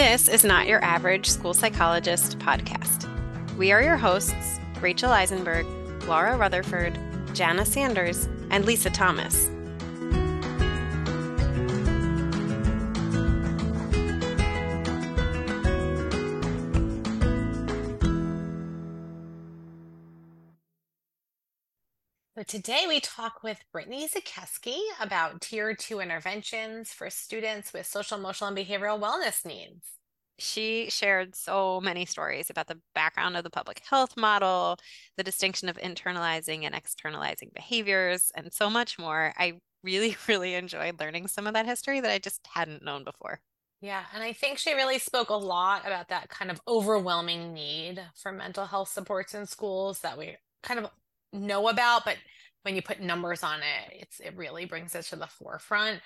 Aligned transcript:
This 0.00 0.28
is 0.28 0.44
not 0.44 0.68
your 0.68 0.80
average 0.84 1.28
school 1.28 1.52
psychologist 1.52 2.38
podcast. 2.38 3.08
We 3.56 3.72
are 3.72 3.82
your 3.82 3.96
hosts, 3.96 4.60
Rachel 4.80 5.10
Eisenberg, 5.10 5.66
Laura 6.04 6.36
Rutherford, 6.36 6.96
Jana 7.34 7.66
Sanders, 7.66 8.28
and 8.52 8.64
Lisa 8.64 8.90
Thomas. 8.90 9.50
So 22.38 22.44
today 22.44 22.84
we 22.86 23.00
talk 23.00 23.42
with 23.42 23.58
Brittany 23.72 24.08
Zakszeski 24.08 24.78
about 25.00 25.40
tier 25.40 25.74
two 25.74 25.98
interventions 25.98 26.92
for 26.92 27.10
students 27.10 27.72
with 27.72 27.84
social, 27.84 28.16
emotional, 28.16 28.46
and 28.46 28.56
behavioral 28.56 29.00
wellness 29.00 29.44
needs. 29.44 29.97
She 30.38 30.88
shared 30.90 31.34
so 31.34 31.80
many 31.80 32.04
stories 32.04 32.50
about 32.50 32.68
the 32.68 32.80
background 32.94 33.36
of 33.36 33.44
the 33.44 33.50
public 33.50 33.82
health 33.88 34.16
model, 34.16 34.76
the 35.16 35.24
distinction 35.24 35.68
of 35.68 35.76
internalizing 35.76 36.64
and 36.64 36.74
externalizing 36.74 37.50
behaviors, 37.54 38.30
and 38.34 38.52
so 38.52 38.70
much 38.70 38.98
more. 38.98 39.32
I 39.36 39.54
really, 39.82 40.16
really 40.28 40.54
enjoyed 40.54 41.00
learning 41.00 41.28
some 41.28 41.46
of 41.46 41.54
that 41.54 41.66
history 41.66 42.00
that 42.00 42.10
I 42.10 42.18
just 42.18 42.46
hadn't 42.52 42.84
known 42.84 43.04
before. 43.04 43.40
Yeah, 43.80 44.04
and 44.12 44.22
I 44.24 44.32
think 44.32 44.58
she 44.58 44.74
really 44.74 44.98
spoke 44.98 45.30
a 45.30 45.34
lot 45.34 45.86
about 45.86 46.08
that 46.08 46.28
kind 46.28 46.50
of 46.50 46.60
overwhelming 46.66 47.54
need 47.54 48.02
for 48.16 48.32
mental 48.32 48.66
health 48.66 48.88
supports 48.88 49.34
in 49.34 49.46
schools 49.46 50.00
that 50.00 50.18
we 50.18 50.36
kind 50.64 50.80
of 50.80 50.90
know 51.32 51.68
about, 51.68 52.04
but 52.04 52.16
when 52.62 52.74
you 52.74 52.82
put 52.82 53.00
numbers 53.00 53.42
on 53.42 53.60
it, 53.60 53.92
it's 54.00 54.20
it 54.20 54.36
really 54.36 54.64
brings 54.64 54.94
it 54.94 55.04
to 55.06 55.16
the 55.16 55.26
forefront. 55.26 56.00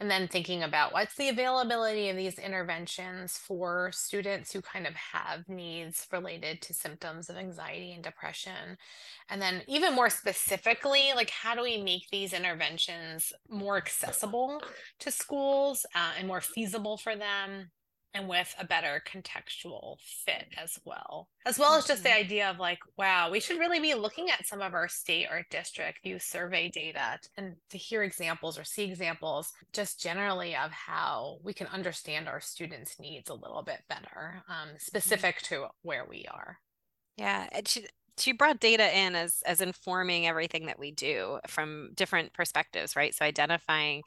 And 0.00 0.08
then 0.08 0.28
thinking 0.28 0.62
about 0.62 0.92
what's 0.92 1.16
the 1.16 1.28
availability 1.28 2.08
of 2.08 2.16
these 2.16 2.38
interventions 2.38 3.36
for 3.36 3.90
students 3.92 4.52
who 4.52 4.62
kind 4.62 4.86
of 4.86 4.94
have 4.94 5.48
needs 5.48 6.06
related 6.12 6.62
to 6.62 6.74
symptoms 6.74 7.28
of 7.28 7.36
anxiety 7.36 7.92
and 7.92 8.04
depression. 8.04 8.78
And 9.28 9.42
then, 9.42 9.62
even 9.66 9.94
more 9.94 10.08
specifically, 10.08 11.10
like 11.16 11.30
how 11.30 11.56
do 11.56 11.62
we 11.62 11.82
make 11.82 12.08
these 12.10 12.32
interventions 12.32 13.32
more 13.48 13.76
accessible 13.76 14.62
to 15.00 15.10
schools 15.10 15.84
uh, 15.96 16.12
and 16.16 16.28
more 16.28 16.40
feasible 16.40 16.96
for 16.96 17.16
them? 17.16 17.70
And 18.14 18.28
with 18.28 18.54
a 18.58 18.66
better 18.66 19.02
contextual 19.06 19.96
fit 20.00 20.46
as 20.56 20.78
well. 20.84 21.28
As 21.46 21.58
well 21.58 21.74
as 21.74 21.86
just 21.86 22.02
the 22.02 22.08
mm-hmm. 22.08 22.18
idea 22.18 22.50
of 22.50 22.58
like, 22.58 22.78
wow, 22.96 23.30
we 23.30 23.40
should 23.40 23.58
really 23.58 23.80
be 23.80 23.94
looking 23.94 24.30
at 24.30 24.46
some 24.46 24.62
of 24.62 24.74
our 24.74 24.88
state 24.88 25.26
or 25.30 25.46
district 25.50 26.00
youth 26.02 26.22
survey 26.22 26.70
data 26.70 27.18
and 27.36 27.56
to 27.70 27.78
hear 27.78 28.02
examples 28.02 28.58
or 28.58 28.64
see 28.64 28.84
examples 28.84 29.52
just 29.72 30.00
generally 30.00 30.56
of 30.56 30.70
how 30.70 31.38
we 31.42 31.52
can 31.52 31.66
understand 31.68 32.28
our 32.28 32.40
students' 32.40 32.98
needs 32.98 33.30
a 33.30 33.34
little 33.34 33.62
bit 33.62 33.82
better, 33.88 34.42
um, 34.48 34.68
mm-hmm. 34.68 34.76
specific 34.78 35.40
to 35.42 35.66
where 35.82 36.06
we 36.08 36.26
are. 36.30 36.58
Yeah, 37.16 37.48
it 37.52 37.66
should 37.66 37.88
she 38.18 38.32
brought 38.32 38.60
data 38.60 38.96
in 38.96 39.14
as 39.14 39.42
as 39.46 39.60
informing 39.60 40.26
everything 40.26 40.66
that 40.66 40.78
we 40.78 40.90
do 40.90 41.38
from 41.46 41.90
different 41.94 42.32
perspectives 42.32 42.96
right? 42.96 43.14
So 43.14 43.24
identifying 43.24 44.02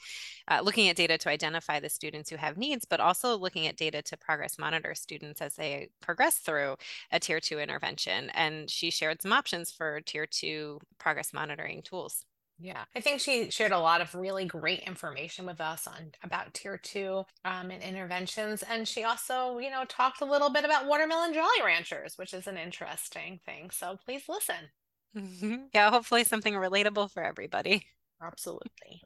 uh, 0.47 0.61
looking 0.63 0.89
at 0.89 0.95
data 0.95 1.17
to 1.17 1.29
identify 1.29 1.79
the 1.79 1.89
students 1.89 2.29
who 2.29 2.35
have 2.37 2.57
needs 2.57 2.85
but 2.85 2.99
also 2.99 3.37
looking 3.37 3.67
at 3.67 3.77
data 3.77 4.01
to 4.03 4.17
progress 4.17 4.57
monitor 4.57 4.95
students 4.95 5.41
as 5.41 5.55
they 5.55 5.89
progress 6.01 6.37
through 6.37 6.75
a 7.11 7.19
tier 7.19 7.39
two 7.39 7.59
intervention. 7.59 8.29
And 8.31 8.69
she 8.69 8.91
shared 8.91 9.21
some 9.21 9.33
options 9.33 9.71
for 9.71 10.01
tier 10.01 10.25
two 10.25 10.79
progress 10.97 11.33
monitoring 11.33 11.81
tools 11.81 12.25
yeah, 12.61 12.83
I 12.95 13.01
think 13.01 13.19
she 13.19 13.49
shared 13.49 13.71
a 13.71 13.79
lot 13.79 14.01
of 14.01 14.13
really 14.13 14.45
great 14.45 14.81
information 14.81 15.45
with 15.45 15.59
us 15.59 15.87
on 15.87 16.11
about 16.23 16.53
tier 16.53 16.77
two 16.77 17.23
um, 17.43 17.71
and 17.71 17.81
interventions. 17.81 18.63
And 18.63 18.87
she 18.87 19.03
also, 19.03 19.57
you 19.57 19.71
know, 19.71 19.83
talked 19.85 20.21
a 20.21 20.25
little 20.25 20.49
bit 20.49 20.63
about 20.63 20.85
watermelon 20.85 21.33
Jolly 21.33 21.61
Ranchers, 21.65 22.17
which 22.17 22.33
is 22.33 22.47
an 22.47 22.57
interesting 22.57 23.39
thing. 23.45 23.71
So 23.71 23.97
please 24.05 24.23
listen. 24.29 24.69
Mm-hmm. 25.17 25.55
Yeah, 25.73 25.89
hopefully 25.89 26.23
something 26.23 26.53
relatable 26.53 27.11
for 27.11 27.23
everybody. 27.23 27.85
Absolutely. 28.21 29.01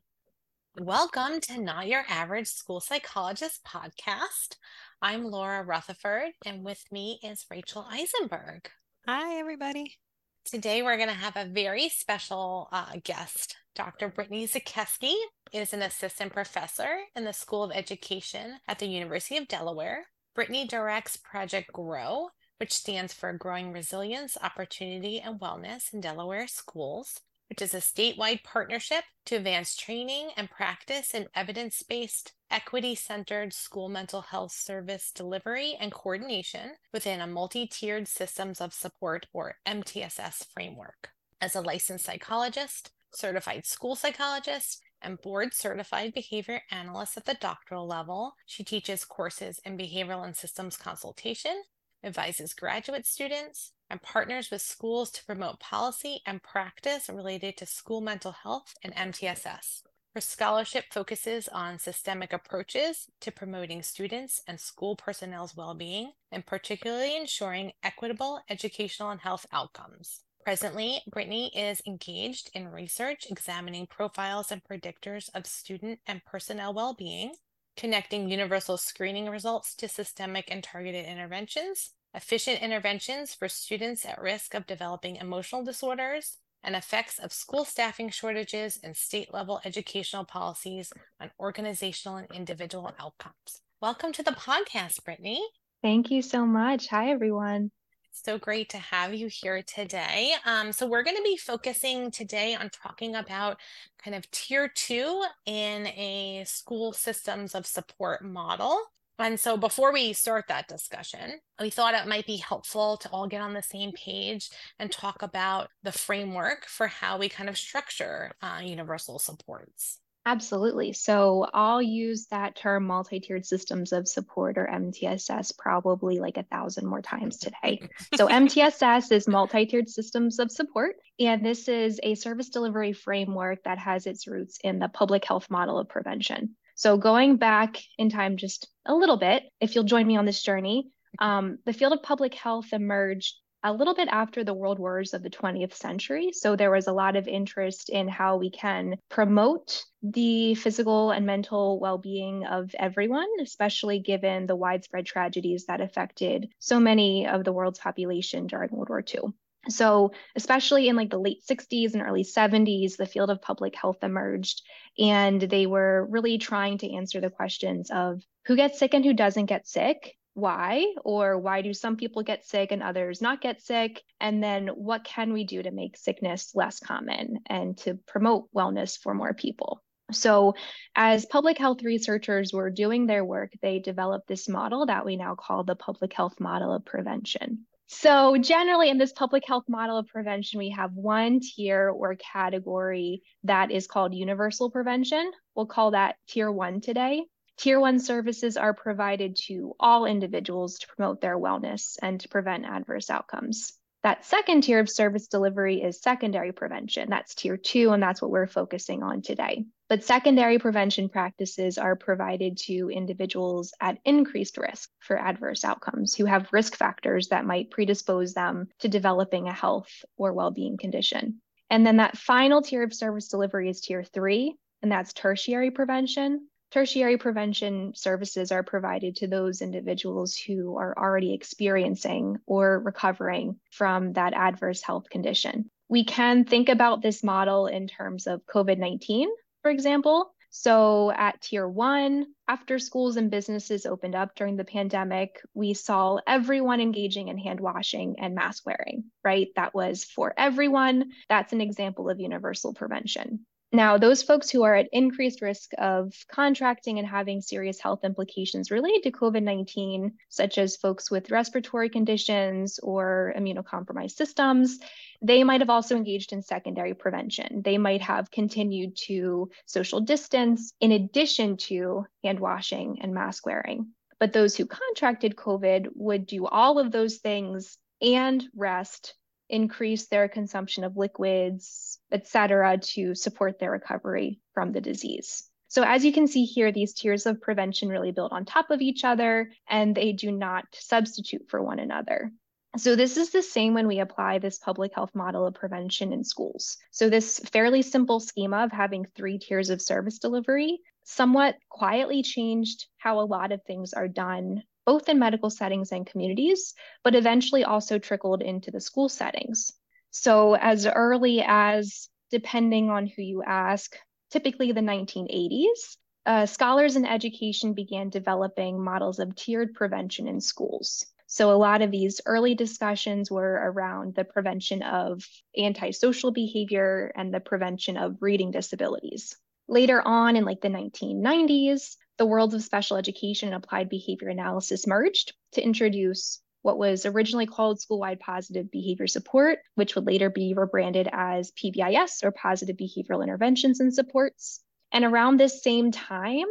Welcome 0.77 1.39
to 1.43 1.61
Not 1.61 1.87
Your 1.87 2.03
Average 2.09 2.47
School 2.47 2.81
Psychologist 2.81 3.61
podcast. 3.65 4.57
I'm 5.01 5.23
Laura 5.23 5.63
Rutherford, 5.63 6.31
and 6.45 6.65
with 6.65 6.83
me 6.91 7.19
is 7.23 7.45
Rachel 7.49 7.87
Eisenberg. 7.89 8.69
Hi, 9.07 9.39
everybody. 9.39 9.97
Today, 10.45 10.83
we're 10.83 10.97
going 10.97 11.09
to 11.09 11.15
have 11.15 11.35
a 11.35 11.49
very 11.49 11.89
special 11.89 12.69
uh, 12.71 12.91
guest. 13.03 13.55
Dr. 13.73 14.09
Brittany 14.09 14.47
Zakszeski 14.47 15.15
is 15.51 15.73
an 15.73 15.81
assistant 15.81 16.33
professor 16.33 16.99
in 17.15 17.23
the 17.25 17.33
School 17.33 17.63
of 17.63 17.71
Education 17.71 18.59
at 18.67 18.77
the 18.77 18.85
University 18.85 19.37
of 19.37 19.47
Delaware. 19.47 20.05
Brittany 20.35 20.67
directs 20.67 21.17
Project 21.17 21.73
GROW, 21.73 22.29
which 22.57 22.73
stands 22.73 23.11
for 23.11 23.33
Growing 23.33 23.73
Resilience, 23.73 24.37
Opportunity, 24.39 25.19
and 25.19 25.39
Wellness 25.39 25.91
in 25.91 25.99
Delaware 25.99 26.47
Schools 26.47 27.21
which 27.49 27.61
is 27.61 27.73
a 27.73 27.77
statewide 27.77 28.43
partnership 28.43 29.03
to 29.25 29.35
advance 29.35 29.75
training 29.75 30.29
and 30.35 30.49
practice 30.49 31.13
in 31.13 31.27
evidence 31.35 31.83
based, 31.83 32.33
equity 32.51 32.95
centered 32.95 33.53
school 33.53 33.89
mental 33.89 34.21
health 34.21 34.51
service 34.51 35.11
delivery 35.11 35.77
and 35.79 35.91
coordination 35.91 36.71
within 36.93 37.21
a 37.21 37.27
multi 37.27 37.67
tiered 37.67 38.07
systems 38.07 38.61
of 38.61 38.73
support 38.73 39.27
or 39.33 39.55
MTSS 39.67 40.45
framework. 40.53 41.09
As 41.41 41.55
a 41.55 41.61
licensed 41.61 42.05
psychologist, 42.05 42.91
certified 43.11 43.65
school 43.65 43.95
psychologist, 43.95 44.81
and 45.01 45.21
board 45.21 45.53
certified 45.53 46.13
behavior 46.13 46.61
analyst 46.71 47.15
at 47.15 47.25
the 47.25 47.35
doctoral 47.35 47.87
level, 47.87 48.33
she 48.45 48.63
teaches 48.63 49.05
courses 49.05 49.59
in 49.63 49.77
behavioral 49.77 50.25
and 50.25 50.35
systems 50.35 50.77
consultation, 50.77 51.63
advises 52.03 52.53
graduate 52.53 53.05
students, 53.05 53.71
and 53.89 54.01
partners 54.01 54.49
with 54.49 54.61
schools 54.61 55.11
to 55.11 55.25
promote 55.25 55.59
policy 55.59 56.21
and 56.25 56.41
practice 56.41 57.09
related 57.09 57.55
to 57.57 57.65
school 57.65 58.01
mental 58.01 58.31
health 58.31 58.73
and 58.83 58.95
MTSS. 58.95 59.83
Her 60.15 60.21
scholarship 60.21 60.85
focuses 60.93 61.49
on 61.49 61.77
systemic 61.77 62.31
approaches 62.31 63.07
to 63.19 63.33
promoting 63.33 63.83
students 63.83 64.41
and 64.47 64.57
school 64.57 64.95
personnel's 64.95 65.57
well 65.57 65.73
being, 65.73 66.13
and 66.31 66.45
particularly 66.45 67.17
ensuring 67.17 67.73
equitable 67.83 68.39
educational 68.49 69.09
and 69.09 69.19
health 69.19 69.45
outcomes. 69.51 70.21
Presently, 70.45 71.01
Brittany 71.05 71.51
is 71.53 71.81
engaged 71.85 72.49
in 72.53 72.71
research 72.71 73.27
examining 73.29 73.87
profiles 73.87 74.53
and 74.53 74.63
predictors 74.63 75.29
of 75.35 75.45
student 75.45 75.99
and 76.07 76.23
personnel 76.23 76.73
well 76.73 76.93
being, 76.93 77.33
connecting 77.75 78.29
universal 78.29 78.77
screening 78.77 79.27
results 79.27 79.75
to 79.75 79.89
systemic 79.89 80.45
and 80.49 80.63
targeted 80.63 81.05
interventions, 81.05 81.89
efficient 82.13 82.61
interventions 82.61 83.33
for 83.33 83.49
students 83.49 84.05
at 84.05 84.21
risk 84.21 84.53
of 84.53 84.65
developing 84.65 85.17
emotional 85.17 85.65
disorders, 85.65 86.37
and 86.65 86.75
effects 86.75 87.19
of 87.19 87.31
school 87.31 87.63
staffing 87.63 88.09
shortages 88.09 88.79
and 88.83 88.97
state 88.97 89.31
level 89.33 89.61
educational 89.63 90.25
policies 90.25 90.91
on 91.21 91.29
organizational 91.39 92.17
and 92.17 92.27
individual 92.31 92.91
outcomes. 92.99 93.61
Welcome 93.81 94.11
to 94.13 94.23
the 94.23 94.31
podcast, 94.31 95.03
Brittany. 95.05 95.45
Thank 95.83 96.09
you 96.09 96.23
so 96.23 96.45
much. 96.45 96.87
Hi, 96.87 97.11
everyone. 97.11 97.69
It's 98.09 98.23
so 98.23 98.39
great 98.39 98.69
to 98.69 98.77
have 98.77 99.13
you 99.13 99.27
here 99.27 99.61
today. 99.61 100.33
Um, 100.45 100.71
so, 100.71 100.87
we're 100.87 101.03
going 101.03 101.17
to 101.17 101.23
be 101.23 101.37
focusing 101.37 102.09
today 102.09 102.55
on 102.55 102.71
talking 102.71 103.15
about 103.15 103.59
kind 104.03 104.15
of 104.15 104.29
tier 104.31 104.67
two 104.67 105.23
in 105.45 105.85
a 105.87 106.43
school 106.47 106.93
systems 106.93 107.53
of 107.53 107.67
support 107.67 108.23
model. 108.23 108.79
And 109.17 109.39
so 109.39 109.55
before 109.55 109.93
we 109.93 110.13
start 110.13 110.45
that 110.49 110.67
discussion, 110.67 111.39
we 111.59 111.69
thought 111.69 111.93
it 111.93 112.07
might 112.07 112.27
be 112.27 112.37
helpful 112.37 112.97
to 112.97 113.09
all 113.09 113.27
get 113.27 113.41
on 113.41 113.53
the 113.53 113.63
same 113.63 113.91
page 113.93 114.49
and 114.77 114.91
talk 114.91 115.21
about 115.21 115.69
the 115.83 115.91
framework 115.91 116.65
for 116.65 116.87
how 116.87 117.17
we 117.17 117.29
kind 117.29 117.49
of 117.49 117.57
structure 117.57 118.33
uh, 118.41 118.59
universal 118.63 119.19
supports. 119.19 119.99
Absolutely. 120.27 120.91
So 120.91 121.45
I'll 121.53 121.83
use 121.83 122.25
that 122.31 122.55
term 122.55 122.87
multi 122.87 123.19
tiered 123.19 123.45
systems 123.45 123.93
of 123.93 124.07
support 124.07 124.57
or 124.57 124.67
MTSS 124.67 125.55
probably 125.55 126.17
like 126.19 126.37
a 126.37 126.43
thousand 126.43 126.87
more 126.87 127.03
times 127.03 127.37
today. 127.37 127.87
So 128.15 128.27
MTSS 128.29 129.11
is 129.11 129.27
multi 129.27 129.67
tiered 129.67 129.87
systems 129.87 130.39
of 130.39 130.51
support. 130.51 130.95
And 131.19 131.45
this 131.45 131.67
is 131.67 131.99
a 132.01 132.15
service 132.15 132.49
delivery 132.49 132.91
framework 132.91 133.63
that 133.65 133.77
has 133.77 134.07
its 134.07 134.25
roots 134.25 134.57
in 134.63 134.79
the 134.79 134.89
public 134.89 135.23
health 135.25 135.47
model 135.51 135.77
of 135.77 135.89
prevention. 135.89 136.55
So, 136.75 136.97
going 136.97 137.37
back 137.37 137.81
in 137.97 138.09
time 138.09 138.35
just 138.37 138.67
a 138.85 138.93
little 138.93 139.17
bit, 139.17 139.43
if 139.61 139.73
you'll 139.73 139.85
join 139.85 140.05
me 140.05 140.17
on 140.17 140.25
this 140.25 140.43
journey, 140.43 140.89
um, 141.19 141.57
the 141.65 141.73
field 141.73 141.93
of 141.93 142.03
public 142.03 142.33
health 142.33 142.73
emerged 142.73 143.35
a 143.63 143.71
little 143.71 143.95
bit 143.95 144.09
after 144.09 144.43
the 144.43 144.53
world 144.53 144.77
wars 144.77 145.13
of 145.13 145.23
the 145.23 145.29
20th 145.29 145.73
century. 145.73 146.31
So, 146.33 146.57
there 146.57 146.71
was 146.71 146.87
a 146.87 146.93
lot 146.93 147.15
of 147.15 147.29
interest 147.29 147.89
in 147.89 148.09
how 148.09 148.35
we 148.35 148.51
can 148.51 148.97
promote 149.09 149.85
the 150.03 150.55
physical 150.55 151.11
and 151.11 151.25
mental 151.25 151.79
well 151.79 151.97
being 151.97 152.45
of 152.45 152.75
everyone, 152.77 153.29
especially 153.41 153.99
given 153.99 154.45
the 154.45 154.55
widespread 154.57 155.05
tragedies 155.05 155.65
that 155.67 155.79
affected 155.79 156.49
so 156.59 156.79
many 156.81 157.25
of 157.25 157.45
the 157.45 157.53
world's 157.53 157.79
population 157.79 158.47
during 158.47 158.69
World 158.71 158.89
War 158.89 159.01
II. 159.01 159.33
So, 159.69 160.11
especially 160.35 160.87
in 160.87 160.95
like 160.95 161.09
the 161.09 161.19
late 161.19 161.43
60s 161.49 161.93
and 161.93 162.01
early 162.01 162.23
70s, 162.23 162.97
the 162.97 163.05
field 163.05 163.29
of 163.29 163.41
public 163.41 163.75
health 163.75 164.03
emerged, 164.03 164.61
and 164.99 165.41
they 165.41 165.65
were 165.65 166.05
really 166.09 166.37
trying 166.37 166.77
to 166.79 166.93
answer 166.93 167.19
the 167.19 167.29
questions 167.29 167.89
of 167.91 168.21
who 168.45 168.55
gets 168.55 168.79
sick 168.79 168.93
and 168.93 169.03
who 169.03 169.13
doesn't 169.13 169.47
get 169.47 169.67
sick, 169.67 170.15
why 170.35 170.93
or 171.03 171.39
why 171.39 171.61
do 171.61 171.73
some 171.73 171.95
people 171.95 172.21
get 172.21 172.45
sick 172.45 172.71
and 172.71 172.83
others 172.83 173.21
not 173.21 173.41
get 173.41 173.61
sick 173.61 174.03
and 174.19 174.43
then 174.43 174.67
what 174.67 175.05
can 175.05 175.31
we 175.31 175.45
do 175.45 175.63
to 175.63 175.71
make 175.71 175.95
sickness 175.95 176.51
less 176.53 176.79
common 176.79 177.39
and 177.45 177.77
to 177.77 177.95
promote 178.05 178.53
wellness 178.53 178.99
for 179.01 179.13
more 179.13 179.33
people? 179.33 179.81
So 180.11 180.53
as 180.93 181.25
public 181.25 181.57
health 181.57 181.83
researchers 181.83 182.51
were 182.51 182.69
doing 182.69 183.07
their 183.07 183.23
work 183.23 183.53
they 183.61 183.79
developed 183.79 184.27
this 184.27 184.49
model 184.49 184.85
that 184.87 185.05
we 185.05 185.15
now 185.15 185.35
call 185.35 185.63
the 185.63 185.75
public 185.75 186.11
health 186.11 186.39
model 186.39 186.73
of 186.73 186.83
prevention 186.83 187.65
so 187.87 188.37
generally 188.37 188.89
in 188.89 188.97
this 188.97 189.13
public 189.13 189.43
health 189.47 189.65
model 189.67 189.97
of 189.97 190.07
prevention 190.07 190.57
we 190.57 190.69
have 190.69 190.93
one 190.93 191.39
tier 191.39 191.89
or 191.89 192.15
category 192.15 193.21
that 193.43 193.71
is 193.71 193.87
called 193.87 194.13
universal 194.13 194.69
prevention 194.69 195.31
we'll 195.55 195.65
call 195.65 195.91
that 195.91 196.15
tier 196.27 196.51
1 196.51 196.81
today 196.81 197.23
Tier 197.57 197.79
one 197.79 197.99
services 197.99 198.57
are 198.57 198.73
provided 198.73 199.37
to 199.47 199.75
all 199.79 200.05
individuals 200.05 200.77
to 200.79 200.87
promote 200.87 201.21
their 201.21 201.37
wellness 201.37 201.97
and 202.01 202.19
to 202.19 202.27
prevent 202.27 202.65
adverse 202.65 203.09
outcomes. 203.09 203.71
That 204.03 204.25
second 204.25 204.61
tier 204.61 204.79
of 204.79 204.89
service 204.89 205.27
delivery 205.27 205.81
is 205.81 206.01
secondary 206.01 206.51
prevention. 206.51 207.09
That's 207.09 207.33
tier 207.33 207.55
two, 207.55 207.91
and 207.91 208.03
that's 208.03 208.21
what 208.21 208.29
we're 208.29 208.47
focusing 208.47 209.03
on 209.03 209.21
today. 209.21 209.65
But 209.87 210.03
secondary 210.03 210.57
prevention 210.57 211.09
practices 211.09 211.77
are 211.77 211.95
provided 211.95 212.57
to 212.65 212.89
individuals 212.89 213.73
at 213.79 213.99
increased 214.03 214.57
risk 214.57 214.89
for 214.99 215.17
adverse 215.17 215.63
outcomes 215.63 216.15
who 216.15 216.25
have 216.25 216.51
risk 216.51 216.75
factors 216.75 217.27
that 217.27 217.45
might 217.45 217.69
predispose 217.69 218.33
them 218.33 218.67
to 218.79 218.87
developing 218.87 219.47
a 219.47 219.53
health 219.53 220.03
or 220.17 220.33
well 220.33 220.49
being 220.49 220.77
condition. 220.77 221.41
And 221.69 221.85
then 221.85 221.97
that 221.97 222.17
final 222.17 222.61
tier 222.61 222.83
of 222.83 222.93
service 222.93 223.27
delivery 223.27 223.69
is 223.69 223.81
tier 223.81 224.03
three, 224.03 224.55
and 224.81 224.91
that's 224.91 225.13
tertiary 225.13 225.71
prevention. 225.71 226.47
Tertiary 226.71 227.17
prevention 227.17 227.93
services 227.95 228.51
are 228.51 228.63
provided 228.63 229.17
to 229.17 229.27
those 229.27 229.61
individuals 229.61 230.35
who 230.35 230.77
are 230.77 230.97
already 230.97 231.33
experiencing 231.33 232.37
or 232.47 232.79
recovering 232.79 233.59
from 233.71 234.13
that 234.13 234.33
adverse 234.33 234.81
health 234.81 235.09
condition. 235.09 235.69
We 235.89 236.05
can 236.05 236.43
think 236.43 236.69
about 236.69 237.01
this 237.01 237.23
model 237.23 237.67
in 237.67 237.87
terms 237.87 238.25
of 238.25 238.45
COVID 238.47 238.79
19, 238.79 239.29
for 239.65 239.71
example. 239.71 240.31
So, 240.51 241.09
at 241.09 241.41
tier 241.41 241.67
one, 241.67 242.27
after 242.47 242.77
schools 242.77 243.17
and 243.17 243.31
businesses 243.31 243.87
opened 243.87 244.13
up 244.13 244.35
during 244.35 244.57
the 244.57 244.63
pandemic, 244.63 245.41
we 245.55 245.73
saw 245.73 246.19
everyone 246.27 246.81
engaging 246.81 247.29
in 247.29 247.39
hand 247.39 247.59
washing 247.59 248.19
and 248.19 248.35
mask 248.35 248.63
wearing, 248.67 249.05
right? 249.23 249.47
That 249.55 249.73
was 249.73 250.03
for 250.03 250.35
everyone. 250.37 251.13
That's 251.29 251.51
an 251.51 251.61
example 251.61 252.11
of 252.11 252.19
universal 252.19 252.75
prevention. 252.75 253.47
Now, 253.75 253.97
those 253.97 254.23
folks 254.23 254.49
who 254.49 254.63
are 254.63 254.73
at 254.73 254.87
increased 254.93 255.41
risk 255.41 255.71
of 255.77 256.13
contracting 256.31 256.97
and 256.97 257.05
having 257.05 257.41
serious 257.41 257.77
health 257.77 258.05
implications 258.05 258.71
related 258.71 259.03
to 259.03 259.11
COVID 259.11 259.43
19, 259.43 260.13
such 260.29 260.57
as 260.57 260.77
folks 260.77 261.11
with 261.11 261.29
respiratory 261.29 261.89
conditions 261.89 262.79
or 262.81 263.33
immunocompromised 263.37 264.11
systems, 264.11 264.79
they 265.21 265.43
might 265.43 265.59
have 265.59 265.69
also 265.69 265.97
engaged 265.97 266.31
in 266.31 266.41
secondary 266.41 266.93
prevention. 266.93 267.63
They 267.65 267.77
might 267.77 268.01
have 268.01 268.31
continued 268.31 268.95
to 269.07 269.51
social 269.65 269.99
distance 269.99 270.71
in 270.79 270.93
addition 270.93 271.57
to 271.67 272.05
hand 272.23 272.39
washing 272.39 272.99
and 273.01 273.13
mask 273.13 273.45
wearing. 273.45 273.87
But 274.21 274.31
those 274.31 274.55
who 274.55 274.67
contracted 274.67 275.35
COVID 275.35 275.87
would 275.95 276.25
do 276.25 276.45
all 276.45 276.79
of 276.79 276.93
those 276.93 277.17
things 277.17 277.77
and 278.01 278.41
rest 278.55 279.15
increase 279.49 280.07
their 280.07 280.27
consumption 280.27 280.83
of 280.83 280.97
liquids, 280.97 281.99
et 282.11 282.27
cetera, 282.27 282.77
to 282.77 283.15
support 283.15 283.59
their 283.59 283.71
recovery 283.71 284.39
from 284.53 284.71
the 284.71 284.81
disease. 284.81 285.49
So 285.67 285.83
as 285.83 286.05
you 286.05 286.13
can 286.13 286.27
see 286.27 286.45
here, 286.45 286.71
these 286.71 286.93
tiers 286.93 287.25
of 287.25 287.41
prevention 287.41 287.89
really 287.89 288.11
build 288.11 288.31
on 288.31 288.45
top 288.45 288.71
of 288.71 288.81
each 288.81 289.03
other 289.03 289.51
and 289.69 289.93
they 289.93 290.13
do 290.13 290.31
not 290.31 290.65
substitute 290.73 291.47
for 291.49 291.61
one 291.61 291.79
another. 291.79 292.31
So 292.77 292.95
this 292.95 293.15
is 293.17 293.31
the 293.31 293.41
same 293.41 293.73
when 293.73 293.87
we 293.87 293.99
apply 293.99 294.39
this 294.39 294.59
public 294.59 294.93
health 294.93 295.15
model 295.15 295.45
of 295.47 295.53
prevention 295.53 296.11
in 296.11 296.23
schools. 296.23 296.77
So 296.91 297.09
this 297.09 297.39
fairly 297.39 297.81
simple 297.81 298.19
schema 298.19 298.65
of 298.65 298.71
having 298.71 299.05
three 299.15 299.37
tiers 299.37 299.69
of 299.69 299.81
service 299.81 300.19
delivery 300.19 300.79
somewhat 301.03 301.55
quietly 301.69 302.21
changed 302.21 302.87
how 302.97 303.19
a 303.19 303.25
lot 303.25 303.51
of 303.51 303.63
things 303.63 303.93
are 303.93 304.07
done 304.07 304.63
both 304.85 305.09
in 305.09 305.19
medical 305.19 305.49
settings 305.49 305.91
and 305.91 306.05
communities, 306.05 306.73
but 307.03 307.15
eventually 307.15 307.63
also 307.63 307.97
trickled 307.99 308.41
into 308.41 308.71
the 308.71 308.79
school 308.79 309.09
settings. 309.09 309.71
So, 310.11 310.55
as 310.55 310.85
early 310.85 311.43
as, 311.45 312.07
depending 312.31 312.89
on 312.89 313.07
who 313.07 313.21
you 313.21 313.43
ask, 313.43 313.97
typically 314.31 314.71
the 314.71 314.81
1980s, 314.81 315.97
uh, 316.25 316.45
scholars 316.45 316.95
in 316.95 317.05
education 317.05 317.73
began 317.73 318.09
developing 318.09 318.83
models 318.83 319.19
of 319.19 319.35
tiered 319.35 319.73
prevention 319.73 320.27
in 320.27 320.41
schools. 320.41 321.05
So, 321.27 321.51
a 321.51 321.57
lot 321.57 321.81
of 321.81 321.91
these 321.91 322.21
early 322.25 322.55
discussions 322.55 323.29
were 323.29 323.59
around 323.71 324.15
the 324.15 324.23
prevention 324.23 324.83
of 324.83 325.27
antisocial 325.57 326.31
behavior 326.31 327.11
and 327.15 327.33
the 327.33 327.39
prevention 327.39 327.97
of 327.97 328.21
reading 328.21 328.51
disabilities. 328.51 329.35
Later 329.67 330.01
on 330.01 330.35
in 330.35 330.45
like 330.45 330.61
the 330.61 330.69
1990s, 330.69 331.97
the 332.17 332.25
worlds 332.25 332.53
of 332.53 332.63
special 332.63 332.97
education 332.97 333.53
and 333.53 333.63
applied 333.63 333.89
behavior 333.89 334.29
analysis 334.29 334.87
merged 334.87 335.33
to 335.53 335.63
introduce 335.63 336.41
what 336.61 336.77
was 336.77 337.05
originally 337.05 337.45
called 337.45 337.79
school-wide 337.79 338.19
positive 338.19 338.71
behavior 338.71 339.05
support, 339.05 339.59
which 339.75 339.93
would 339.93 340.07
later 340.07 340.29
be 340.29 340.53
rebranded 340.55 341.07
as 341.11 341.51
PBIS 341.51 342.23
or 342.23 342.31
positive 342.31 342.75
behavioral 342.75 343.21
interventions 343.21 343.79
and 343.79 343.93
supports. 343.93 344.61
And 344.91 345.05
around 345.05 345.37
this 345.37 345.61
same 345.61 345.91
time, 345.91 346.47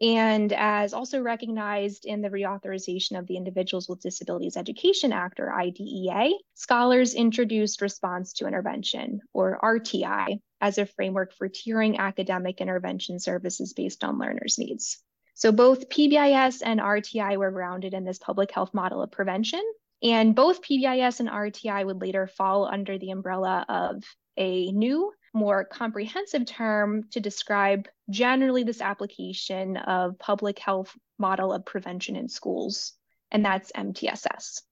and 0.00 0.52
as 0.52 0.94
also 0.94 1.20
recognized 1.20 2.06
in 2.06 2.22
the 2.22 2.30
reauthorization 2.30 3.18
of 3.18 3.26
the 3.26 3.36
Individuals 3.36 3.88
with 3.88 4.00
Disabilities 4.00 4.56
Education 4.56 5.12
Act, 5.12 5.40
or 5.40 5.52
IDEA, 5.52 6.30
scholars 6.54 7.14
introduced 7.14 7.82
response 7.82 8.32
to 8.34 8.46
intervention, 8.46 9.20
or 9.34 9.58
RTI, 9.62 10.40
as 10.60 10.78
a 10.78 10.86
framework 10.86 11.34
for 11.34 11.48
tiering 11.48 11.98
academic 11.98 12.60
intervention 12.60 13.18
services 13.18 13.72
based 13.74 14.04
on 14.04 14.18
learners' 14.18 14.56
needs. 14.56 15.02
So 15.38 15.52
both 15.52 15.88
PBIS 15.88 16.62
and 16.66 16.80
RTI 16.80 17.36
were 17.36 17.52
grounded 17.52 17.94
in 17.94 18.04
this 18.04 18.18
public 18.18 18.50
health 18.50 18.74
model 18.74 19.00
of 19.00 19.12
prevention. 19.12 19.62
And 20.02 20.34
both 20.34 20.62
PBIS 20.62 21.20
and 21.20 21.28
RTI 21.28 21.86
would 21.86 22.00
later 22.00 22.26
fall 22.26 22.66
under 22.66 22.98
the 22.98 23.12
umbrella 23.12 23.64
of 23.68 24.02
a 24.36 24.72
new, 24.72 25.12
more 25.32 25.64
comprehensive 25.64 26.44
term 26.44 27.04
to 27.12 27.20
describe 27.20 27.86
generally 28.10 28.64
this 28.64 28.80
application 28.80 29.76
of 29.76 30.18
public 30.18 30.58
health 30.58 30.92
model 31.20 31.52
of 31.52 31.64
prevention 31.64 32.16
in 32.16 32.28
schools, 32.28 32.94
and 33.30 33.44
that's 33.44 33.70
MTSS. 33.70 34.62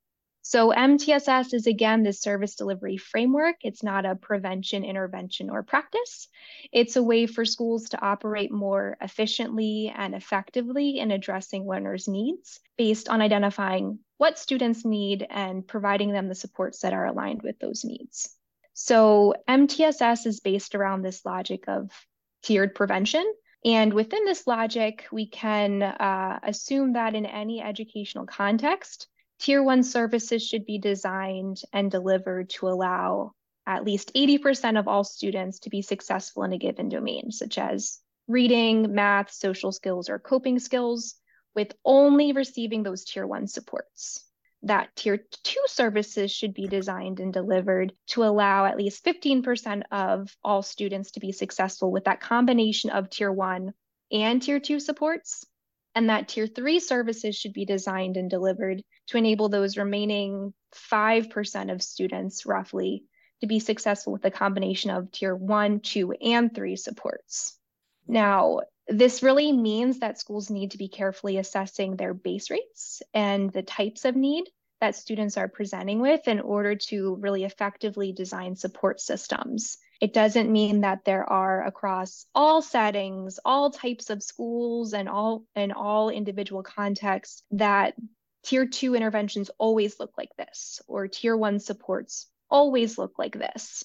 So 0.48 0.70
MTSS 0.70 1.54
is 1.54 1.66
again 1.66 2.04
this 2.04 2.20
service 2.20 2.54
delivery 2.54 2.98
framework. 2.98 3.56
It's 3.62 3.82
not 3.82 4.06
a 4.06 4.14
prevention, 4.14 4.84
intervention, 4.84 5.50
or 5.50 5.64
practice. 5.64 6.28
It's 6.70 6.94
a 6.94 7.02
way 7.02 7.26
for 7.26 7.44
schools 7.44 7.88
to 7.88 8.00
operate 8.00 8.52
more 8.52 8.96
efficiently 9.00 9.92
and 9.92 10.14
effectively 10.14 11.00
in 11.00 11.10
addressing 11.10 11.66
learners' 11.66 12.06
needs 12.06 12.60
based 12.78 13.08
on 13.08 13.22
identifying 13.22 13.98
what 14.18 14.38
students 14.38 14.84
need 14.84 15.26
and 15.28 15.66
providing 15.66 16.12
them 16.12 16.28
the 16.28 16.34
supports 16.36 16.78
that 16.82 16.92
are 16.92 17.06
aligned 17.06 17.42
with 17.42 17.58
those 17.58 17.84
needs. 17.84 18.32
So 18.72 19.34
MTSS 19.48 20.26
is 20.26 20.38
based 20.38 20.76
around 20.76 21.02
this 21.02 21.24
logic 21.24 21.64
of 21.66 21.90
tiered 22.44 22.72
prevention. 22.76 23.26
And 23.64 23.92
within 23.92 24.24
this 24.24 24.46
logic, 24.46 25.06
we 25.10 25.26
can 25.26 25.82
uh, 25.82 26.38
assume 26.44 26.92
that 26.92 27.16
in 27.16 27.26
any 27.26 27.60
educational 27.60 28.26
context, 28.26 29.08
Tier 29.38 29.62
one 29.62 29.82
services 29.82 30.42
should 30.42 30.64
be 30.64 30.78
designed 30.78 31.60
and 31.72 31.90
delivered 31.90 32.50
to 32.50 32.68
allow 32.68 33.32
at 33.66 33.84
least 33.84 34.14
80% 34.14 34.78
of 34.78 34.88
all 34.88 35.04
students 35.04 35.58
to 35.60 35.70
be 35.70 35.82
successful 35.82 36.44
in 36.44 36.52
a 36.52 36.58
given 36.58 36.88
domain, 36.88 37.30
such 37.30 37.58
as 37.58 38.00
reading, 38.28 38.94
math, 38.94 39.30
social 39.30 39.72
skills, 39.72 40.08
or 40.08 40.18
coping 40.18 40.58
skills, 40.58 41.16
with 41.54 41.74
only 41.84 42.32
receiving 42.32 42.82
those 42.82 43.04
tier 43.04 43.26
one 43.26 43.46
supports. 43.46 44.24
That 44.62 44.94
tier 44.96 45.18
two 45.42 45.64
services 45.66 46.32
should 46.32 46.54
be 46.54 46.66
designed 46.66 47.20
and 47.20 47.32
delivered 47.32 47.92
to 48.08 48.24
allow 48.24 48.64
at 48.64 48.76
least 48.76 49.04
15% 49.04 49.82
of 49.90 50.34
all 50.42 50.62
students 50.62 51.12
to 51.12 51.20
be 51.20 51.32
successful 51.32 51.92
with 51.92 52.04
that 52.04 52.20
combination 52.20 52.90
of 52.90 53.10
tier 53.10 53.32
one 53.32 53.74
and 54.10 54.42
tier 54.42 54.60
two 54.60 54.80
supports 54.80 55.44
and 55.96 56.10
that 56.10 56.28
tier 56.28 56.46
three 56.46 56.78
services 56.78 57.34
should 57.34 57.54
be 57.54 57.64
designed 57.64 58.18
and 58.18 58.28
delivered 58.28 58.82
to 59.06 59.16
enable 59.16 59.48
those 59.48 59.78
remaining 59.78 60.52
5% 60.74 61.72
of 61.72 61.82
students 61.82 62.44
roughly 62.44 63.04
to 63.40 63.46
be 63.46 63.58
successful 63.58 64.12
with 64.12 64.24
a 64.26 64.30
combination 64.30 64.90
of 64.90 65.10
tier 65.10 65.34
one, 65.34 65.80
two, 65.80 66.12
and 66.12 66.54
three 66.54 66.76
supports. 66.76 67.58
Now, 68.06 68.60
this 68.86 69.22
really 69.22 69.52
means 69.52 70.00
that 70.00 70.18
schools 70.18 70.50
need 70.50 70.72
to 70.72 70.78
be 70.78 70.88
carefully 70.88 71.38
assessing 71.38 71.96
their 71.96 72.12
base 72.12 72.50
rates 72.50 73.02
and 73.14 73.50
the 73.50 73.62
types 73.62 74.04
of 74.04 74.14
need 74.14 74.44
that 74.82 74.96
students 74.96 75.38
are 75.38 75.48
presenting 75.48 76.00
with 76.00 76.28
in 76.28 76.40
order 76.40 76.74
to 76.74 77.16
really 77.16 77.44
effectively 77.44 78.12
design 78.12 78.54
support 78.54 79.00
systems 79.00 79.78
it 80.00 80.12
doesn't 80.12 80.52
mean 80.52 80.82
that 80.82 81.04
there 81.04 81.24
are 81.24 81.64
across 81.64 82.26
all 82.34 82.60
settings, 82.62 83.38
all 83.44 83.70
types 83.70 84.10
of 84.10 84.22
schools 84.22 84.92
and 84.92 85.08
all 85.08 85.44
in 85.54 85.72
all 85.72 86.10
individual 86.10 86.62
contexts 86.62 87.42
that 87.52 87.94
tier 88.44 88.66
two 88.66 88.94
interventions 88.94 89.50
always 89.58 89.98
look 89.98 90.12
like 90.16 90.30
this, 90.36 90.80
or 90.86 91.08
tier 91.08 91.36
one 91.36 91.58
supports 91.60 92.28
always 92.50 92.98
look 92.98 93.18
like 93.18 93.36
this. 93.38 93.84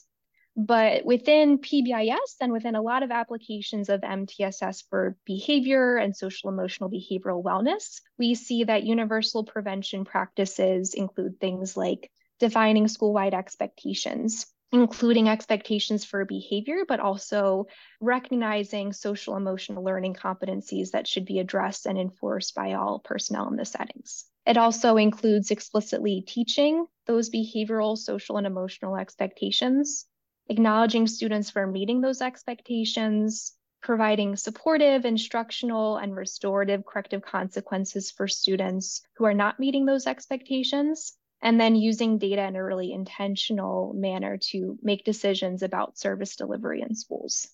But 0.58 1.06
within 1.06 1.60
PBIS 1.60 2.36
and 2.42 2.52
within 2.52 2.76
a 2.76 2.82
lot 2.82 3.04
of 3.04 3.12
applications 3.12 3.88
of 3.88 4.02
MTSS 4.02 4.84
for 4.90 5.16
behavior 5.26 5.96
and 5.96 6.16
social 6.16 6.50
emotional 6.50 6.90
behavioral 6.90 7.42
wellness, 7.42 8.02
we 8.20 8.36
see 8.36 8.66
that 8.66 8.84
universal 8.84 9.46
prevention 9.46 10.04
practices 10.04 10.94
include 10.94 11.40
things 11.40 11.78
like 11.78 12.12
defining 12.40 12.90
school-wide 12.90 13.34
expectations, 13.34 14.46
including 14.72 15.28
expectations 15.28 16.06
for 16.06 16.24
behavior, 16.24 16.84
but 16.88 17.00
also 17.00 17.68
recognizing 18.00 18.94
social 18.94 19.36
emotional 19.36 19.84
learning 19.84 20.14
competencies 20.14 20.92
that 20.92 21.08
should 21.08 21.26
be 21.26 21.40
addressed 21.40 21.86
and 21.86 21.98
enforced 21.98 22.56
by 22.56 22.74
all 22.74 23.00
personnel 23.00 23.50
in 23.50 23.58
the 23.58 23.66
settings. 23.66 24.26
It 24.46 24.58
also 24.58 24.98
includes 24.98 25.52
explicitly 25.52 26.22
teaching 26.22 26.86
those 27.06 27.30
behavioral, 27.30 27.98
social, 27.98 28.38
and 28.38 28.48
emotional 28.48 28.96
expectations, 28.96 30.06
acknowledging 30.48 31.06
students 31.06 31.50
for 31.50 31.68
meeting 31.68 32.02
those 32.02 32.22
expectations, 32.22 33.54
providing 33.82 34.36
supportive, 34.36 35.06
instructional, 35.06 35.98
and 35.98 36.16
restorative 36.16 36.86
corrective 36.86 37.22
consequences 37.22 38.10
for 38.12 38.28
students 38.28 39.02
who 39.16 39.26
are 39.26 39.34
not 39.34 39.60
meeting 39.60 39.86
those 39.86 40.08
expectations, 40.08 41.14
and 41.42 41.60
then 41.60 41.76
using 41.76 42.18
data 42.18 42.44
in 42.44 42.56
a 42.56 42.64
really 42.64 42.92
intentional 42.92 43.94
manner 43.94 44.38
to 44.52 44.78
make 44.82 45.04
decisions 45.04 45.64
about 45.64 45.98
service 45.98 46.36
delivery 46.36 46.82
in 46.82 46.96
schools. 46.96 47.48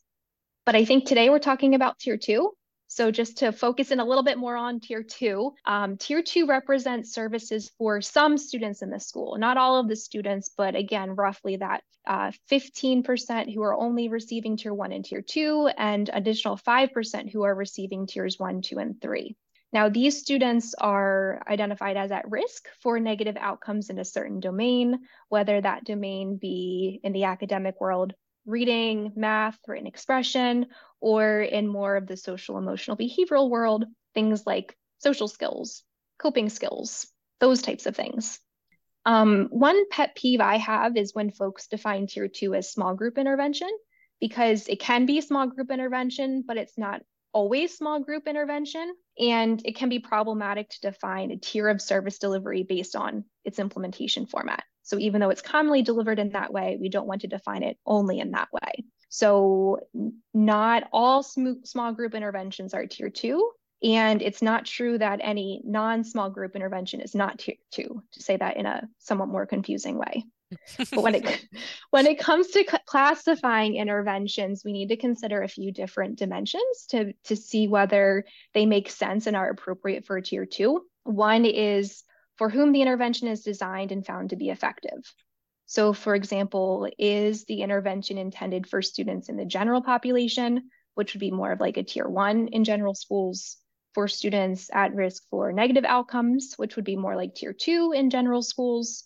But 0.66 0.76
I 0.76 0.86
think 0.86 1.06
today 1.06 1.30
we're 1.30 1.40
talking 1.40 1.76
about 1.76 1.98
tier 2.00 2.18
two, 2.18 2.52
so 2.88 3.12
just 3.12 3.38
to 3.40 3.52
focus 3.52 3.92
in 3.92 4.00
a 4.00 4.06
little 4.06 4.24
bit 4.24 4.38
more 4.38 4.56
on 4.56 4.80
tier 4.80 5.04
two, 5.04 5.54
um, 5.66 5.98
tier 5.98 6.22
two 6.22 6.46
represents 6.46 7.14
services 7.14 7.72
for 7.78 8.02
some 8.02 8.38
students 8.38 8.82
in 8.82 8.90
the 8.90 9.00
school, 9.00 9.38
not 9.38 9.58
all 9.58 9.80
of 9.80 9.90
the 9.90 9.96
students, 9.96 10.50
but 10.58 10.76
again, 10.76 11.12
roughly 11.16 11.58
that 11.58 11.84
15% 12.08 13.30
uh, 13.30 13.52
who 13.52 13.62
are 13.62 13.76
only 13.76 14.08
receiving 14.08 14.56
tier 14.56 14.74
one 14.74 14.94
and 14.94 15.04
tier 15.04 15.22
two, 15.22 15.70
and 15.78 16.10
additional 16.14 16.58
5% 16.58 17.32
who 17.32 17.44
are 17.44 17.54
receiving 17.54 18.08
tiers 18.08 18.40
one, 18.40 18.62
two, 18.62 18.80
and 18.80 19.02
three. 19.02 19.36
Now, 19.78 19.90
these 19.90 20.18
students 20.18 20.74
are 20.74 21.44
identified 21.48 21.98
as 21.98 22.12
at 22.12 22.32
risk 22.32 22.68
for 22.82 23.00
negative 23.00 23.38
outcomes 23.40 23.92
in 23.92 24.00
a 24.00 24.06
certain 24.06 24.40
domain, 24.40 25.02
whether 25.30 25.62
that 25.62 25.84
domain 25.84 26.38
be 26.38 27.00
in 27.04 27.14
the 27.14 27.26
academic 27.26 27.80
world 27.80 28.16
reading, 28.48 29.14
math, 29.16 29.60
written 29.68 29.86
expression, 29.86 30.66
or 31.00 31.42
in 31.42 31.68
more 31.68 31.96
of 31.96 32.08
the 32.08 32.18
social 32.18 32.58
emotional 32.58 32.98
behavioral 32.98 33.52
world, 33.52 33.86
things 34.16 34.48
like 34.48 34.76
social 34.98 35.28
skills, 35.28 35.84
coping 36.18 36.50
skills, 36.50 37.06
those 37.40 37.62
types 37.62 37.86
of 37.86 37.96
things. 37.96 38.40
Um, 39.06 39.46
one 39.52 39.88
pet 39.92 40.16
peeve 40.16 40.42
I 40.42 40.58
have 40.58 40.98
is 40.98 41.14
when 41.14 41.30
folks 41.30 41.68
define 41.68 42.08
tier 42.08 42.28
two 42.28 42.56
as 42.56 42.72
small 42.72 42.96
group 42.96 43.20
intervention, 43.20 43.70
because 44.20 44.68
it 44.70 44.80
can 44.80 45.06
be 45.06 45.22
small 45.22 45.46
group 45.46 45.70
intervention, 45.70 46.44
but 46.48 46.58
it's 46.58 46.80
not 46.80 47.04
always 47.32 47.78
small 47.78 48.00
group 48.00 48.28
intervention. 48.28 48.92
And 49.20 49.62
it 49.66 49.76
can 49.76 49.90
be 49.90 50.00
problematic 50.00 50.70
to 50.70 50.82
define 50.82 51.32
a 51.32 51.38
tier 51.38 51.68
of 51.68 51.82
service 51.82 52.20
delivery 52.20 52.64
based 52.64 52.96
on 52.96 53.26
its 53.44 53.60
implementation 53.60 54.26
format. 54.26 54.64
So 54.84 54.98
even 55.00 55.20
though 55.20 55.32
it's 55.32 55.42
commonly 55.42 55.82
delivered 55.82 56.20
in 56.20 56.30
that 56.30 56.54
way, 56.54 56.78
we 56.80 56.90
don't 56.90 57.08
want 57.08 57.22
to 57.22 57.28
define 57.28 57.64
it 57.64 57.78
only 57.86 58.20
in 58.20 58.32
that 58.32 58.50
way. 58.54 58.86
So 59.10 59.80
not 60.34 60.84
all 60.94 61.24
sm- 61.24 61.64
small 61.64 61.94
group 61.94 62.14
interventions 62.14 62.74
are 62.74 62.86
tier 62.86 63.10
two. 63.10 63.52
And 63.84 64.22
it's 64.22 64.42
not 64.42 64.66
true 64.66 64.98
that 64.98 65.20
any 65.22 65.62
non 65.64 66.04
small 66.04 66.30
group 66.30 66.56
intervention 66.56 67.02
is 67.02 67.14
not 67.14 67.40
tier 67.40 67.56
two, 67.72 68.02
to 68.14 68.24
say 68.24 68.38
that 68.38 68.58
in 68.58 68.66
a 68.66 68.88
somewhat 68.98 69.30
more 69.30 69.46
confusing 69.46 69.98
way. 69.98 70.24
But 70.78 71.02
when 71.02 71.16
it 71.16 71.46
when 71.92 72.06
it 72.06 72.20
comes 72.20 72.48
to 72.48 72.64
classifying 72.86 73.76
interventions 73.76 74.64
we 74.64 74.72
need 74.72 74.90
to 74.90 74.98
consider 74.98 75.42
a 75.42 75.48
few 75.48 75.72
different 75.72 76.18
dimensions 76.18 76.86
to 76.90 77.14
to 77.24 77.36
see 77.36 77.68
whether 77.68 78.24
they 78.54 78.66
make 78.66 78.90
sense 78.90 79.28
and 79.28 79.36
are 79.36 79.50
appropriate 79.50 80.06
for 80.06 80.20
tier 80.22 80.46
2 80.46 80.82
one 81.04 81.46
is 81.46 82.04
for 82.38 82.50
whom 82.50 82.72
the 82.72 82.82
intervention 82.82 83.28
is 83.28 83.42
designed 83.42 83.92
and 83.92 84.06
found 84.06 84.30
to 84.30 84.36
be 84.36 84.50
effective. 84.50 85.14
So, 85.66 85.92
for 85.92 86.16
example, 86.16 86.88
is 86.98 87.46
the 87.46 87.62
intervention 87.62 88.18
intended 88.18 88.68
for 88.68 88.82
students 88.82 89.28
in 89.28 89.36
the 89.36 89.46
general 89.46 89.82
population, 89.82 90.70
which 90.94 91.14
would 91.14 91.20
be 91.20 91.32
more 91.32 91.52
of 91.52 91.60
like 91.60 91.78
a 91.78 91.84
tier 91.84 92.08
one 92.08 92.48
in 92.50 92.64
general 92.64 92.94
schools, 92.94 93.58
for 93.94 94.08
students 94.08 94.70
at 94.72 94.94
risk 94.94 95.24
for 95.30 95.52
negative 95.52 95.84
outcomes, 95.84 96.54
which 96.58 96.76
would 96.76 96.86
be 96.86 96.96
more 96.96 97.16
like 97.16 97.34
tier 97.34 97.54
two 97.54 97.94
in 97.96 98.12
general 98.12 98.44
schools, 98.44 99.04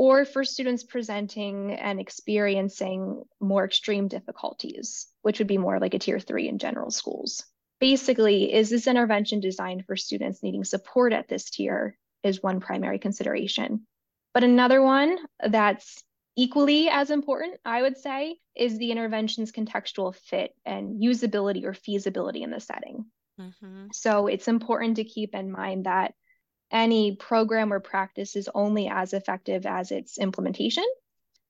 or 0.00 0.24
for 0.24 0.44
students 0.44 0.82
presenting 0.82 1.74
and 1.74 2.00
experiencing 2.00 3.22
more 3.38 3.66
extreme 3.66 4.08
difficulties, 4.08 5.06
which 5.20 5.38
would 5.38 5.46
be 5.46 5.58
more 5.58 5.78
like 5.78 5.92
a 5.92 5.98
tier 5.98 6.18
three 6.18 6.48
in 6.48 6.56
general 6.56 6.90
schools. 6.90 7.44
Basically, 7.80 8.50
is 8.50 8.70
this 8.70 8.86
intervention 8.86 9.40
designed 9.40 9.84
for 9.84 9.96
students 9.96 10.42
needing 10.42 10.64
support 10.64 11.12
at 11.12 11.28
this 11.28 11.50
tier 11.50 11.98
is 12.22 12.42
one 12.42 12.60
primary 12.60 12.98
consideration. 12.98 13.86
But 14.32 14.42
another 14.42 14.80
one 14.80 15.18
that's 15.46 16.02
equally 16.34 16.88
as 16.88 17.10
important, 17.10 17.60
I 17.66 17.82
would 17.82 17.98
say, 17.98 18.38
is 18.56 18.78
the 18.78 18.92
intervention's 18.92 19.52
contextual 19.52 20.14
fit 20.14 20.52
and 20.64 20.98
usability 20.98 21.64
or 21.64 21.74
feasibility 21.74 22.42
in 22.42 22.50
the 22.50 22.60
setting. 22.60 23.04
Mm-hmm. 23.38 23.88
So 23.92 24.28
it's 24.28 24.48
important 24.48 24.96
to 24.96 25.04
keep 25.04 25.34
in 25.34 25.52
mind 25.52 25.84
that 25.84 26.14
any 26.70 27.16
program 27.16 27.72
or 27.72 27.80
practice 27.80 28.36
is 28.36 28.48
only 28.54 28.88
as 28.88 29.12
effective 29.12 29.66
as 29.66 29.90
its 29.90 30.18
implementation. 30.18 30.84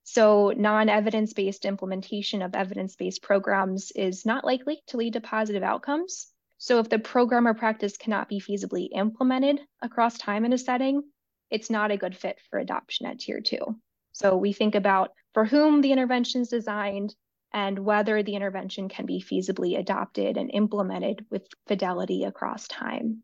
So, 0.04 0.52
non 0.56 0.88
evidence 0.88 1.32
based 1.32 1.64
implementation 1.64 2.42
of 2.42 2.54
evidence 2.54 2.96
based 2.96 3.22
programs 3.22 3.90
is 3.92 4.24
not 4.24 4.44
likely 4.44 4.82
to 4.88 4.96
lead 4.96 5.12
to 5.12 5.20
positive 5.20 5.62
outcomes. 5.62 6.32
So 6.62 6.78
if 6.78 6.90
the 6.90 6.98
program 6.98 7.48
or 7.48 7.54
practice 7.54 7.96
cannot 7.96 8.28
be 8.28 8.38
feasibly 8.38 8.90
implemented 8.94 9.60
across 9.80 10.18
time 10.18 10.44
in 10.44 10.52
a 10.52 10.58
setting, 10.58 11.02
it's 11.50 11.70
not 11.70 11.90
a 11.90 11.96
good 11.96 12.14
fit 12.14 12.38
for 12.50 12.58
adoption 12.58 13.06
at 13.06 13.20
tier 13.20 13.40
two. 13.40 13.80
So 14.12 14.36
we 14.36 14.52
think 14.52 14.74
about 14.74 15.14
for 15.32 15.46
whom 15.46 15.80
the 15.80 15.90
intervention 15.90 16.42
is 16.42 16.50
designed 16.50 17.14
and 17.54 17.78
whether 17.78 18.22
the 18.22 18.34
intervention 18.36 18.90
can 18.90 19.06
be 19.06 19.22
feasibly 19.22 19.78
adopted 19.78 20.36
and 20.36 20.50
implemented 20.52 21.24
with 21.30 21.48
fidelity 21.66 22.24
across 22.24 22.68
time. 22.68 23.22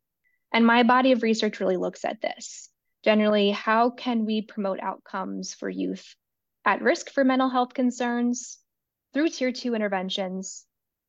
And 0.56 0.64
my 0.64 0.84
body 0.84 1.12
of 1.12 1.22
research 1.22 1.60
really 1.60 1.76
looks 1.76 2.02
at 2.02 2.22
this. 2.22 2.70
Generally, 3.04 3.50
how 3.50 3.90
can 3.90 4.24
we 4.24 4.40
promote 4.40 4.80
outcomes 4.80 5.52
for 5.52 5.68
youth 5.68 6.16
at 6.64 6.80
risk 6.80 7.10
for 7.10 7.24
mental 7.24 7.50
health 7.50 7.74
concerns 7.74 8.58
through 9.12 9.28
tier 9.28 9.52
two 9.52 9.74
interventions 9.74 10.64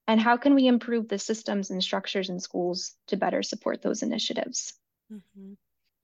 and 0.06 0.20
how 0.20 0.36
can 0.36 0.54
we 0.54 0.68
improve 0.68 1.08
the 1.08 1.18
systems 1.18 1.72
and 1.72 1.82
structures 1.82 2.30
in 2.30 2.42
schools 2.42 2.94
to 3.08 3.16
better 3.16 3.42
support 3.42 3.82
those 3.82 4.04
initiatives 4.04 4.74
mm-hmm. 5.10 5.54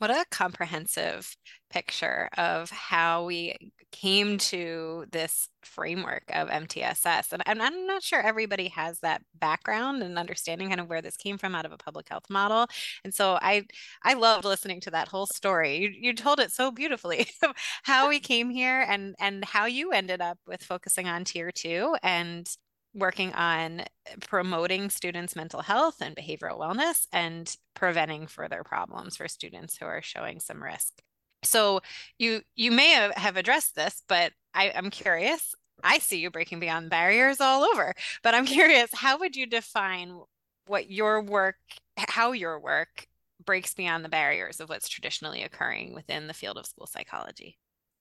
What 0.03 0.11
a 0.11 0.25
comprehensive 0.29 1.33
picture 1.69 2.27
of 2.37 2.69
how 2.69 3.23
we 3.23 3.71
came 3.93 4.37
to 4.37 5.05
this 5.13 5.47
framework 5.61 6.23
of 6.33 6.49
MTSS. 6.49 7.31
And, 7.31 7.41
and, 7.45 7.63
I'm 7.63 7.87
not 7.87 8.03
sure 8.03 8.19
everybody 8.19 8.67
has 8.67 8.99
that 8.99 9.21
background 9.33 10.03
and 10.03 10.19
understanding 10.19 10.67
kind 10.67 10.81
of 10.81 10.89
where 10.89 11.01
this 11.01 11.15
came 11.15 11.37
from 11.37 11.55
out 11.55 11.65
of 11.65 11.71
a 11.71 11.77
public 11.77 12.09
health 12.09 12.29
model. 12.29 12.67
And 13.05 13.13
so 13.13 13.39
I 13.41 13.63
I 14.03 14.15
loved 14.15 14.43
listening 14.43 14.81
to 14.81 14.91
that 14.91 15.07
whole 15.07 15.25
story. 15.25 15.77
You, 15.77 15.91
you 16.09 16.13
told 16.13 16.41
it 16.41 16.51
so 16.51 16.69
beautifully 16.69 17.27
how 17.83 18.09
we 18.09 18.19
came 18.19 18.49
here 18.49 18.81
and 18.81 19.15
and 19.21 19.45
how 19.45 19.67
you 19.67 19.93
ended 19.93 20.19
up 20.19 20.37
with 20.45 20.61
focusing 20.63 21.07
on 21.07 21.23
tier 21.23 21.49
two 21.49 21.95
and 22.03 22.45
working 22.93 23.33
on 23.33 23.83
promoting 24.21 24.89
students' 24.89 25.35
mental 25.35 25.61
health 25.61 25.95
and 26.01 26.15
behavioral 26.15 26.59
wellness 26.59 27.07
and 27.11 27.55
preventing 27.73 28.27
further 28.27 28.63
problems 28.63 29.17
for 29.17 29.27
students 29.27 29.77
who 29.77 29.85
are 29.85 30.01
showing 30.01 30.39
some 30.39 30.61
risk. 30.61 31.01
So 31.43 31.81
you 32.17 32.41
you 32.55 32.71
may 32.71 33.09
have 33.15 33.37
addressed 33.37 33.75
this, 33.75 34.01
but 34.07 34.31
I, 34.53 34.71
I'm 34.75 34.89
curious. 34.89 35.53
I 35.83 35.99
see 35.99 36.19
you 36.19 36.29
breaking 36.29 36.59
beyond 36.59 36.89
barriers 36.89 37.41
all 37.41 37.63
over, 37.63 37.93
but 38.21 38.33
I'm 38.35 38.45
curious, 38.45 38.89
how 38.93 39.19
would 39.19 39.35
you 39.35 39.45
define 39.45 40.21
what 40.67 40.89
your 40.89 41.21
work, 41.21 41.57
how 41.97 42.31
your 42.31 42.59
work 42.59 43.07
breaks 43.43 43.73
beyond 43.73 44.05
the 44.05 44.09
barriers 44.09 44.59
of 44.59 44.69
what's 44.69 44.87
traditionally 44.87 45.43
occurring 45.43 45.93
within 45.93 46.27
the 46.27 46.33
field 46.33 46.57
of 46.57 46.65
school 46.65 46.87
psychology? 46.87 47.57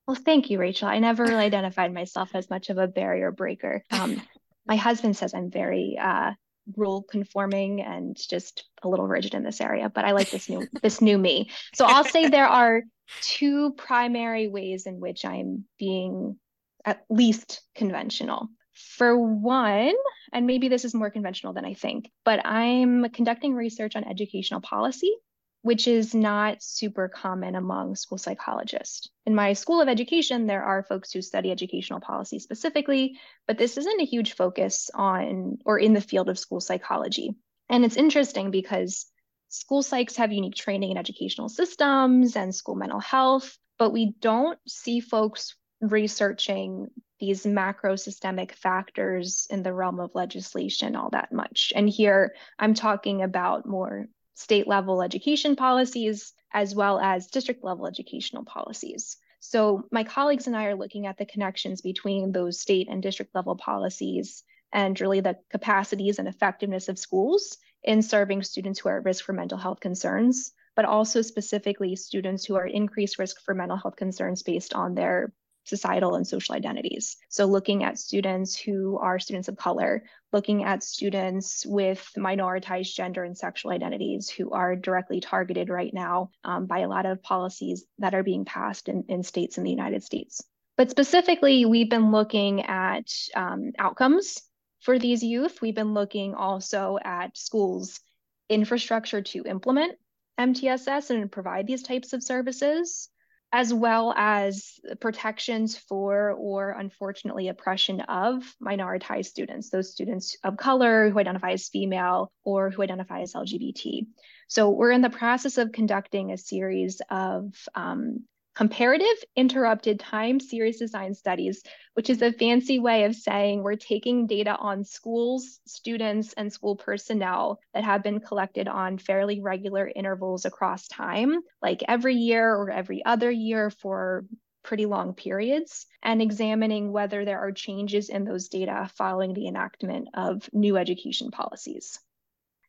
Well, 0.07 0.17
thank 0.17 0.51
you, 0.51 0.59
Rachel. 0.59 0.89
I 0.89 0.99
never 0.99 1.25
really 1.25 1.45
identified 1.45 1.93
myself 1.93 2.31
as 2.35 2.51
much 2.51 2.71
of 2.71 2.79
a 2.79 2.89
barrier 2.89 3.33
breaker. 3.33 3.83
Um, 3.91 4.21
my 4.67 4.77
husband 4.77 5.17
says 5.17 5.35
I'm 5.35 5.51
very 5.51 5.99
uh, 6.01 6.33
rule 6.77 7.03
conforming 7.03 7.81
and 7.81 8.17
just 8.17 8.65
a 8.83 8.89
little 8.89 9.07
rigid 9.07 9.35
in 9.35 9.43
this 9.43 9.61
area, 9.61 9.89
but 9.89 10.05
I 10.05 10.13
like 10.13 10.31
this 10.31 10.49
new 10.49 10.67
this 10.83 11.01
new 11.01 11.19
me. 11.19 11.51
So 11.75 11.85
I'll 11.85 12.05
say 12.05 12.29
there 12.29 12.49
are 12.49 12.83
two 13.21 13.73
primary 13.73 14.49
ways 14.49 14.87
in 14.87 15.01
which 15.01 15.25
I'm 15.25 15.65
being 15.79 16.37
at 16.85 17.05
least 17.09 17.63
conventional. 17.75 18.49
For 18.75 19.17
one, 19.17 19.93
and 20.33 20.47
maybe 20.47 20.69
this 20.69 20.85
is 20.85 20.95
more 20.95 21.11
conventional 21.11 21.53
than 21.53 21.65
I 21.65 21.75
think, 21.75 22.11
but 22.25 22.45
I'm 22.45 23.09
conducting 23.11 23.55
research 23.55 23.97
on 23.97 24.05
educational 24.05 24.63
policy 24.63 25.15
which 25.63 25.87
is 25.89 26.15
not 26.15 26.63
super 26.63 27.09
common 27.09 27.55
among 27.55 27.95
school 27.95 28.19
psychologists. 28.19 29.09
In 29.27 29.35
my 29.35 29.53
school 29.53 29.81
of 29.81 29.89
education, 29.89 30.47
there 30.47 30.65
are 30.65 30.83
folks 30.83 31.13
who 31.13 31.23
study 31.23 31.51
educational 31.51 32.01
policy 32.01 32.41
specifically, 32.41 33.19
but 33.47 33.59
this 33.59 33.77
isn't 33.79 34.01
a 34.01 34.05
huge 34.05 34.35
focus 34.35 34.91
on 34.93 35.59
or 35.65 35.79
in 35.79 35.93
the 35.95 36.01
field 36.01 36.29
of 36.29 36.39
school 36.39 36.61
psychology. 36.61 37.37
And 37.69 37.85
it's 37.85 37.97
interesting 37.97 38.51
because 38.51 39.07
school 39.49 39.83
psychs 39.83 40.17
have 40.17 40.33
unique 40.33 40.57
training 40.57 40.91
in 40.91 40.99
educational 40.99 41.49
systems 41.49 42.37
and 42.37 42.55
school 42.55 42.75
mental 42.75 43.01
health, 43.01 43.57
but 43.79 43.93
we 43.93 44.15
don't 44.21 44.59
see 44.67 45.01
folks 45.01 45.55
researching 45.81 46.89
these 47.21 47.47
macro 47.47 47.95
systemic 47.95 48.53
factors 48.53 49.47
in 49.49 49.63
the 49.63 49.73
realm 49.73 50.01
of 50.01 50.11
legislation 50.15 50.97
all 50.97 51.11
that 51.11 51.33
much. 51.33 51.73
And 51.77 51.89
here 51.89 52.35
I'm 52.59 52.75
talking 52.75 53.23
about 53.23 53.65
more 53.65 54.09
state 54.35 54.67
level 54.67 55.03
education 55.03 55.57
policies 55.57 56.33
as 56.53 56.75
well 56.75 56.99
as 57.01 57.27
district 57.27 57.65
level 57.65 57.87
educational 57.87 58.45
policies. 58.45 59.17
So 59.41 59.85
my 59.91 60.05
colleagues 60.05 60.47
and 60.47 60.57
I 60.57 60.67
are 60.67 60.77
looking 60.77 61.07
at 61.07 61.19
the 61.19 61.27
connections 61.27 61.81
between 61.81 62.33
those 62.33 62.61
state 62.61 62.89
and 62.89 63.03
district 63.03 63.35
level 63.35 63.57
policies 63.57 64.45
and 64.73 64.99
really 65.01 65.21
the 65.21 65.37
capacities 65.51 66.19
and 66.19 66.29
effectiveness 66.29 66.89
of 66.89 66.99
schools 66.99 67.59
in 67.83 68.03
serving 68.03 68.43
students 68.43 68.79
who 68.79 68.89
are 68.89 68.99
at 68.99 69.05
risk 69.05 69.25
for 69.25 69.33
mental 69.33 69.59
health 69.59 69.81
concerns, 69.81 70.53
but 70.77 70.85
also 70.85 71.23
specifically 71.23 71.97
students 71.97 72.45
who 72.45 72.55
are 72.55 72.67
increased 72.67 73.19
risk 73.19 73.41
for 73.45 73.55
mental 73.55 73.77
health 73.77 73.97
concerns 73.97 74.43
based 74.43 74.75
on 74.75 74.95
their 74.95 75.33
societal 75.65 76.15
and 76.15 76.27
social 76.27 76.55
identities. 76.55 77.17
So 77.29 77.47
looking 77.47 77.85
at 77.85 77.99
students 77.99 78.59
who 78.59 78.99
are 78.99 79.19
students 79.19 79.49
of 79.49 79.57
color, 79.57 80.05
looking 80.33 80.65
at 80.65 80.83
students 80.83 81.65
with 81.67 82.07
minoritized 82.17 82.95
gender 82.95 83.25
and 83.25 83.37
sexual 83.37 83.71
identities 83.73 84.29
who 84.29 84.51
are 84.53 84.75
directly 84.77 85.21
targeted 85.21 85.69
right 85.69 85.93
now 85.93 86.31
um, 86.45 86.67
by 86.67 86.81
a 86.81 86.89
lot 86.89 87.07
of 87.07 87.23
policies 87.23 87.85
that 87.99 88.15
are 88.15 88.23
being 88.23 88.45
passed 88.45 88.89
in, 88.89 89.05
in 89.09 89.23
states 89.23 89.59
in 89.59 89.65
the 89.65 89.71
United 89.71 90.03
States. 90.03 90.43
But 90.77 90.91
specifically, 90.91 91.65
we've 91.65 91.91
been 91.91 92.11
looking 92.11 92.63
at 92.63 93.13
um, 93.35 93.73
outcomes 93.79 94.41
for 94.81 94.99
these 94.99 95.23
youth. 95.23 95.61
We've 95.61 95.75
been 95.75 95.95
looking 95.95 96.35
also 96.35 96.99
at 97.05 97.37
schools' 97.37 98.01
infrastructure 98.49 99.23
to 99.23 99.45
implement 99.45 99.99
MTSS 100.41 101.11
and 101.11 101.31
provide 101.31 101.67
these 101.67 101.83
types 101.83 102.15
of 102.15 102.23
services 102.23 103.09
as 103.53 103.73
well 103.73 104.15
as 104.17 104.81
protections 105.01 105.77
for 105.77 106.31
or 106.33 106.71
unfortunately 106.71 107.49
oppression 107.49 108.01
of 108.01 108.43
minoritized 108.63 109.27
students, 109.27 109.69
those 109.69 109.93
students 109.93 110.39
of 110.43 110.57
color 110.57 111.11
who 111.11 111.19
identify 111.19 111.53
as 111.53 111.69
female 111.69 112.33
or 112.45 112.71
who 112.71 112.83
identify 112.83 113.21
as 113.21 113.35
LGBT. 113.35 114.07
So 114.49 114.71
we're 114.71 114.91
in 114.91 115.03
the 115.03 115.11
process 115.11 115.59
of 115.59 115.73
conducting 115.73 116.33
a 116.33 116.39
series 116.39 117.03
of 117.11 117.55
um, 117.75 118.25
comparative 118.55 119.07
interrupted 119.35 119.99
time 119.99 120.39
series 120.39 120.79
design 120.79 121.15
studies, 121.15 121.63
which 121.95 122.11
is 122.11 122.21
a 122.21 122.33
fancy 122.33 122.79
way 122.79 123.05
of 123.05 123.15
saying 123.15 123.63
we're 123.63 123.77
taking 123.77 124.27
data 124.27 124.55
on 124.57 124.85
schools, 124.85 125.61
students, 125.67 126.35
and 126.35 126.53
school 126.53 126.77
personnel 126.77 127.59
that 127.73 127.85
have 127.85 128.03
been 128.03 128.21
collected 128.21 128.69
on 128.69 128.99
fairly 128.99 129.41
regular 129.41 129.91
intervals 129.95 130.45
across 130.45 130.87
time, 130.89 131.41
like 131.63 131.83
every 131.89 132.17
year 132.17 132.55
or 132.55 132.71
every 132.71 133.05
other 133.05 133.31
year 133.31 133.71
for 133.71 134.27
pretty 134.63 134.87
long 134.87 135.15
periods, 135.15 135.87
and 136.03 136.23
examining 136.23 136.93
whether 136.93 137.25
there 137.25 137.41
are 137.41 137.53
changes 137.53 138.11
in 138.11 138.25
those 138.25 138.49
data 138.49 138.89
following 138.97 139.35
the 139.35 139.49
enactment 139.49 140.09
of 140.15 140.49
new 140.53 140.77
education 140.77 141.31
policies. 141.31 141.99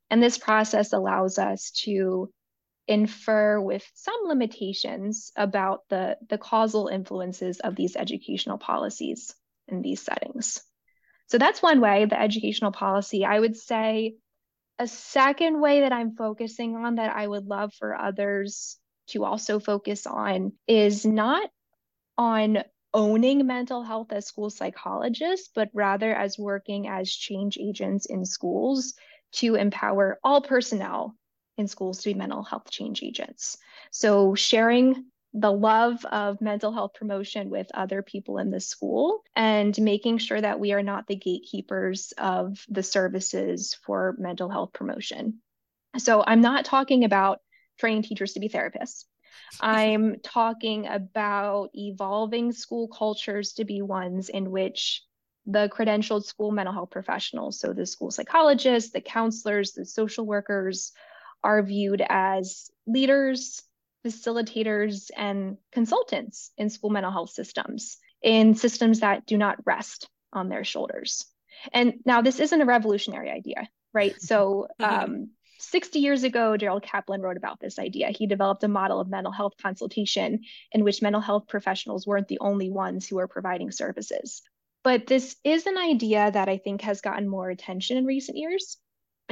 And 0.10 0.22
this 0.22 0.38
process 0.38 0.94
allows 0.94 1.38
us 1.38 1.72
to 1.84 2.32
infer 2.88 3.60
with 3.60 3.90
some 3.94 4.26
limitations 4.26 5.32
about 5.36 5.82
the, 5.90 6.18
the 6.30 6.38
causal 6.38 6.88
influences 6.88 7.60
of 7.60 7.76
these 7.76 7.96
educational 7.96 8.58
policies 8.58 9.34
in 9.68 9.82
these 9.82 10.02
settings. 10.02 10.62
So 11.28 11.38
that's 11.38 11.62
one 11.62 11.80
way, 11.80 12.06
the 12.06 12.20
educational 12.20 12.72
policy. 12.72 13.26
I 13.26 13.40
would 13.40 13.56
say 13.56 14.16
a 14.78 14.88
second 14.88 15.62
way 15.62 15.82
that 15.82 15.94
I'm 15.94 16.16
focusing 16.16 16.76
on 16.76 16.96
that 16.96 17.16
I 17.16 17.26
would 17.26 17.46
love 17.46 17.74
for 17.74 17.96
others 17.96 18.78
to 19.08 19.24
also 19.24 19.60
focus 19.60 20.06
on 20.06 20.54
is 20.68 21.06
not 21.06 21.50
on 22.18 22.64
owning 22.94 23.48
mental 23.48 23.84
health 23.84 24.12
as 24.12 24.28
school 24.28 24.50
psychologists, 24.50 25.50
but 25.54 25.70
rather 25.74 26.14
as 26.14 26.38
working 26.38 26.88
as 26.88 27.12
change 27.12 27.58
agents 27.58 28.06
in 28.06 28.26
schools 28.26 28.94
to 29.34 29.56
empower 29.56 30.20
all 30.24 30.42
personnel 30.42 31.16
in 31.58 31.68
schools 31.68 32.00
to 32.00 32.10
be 32.10 32.14
mental 32.14 32.44
health 32.44 32.70
change 32.70 33.04
agents. 33.04 33.58
So 33.92 34.36
sharing 34.36 35.06
the 35.34 35.52
love 35.52 36.06
of 36.06 36.42
mental 36.42 36.72
health 36.72 36.94
promotion 36.94 37.50
with 37.50 37.68
other 37.74 38.04
people 38.04 38.38
in 38.38 38.52
the 38.52 38.60
school 38.60 39.22
and 39.36 39.80
making 39.80 40.20
sure 40.20 40.40
that 40.40 40.60
we 40.60 40.74
are 40.74 40.84
not 40.84 41.08
the 41.08 41.16
gatekeepers 41.16 42.14
of 42.18 42.64
the 42.70 42.84
services 42.84 43.76
for 43.84 44.16
mental 44.20 44.50
health 44.50 44.74
promotion. 44.74 45.40
So 45.98 46.24
I'm 46.26 46.42
not 46.42 46.66
talking 46.66 47.04
about 47.04 47.40
training 47.80 48.04
teachers 48.04 48.34
to 48.34 48.40
be 48.40 48.50
therapists. 48.50 49.06
I'm 49.60 50.20
talking 50.24 50.88
about 50.88 51.70
evolving 51.74 52.52
school 52.52 52.88
cultures 52.88 53.54
to 53.54 53.66
be 53.66 53.82
ones 53.82 54.30
in 54.30 54.52
which 54.52 55.04
the 55.46 55.68
credentialed 55.70 56.24
school 56.24 56.52
mental 56.52 56.74
health 56.74 56.92
professionals, 56.92 57.60
so 57.60 57.74
the 57.74 57.86
school 57.86 58.12
psychologists, 58.12 58.92
the 58.92 59.02
counselors, 59.02 59.74
the 59.74 59.86
social 59.86 60.26
workers, 60.26 60.92
are 61.44 61.62
viewed 61.62 62.04
as 62.08 62.70
leaders, 62.88 63.62
facilitators, 64.06 65.10
and 65.16 65.58
consultants 65.72 66.52
in 66.58 66.70
school 66.70 66.90
mental 66.90 67.12
health 67.12 67.32
systems, 67.32 67.98
in 68.22 68.56
systems 68.56 69.02
that 69.02 69.26
do 69.26 69.38
not 69.38 69.66
rest 69.66 70.08
on 70.32 70.50
their 70.50 70.64
shoulders. 70.64 71.26
And 71.72 71.96
now 72.06 72.22
this 72.22 72.40
isn't 72.40 72.62
a 72.62 72.66
revolutionary 72.66 73.30
idea, 73.30 73.70
right? 73.94 74.20
So 74.22 74.68
mm-hmm. 74.82 75.04
um, 75.04 75.30
60 75.60 76.00
years 76.00 76.24
ago, 76.24 76.58
Gerald 76.58 76.84
Caplan 76.84 77.22
wrote 77.22 77.38
about 77.38 77.60
this 77.60 77.80
idea. 77.80 78.10
He 78.10 78.28
developed 78.28 78.64
a 78.64 78.68
model 78.68 79.00
of 79.00 79.10
mental 79.10 79.32
health 79.32 79.54
consultation 79.62 80.42
in 80.72 80.84
which 80.84 81.02
mental 81.02 81.22
health 81.22 81.48
professionals 81.48 82.06
weren't 82.06 82.28
the 82.28 82.40
only 82.40 82.70
ones 82.70 83.08
who 83.08 83.16
were 83.16 83.28
providing 83.28 83.72
services. 83.72 84.42
But 84.84 85.08
this 85.08 85.38
is 85.44 85.66
an 85.66 85.78
idea 85.78 86.30
that 86.30 86.50
I 86.50 86.58
think 86.58 86.82
has 86.82 87.00
gotten 87.00 87.30
more 87.30 87.50
attention 87.50 87.98
in 87.98 88.06
recent 88.06 88.38
years 88.38 88.78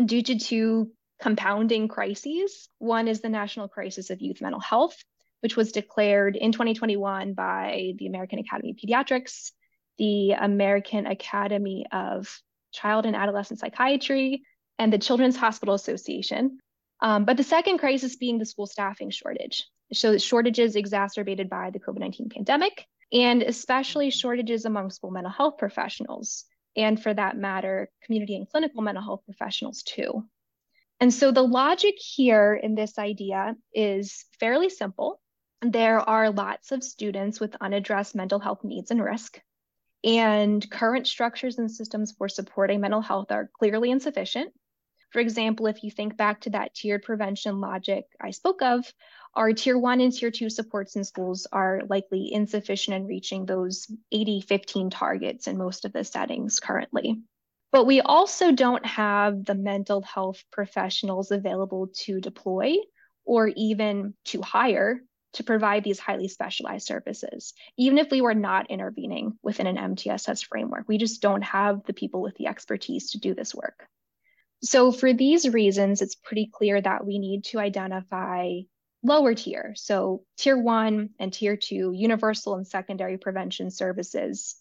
due 0.05 0.23
to 0.23 0.39
two 0.39 0.91
compounding 1.21 1.87
crises. 1.87 2.67
One 2.79 3.07
is 3.07 3.21
the 3.21 3.29
National 3.29 3.67
Crisis 3.67 4.09
of 4.09 4.21
Youth 4.21 4.41
Mental 4.41 4.59
Health, 4.59 4.97
which 5.41 5.55
was 5.55 5.71
declared 5.71 6.35
in 6.35 6.51
2021 6.51 7.33
by 7.33 7.93
the 7.97 8.07
American 8.07 8.39
Academy 8.39 8.71
of 8.71 8.77
Pediatrics, 8.77 9.51
the 9.97 10.31
American 10.31 11.05
Academy 11.05 11.85
of 11.91 12.41
Child 12.73 13.05
and 13.05 13.15
Adolescent 13.15 13.59
Psychiatry, 13.59 14.43
and 14.79 14.91
the 14.91 14.97
Children's 14.97 15.37
Hospital 15.37 15.75
Association. 15.75 16.57
Um, 17.01 17.25
but 17.25 17.37
the 17.37 17.43
second 17.43 17.77
crisis 17.77 18.15
being 18.15 18.39
the 18.39 18.45
school 18.45 18.65
staffing 18.65 19.11
shortage. 19.11 19.67
So 19.93 20.17
shortages 20.17 20.75
exacerbated 20.75 21.49
by 21.49 21.69
the 21.69 21.79
COVID-19 21.79 22.31
pandemic, 22.31 22.85
and 23.11 23.43
especially 23.43 24.09
shortages 24.09 24.65
among 24.65 24.89
school 24.89 25.11
mental 25.11 25.31
health 25.31 25.57
professionals, 25.57 26.45
and 26.75 27.01
for 27.01 27.13
that 27.13 27.37
matter, 27.37 27.89
community 28.05 28.35
and 28.35 28.49
clinical 28.49 28.81
mental 28.81 29.03
health 29.03 29.21
professionals 29.25 29.83
too. 29.83 30.23
And 31.01 31.11
so 31.11 31.31
the 31.31 31.41
logic 31.41 31.95
here 31.97 32.53
in 32.53 32.75
this 32.75 32.99
idea 32.99 33.55
is 33.73 34.23
fairly 34.39 34.69
simple. 34.69 35.19
There 35.63 35.99
are 35.99 36.29
lots 36.29 36.71
of 36.71 36.83
students 36.83 37.39
with 37.39 37.55
unaddressed 37.59 38.13
mental 38.13 38.39
health 38.39 38.63
needs 38.63 38.91
and 38.91 39.03
risk. 39.03 39.41
And 40.03 40.69
current 40.69 41.07
structures 41.07 41.57
and 41.57 41.71
systems 41.71 42.13
for 42.15 42.29
supporting 42.29 42.81
mental 42.81 43.01
health 43.01 43.31
are 43.31 43.49
clearly 43.57 43.89
insufficient. 43.89 44.53
For 45.09 45.19
example, 45.19 45.65
if 45.65 45.83
you 45.83 45.89
think 45.89 46.17
back 46.17 46.41
to 46.41 46.51
that 46.51 46.75
tiered 46.75 47.01
prevention 47.01 47.59
logic 47.59 48.05
I 48.21 48.29
spoke 48.29 48.61
of, 48.61 48.85
our 49.33 49.53
tier 49.53 49.79
one 49.79 50.01
and 50.01 50.13
tier 50.13 50.29
two 50.29 50.51
supports 50.51 50.95
in 50.95 51.03
schools 51.03 51.47
are 51.51 51.81
likely 51.89 52.31
insufficient 52.31 52.95
in 52.95 53.07
reaching 53.07 53.47
those 53.47 53.91
80 54.11 54.41
15 54.41 54.91
targets 54.91 55.47
in 55.47 55.57
most 55.57 55.83
of 55.83 55.93
the 55.93 56.03
settings 56.03 56.59
currently. 56.59 57.23
But 57.71 57.85
we 57.85 58.01
also 58.01 58.51
don't 58.51 58.85
have 58.85 59.45
the 59.45 59.55
mental 59.55 60.01
health 60.01 60.43
professionals 60.51 61.31
available 61.31 61.87
to 62.01 62.19
deploy 62.19 62.75
or 63.25 63.47
even 63.55 64.13
to 64.25 64.41
hire 64.41 65.01
to 65.33 65.43
provide 65.43 65.83
these 65.83 65.99
highly 65.99 66.27
specialized 66.27 66.85
services, 66.85 67.53
even 67.77 67.97
if 67.97 68.11
we 68.11 68.19
were 68.19 68.33
not 68.33 68.69
intervening 68.69 69.37
within 69.41 69.67
an 69.67 69.77
MTSS 69.77 70.45
framework. 70.45 70.83
We 70.87 70.97
just 70.97 71.21
don't 71.21 71.43
have 71.43 71.83
the 71.85 71.93
people 71.93 72.21
with 72.21 72.35
the 72.35 72.47
expertise 72.47 73.11
to 73.11 73.19
do 73.19 73.33
this 73.33 73.55
work. 73.55 73.87
So, 74.63 74.91
for 74.91 75.13
these 75.13 75.47
reasons, 75.47 76.01
it's 76.01 76.15
pretty 76.15 76.49
clear 76.51 76.79
that 76.81 77.05
we 77.05 77.17
need 77.17 77.45
to 77.45 77.59
identify 77.59 78.59
lower 79.03 79.33
tier, 79.33 79.73
so 79.75 80.23
tier 80.37 80.57
one 80.57 81.11
and 81.17 81.33
tier 81.33 81.57
two, 81.57 81.91
universal 81.95 82.55
and 82.55 82.67
secondary 82.67 83.17
prevention 83.17 83.71
services 83.71 84.60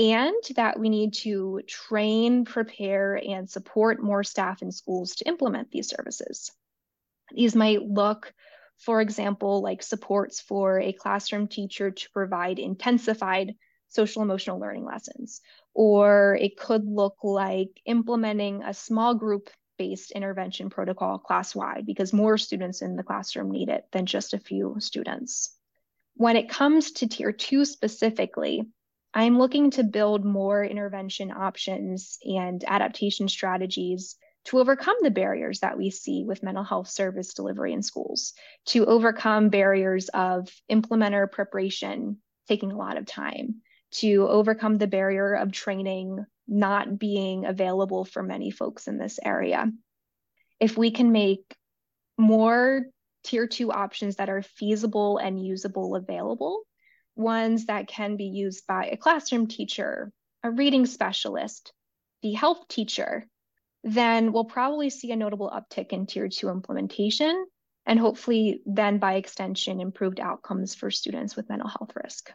and 0.00 0.42
that 0.56 0.80
we 0.80 0.88
need 0.88 1.12
to 1.12 1.60
train, 1.66 2.46
prepare, 2.46 3.16
and 3.16 3.50
support 3.50 4.02
more 4.02 4.24
staff 4.24 4.62
in 4.62 4.72
schools 4.72 5.16
to 5.16 5.28
implement 5.28 5.70
these 5.70 5.90
services. 5.90 6.50
These 7.32 7.54
might 7.54 7.82
look, 7.82 8.32
for 8.78 9.02
example, 9.02 9.60
like 9.60 9.82
supports 9.82 10.40
for 10.40 10.80
a 10.80 10.94
classroom 10.94 11.48
teacher 11.48 11.90
to 11.90 12.10
provide 12.12 12.58
intensified 12.58 13.56
social 13.88 14.22
emotional 14.22 14.58
learning 14.58 14.86
lessons. 14.86 15.42
Or 15.74 16.34
it 16.40 16.56
could 16.56 16.86
look 16.86 17.16
like 17.22 17.68
implementing 17.84 18.62
a 18.62 18.72
small 18.72 19.14
group 19.14 19.50
based 19.76 20.12
intervention 20.12 20.70
protocol 20.70 21.18
class 21.18 21.54
wide 21.54 21.84
because 21.84 22.14
more 22.14 22.38
students 22.38 22.80
in 22.80 22.96
the 22.96 23.02
classroom 23.02 23.50
need 23.50 23.68
it 23.68 23.84
than 23.92 24.06
just 24.06 24.32
a 24.32 24.38
few 24.38 24.76
students. 24.78 25.54
When 26.14 26.36
it 26.36 26.48
comes 26.48 26.92
to 26.92 27.06
tier 27.06 27.32
two 27.32 27.66
specifically, 27.66 28.64
I'm 29.12 29.38
looking 29.38 29.70
to 29.72 29.82
build 29.82 30.24
more 30.24 30.64
intervention 30.64 31.32
options 31.32 32.18
and 32.24 32.62
adaptation 32.66 33.28
strategies 33.28 34.16
to 34.44 34.58
overcome 34.58 34.96
the 35.02 35.10
barriers 35.10 35.60
that 35.60 35.76
we 35.76 35.90
see 35.90 36.24
with 36.24 36.42
mental 36.42 36.64
health 36.64 36.88
service 36.88 37.34
delivery 37.34 37.72
in 37.72 37.82
schools, 37.82 38.32
to 38.66 38.86
overcome 38.86 39.48
barriers 39.48 40.08
of 40.10 40.48
implementer 40.70 41.30
preparation 41.30 42.18
taking 42.48 42.72
a 42.72 42.78
lot 42.78 42.96
of 42.96 43.06
time, 43.06 43.56
to 43.92 44.26
overcome 44.28 44.78
the 44.78 44.86
barrier 44.86 45.34
of 45.34 45.52
training 45.52 46.24
not 46.48 46.98
being 46.98 47.44
available 47.44 48.04
for 48.04 48.22
many 48.22 48.50
folks 48.50 48.88
in 48.88 48.98
this 48.98 49.18
area. 49.24 49.70
If 50.58 50.76
we 50.76 50.90
can 50.90 51.12
make 51.12 51.54
more 52.16 52.86
tier 53.24 53.46
two 53.46 53.70
options 53.70 54.16
that 54.16 54.30
are 54.30 54.42
feasible 54.42 55.18
and 55.18 55.44
usable 55.44 55.96
available, 55.96 56.62
ones 57.20 57.66
that 57.66 57.88
can 57.88 58.16
be 58.16 58.24
used 58.24 58.66
by 58.66 58.86
a 58.86 58.96
classroom 58.96 59.46
teacher, 59.46 60.12
a 60.42 60.50
reading 60.50 60.86
specialist, 60.86 61.72
the 62.22 62.32
health 62.32 62.66
teacher, 62.68 63.26
then 63.84 64.32
we'll 64.32 64.44
probably 64.44 64.90
see 64.90 65.12
a 65.12 65.16
notable 65.16 65.50
uptick 65.50 65.92
in 65.92 66.06
tier 66.06 66.28
two 66.28 66.48
implementation 66.48 67.46
and 67.86 67.98
hopefully 67.98 68.62
then 68.66 68.98
by 68.98 69.14
extension 69.14 69.80
improved 69.80 70.20
outcomes 70.20 70.74
for 70.74 70.90
students 70.90 71.34
with 71.34 71.48
mental 71.48 71.68
health 71.68 71.92
risk. 72.02 72.30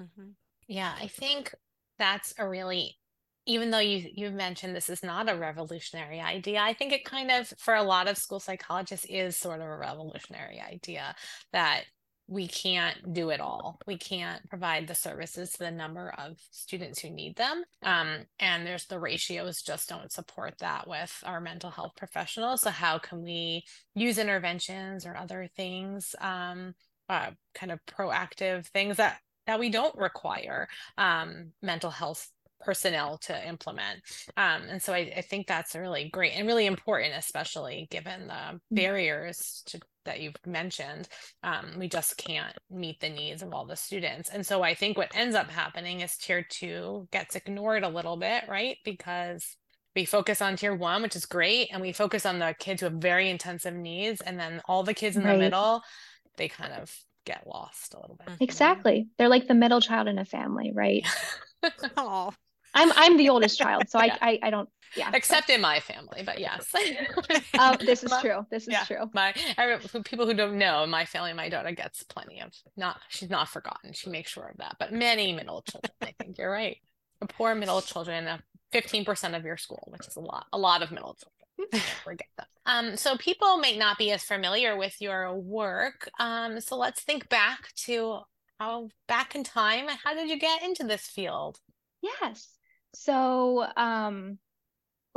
Mm-hmm. 0.00 0.30
Yeah, 0.68 0.94
I 1.00 1.08
think 1.08 1.54
that's 1.98 2.34
a 2.38 2.48
really 2.48 2.98
even 3.46 3.70
though 3.70 3.78
you 3.78 4.08
you 4.14 4.30
mentioned 4.30 4.74
this 4.74 4.88
is 4.88 5.02
not 5.02 5.30
a 5.30 5.36
revolutionary 5.36 6.20
idea, 6.20 6.60
I 6.60 6.72
think 6.72 6.92
it 6.92 7.04
kind 7.04 7.30
of 7.30 7.52
for 7.58 7.74
a 7.74 7.82
lot 7.82 8.08
of 8.08 8.16
school 8.16 8.40
psychologists 8.40 9.06
is 9.08 9.36
sort 9.36 9.60
of 9.60 9.66
a 9.66 9.76
revolutionary 9.76 10.60
idea 10.60 11.14
that 11.52 11.84
we 12.26 12.48
can't 12.48 13.12
do 13.12 13.30
it 13.30 13.40
all. 13.40 13.78
We 13.86 13.98
can't 13.98 14.48
provide 14.48 14.88
the 14.88 14.94
services 14.94 15.52
to 15.52 15.58
the 15.58 15.70
number 15.70 16.14
of 16.16 16.38
students 16.50 17.00
who 17.00 17.10
need 17.10 17.36
them. 17.36 17.64
Um, 17.82 18.26
and 18.40 18.66
there's 18.66 18.86
the 18.86 18.98
ratios 18.98 19.62
just 19.62 19.88
don't 19.88 20.10
support 20.10 20.54
that 20.58 20.88
with 20.88 21.22
our 21.24 21.40
mental 21.40 21.70
health 21.70 21.92
professionals. 21.96 22.62
So 22.62 22.70
how 22.70 22.98
can 22.98 23.22
we 23.22 23.64
use 23.94 24.18
interventions 24.18 25.04
or 25.04 25.16
other 25.16 25.48
things, 25.54 26.14
um, 26.20 26.74
uh, 27.08 27.30
kind 27.54 27.70
of 27.70 27.84
proactive 27.86 28.66
things 28.68 28.96
that 28.96 29.18
that 29.46 29.60
we 29.60 29.68
don't 29.68 29.94
require 29.98 30.66
um, 30.96 31.52
mental 31.60 31.90
health 31.90 32.30
personnel 32.60 33.18
to 33.18 33.48
implement. 33.48 34.00
Um, 34.36 34.62
and 34.70 34.82
so 34.82 34.94
I, 34.94 35.12
I, 35.16 35.20
think 35.20 35.46
that's 35.46 35.74
really 35.74 36.08
great 36.08 36.32
and 36.32 36.46
really 36.46 36.64
important, 36.64 37.12
especially 37.14 37.86
given 37.90 38.26
the 38.28 38.32
mm. 38.32 38.60
barriers 38.70 39.62
to 39.66 39.78
that 40.04 40.20
you've 40.20 40.34
mentioned, 40.46 41.08
um, 41.42 41.72
we 41.78 41.88
just 41.88 42.16
can't 42.16 42.54
meet 42.70 43.00
the 43.00 43.08
needs 43.08 43.42
of 43.42 43.52
all 43.52 43.66
the 43.66 43.76
students. 43.76 44.30
And 44.30 44.44
so 44.46 44.62
I 44.62 44.74
think 44.74 44.96
what 44.96 45.14
ends 45.14 45.34
up 45.34 45.50
happening 45.50 46.00
is 46.00 46.16
tier 46.16 46.44
two 46.48 47.08
gets 47.10 47.36
ignored 47.36 47.84
a 47.84 47.88
little 47.88 48.16
bit, 48.16 48.44
right? 48.48 48.76
Because 48.84 49.56
we 49.94 50.04
focus 50.04 50.42
on 50.42 50.56
tier 50.56 50.74
one, 50.74 51.02
which 51.02 51.16
is 51.16 51.26
great, 51.26 51.68
and 51.72 51.80
we 51.80 51.92
focus 51.92 52.26
on 52.26 52.38
the 52.38 52.54
kids 52.58 52.80
who 52.80 52.86
have 52.86 52.94
very 52.94 53.30
intensive 53.30 53.74
needs, 53.74 54.20
and 54.20 54.38
then 54.38 54.60
all 54.66 54.82
the 54.82 54.94
kids 54.94 55.16
in 55.16 55.24
right. 55.24 55.32
the 55.32 55.38
middle, 55.38 55.82
they 56.36 56.48
kind 56.48 56.72
of 56.72 56.92
get 57.24 57.46
lost 57.46 57.94
a 57.94 58.00
little 58.00 58.16
bit. 58.16 58.36
Exactly. 58.40 59.08
They're 59.18 59.28
like 59.28 59.48
the 59.48 59.54
middle 59.54 59.80
child 59.80 60.08
in 60.08 60.18
a 60.18 60.24
family, 60.24 60.72
right? 60.74 61.06
oh. 61.96 62.32
I'm 62.74 62.92
I'm 62.96 63.16
the 63.16 63.28
oldest 63.28 63.58
child, 63.58 63.88
so 63.88 64.02
yeah. 64.02 64.16
I, 64.20 64.30
I, 64.30 64.38
I 64.44 64.50
don't 64.50 64.68
yeah. 64.96 65.10
Except 65.12 65.50
in 65.50 65.60
my 65.60 65.80
family, 65.80 66.22
but 66.24 66.38
yes. 66.38 66.72
oh, 67.58 67.76
this 67.80 68.04
is 68.04 68.10
my, 68.10 68.20
true. 68.20 68.46
This 68.50 68.64
is 68.64 68.72
yeah, 68.72 68.84
true. 68.84 69.10
My 69.12 69.32
for 69.88 70.02
people 70.02 70.26
who 70.26 70.34
don't 70.34 70.58
know, 70.58 70.86
my 70.86 71.04
family, 71.04 71.32
my 71.32 71.48
daughter 71.48 71.72
gets 71.72 72.02
plenty 72.04 72.40
of 72.40 72.52
not 72.76 73.00
she's 73.08 73.30
not 73.30 73.48
forgotten. 73.48 73.92
She 73.92 74.10
makes 74.10 74.30
sure 74.30 74.46
of 74.46 74.58
that. 74.58 74.76
But 74.78 74.92
many 74.92 75.32
middle 75.32 75.62
children, 75.62 75.92
I 76.02 76.14
think 76.22 76.38
you're 76.38 76.50
right. 76.50 76.76
The 77.20 77.26
poor 77.26 77.54
middle 77.54 77.80
children, 77.80 78.28
fifteen 78.72 79.04
percent 79.04 79.34
of 79.34 79.44
your 79.44 79.56
school, 79.56 79.88
which 79.90 80.06
is 80.06 80.16
a 80.16 80.20
lot, 80.20 80.46
a 80.52 80.58
lot 80.58 80.82
of 80.82 80.90
middle 80.90 81.14
children. 81.14 81.82
forget 82.04 82.28
that. 82.36 82.48
Um, 82.66 82.96
so 82.96 83.16
people 83.16 83.58
may 83.58 83.76
not 83.76 83.98
be 83.98 84.10
as 84.10 84.22
familiar 84.22 84.76
with 84.76 85.00
your 85.00 85.34
work. 85.34 86.08
Um, 86.18 86.60
so 86.60 86.76
let's 86.76 87.02
think 87.02 87.28
back 87.28 87.72
to 87.86 88.20
how 88.58 88.88
back 89.08 89.34
in 89.34 89.44
time. 89.44 89.86
How 90.02 90.14
did 90.14 90.28
you 90.28 90.38
get 90.38 90.62
into 90.62 90.84
this 90.84 91.06
field? 91.06 91.58
Yes. 92.02 92.48
So, 92.94 93.66
um, 93.76 94.38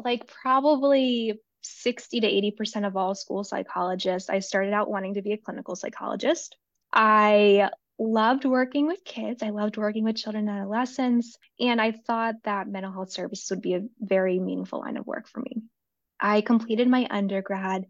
like 0.04 0.28
probably 0.28 1.40
60 1.64 2.20
to 2.22 2.28
80% 2.28 2.88
of 2.88 2.98
all 2.98 3.16
school 3.16 3.44
psychologists, 3.44 4.30
I 4.30 4.40
started 4.40 4.74
out 4.74 4.90
wanting 4.90 5.16
to 5.16 5.22
be 5.22 5.34
a 5.34 5.38
clinical 5.38 5.76
psychologist. 5.76 6.56
I 6.94 7.70
loved 8.00 8.46
working 8.46 8.88
with 8.88 9.04
kids. 9.04 9.42
I 9.42 9.50
loved 9.50 9.78
working 9.78 10.04
with 10.04 10.18
children 10.18 10.48
and 10.48 10.60
adolescents. 10.60 11.38
And 11.60 11.82
I 11.82 11.92
thought 11.92 12.36
that 12.44 12.68
mental 12.68 12.92
health 12.92 13.12
services 13.12 13.50
would 13.50 13.62
be 13.62 13.74
a 13.74 13.84
very 14.00 14.40
meaningful 14.40 14.80
line 14.80 14.98
of 14.98 15.08
work 15.08 15.28
for 15.28 15.40
me. 15.40 15.64
I 16.20 16.42
completed 16.42 16.88
my 16.88 17.08
undergrad 17.10 17.86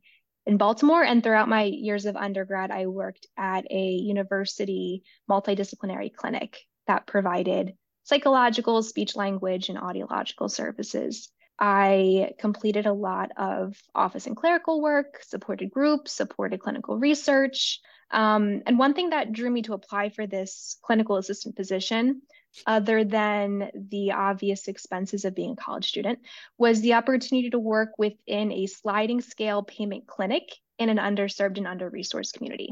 in 0.45 0.57
Baltimore. 0.57 1.03
And 1.03 1.21
throughout 1.21 1.49
my 1.49 1.63
years 1.63 2.05
of 2.05 2.15
undergrad, 2.15 2.71
I 2.71 2.87
worked 2.87 3.27
at 3.37 3.69
a 3.69 3.89
university 3.89 5.03
multidisciplinary 5.29 6.13
clinic 6.13 6.57
that 6.87 7.05
provided 7.05 7.73
psychological, 8.07 8.81
speech 8.81 9.17
language, 9.17 9.67
and 9.67 9.77
audiological 9.77 10.49
services. 10.49 11.29
I 11.59 12.31
completed 12.39 12.85
a 12.85 12.93
lot 12.93 13.31
of 13.35 13.75
office 13.93 14.27
and 14.27 14.37
clerical 14.37 14.81
work, 14.81 15.21
supported 15.23 15.71
groups, 15.71 16.13
supported 16.13 16.61
clinical 16.61 16.97
research. 16.97 17.81
Um, 18.11 18.61
and 18.65 18.79
one 18.79 18.93
thing 18.93 19.09
that 19.09 19.33
drew 19.33 19.49
me 19.49 19.63
to 19.63 19.73
apply 19.73 20.09
for 20.09 20.25
this 20.25 20.77
clinical 20.83 21.17
assistant 21.17 21.57
position, 21.57 22.21
other 22.65 23.03
than 23.03 23.71
the 23.73 24.13
obvious 24.13 24.69
expenses 24.69 25.25
of 25.25 25.35
being 25.35 25.51
a 25.51 25.55
college 25.57 25.89
student, 25.89 26.19
was 26.57 26.79
the 26.79 26.93
opportunity 26.93 27.49
to 27.49 27.59
work 27.59 27.89
within 27.97 28.53
a 28.53 28.67
sliding 28.67 29.19
scale 29.19 29.63
payment 29.63 30.07
clinic 30.07 30.55
in 30.79 30.87
an 30.87 30.97
underserved 30.97 31.57
and 31.57 31.67
under 31.67 31.91
resourced 31.91 32.31
community. 32.31 32.69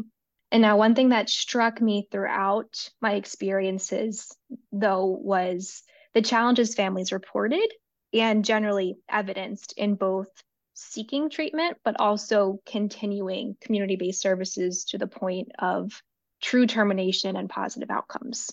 And 0.55 0.61
now, 0.61 0.77
one 0.77 0.95
thing 0.95 1.09
that 1.09 1.29
struck 1.29 1.81
me 1.81 2.07
throughout 2.09 2.89
my 3.01 3.15
experiences, 3.15 4.33
though, 4.71 5.07
was 5.07 5.83
the 6.13 6.21
challenges 6.21 6.75
families 6.75 7.11
reported 7.11 7.69
and 8.13 8.45
generally 8.45 8.95
evidenced 9.09 9.73
in 9.75 9.95
both 9.95 10.29
seeking 10.73 11.29
treatment, 11.29 11.79
but 11.83 11.99
also 11.99 12.61
continuing 12.65 13.57
community 13.59 13.97
based 13.97 14.21
services 14.21 14.85
to 14.85 14.97
the 14.97 15.07
point 15.07 15.51
of 15.59 16.01
true 16.41 16.67
termination 16.67 17.35
and 17.35 17.49
positive 17.49 17.91
outcomes. 17.91 18.49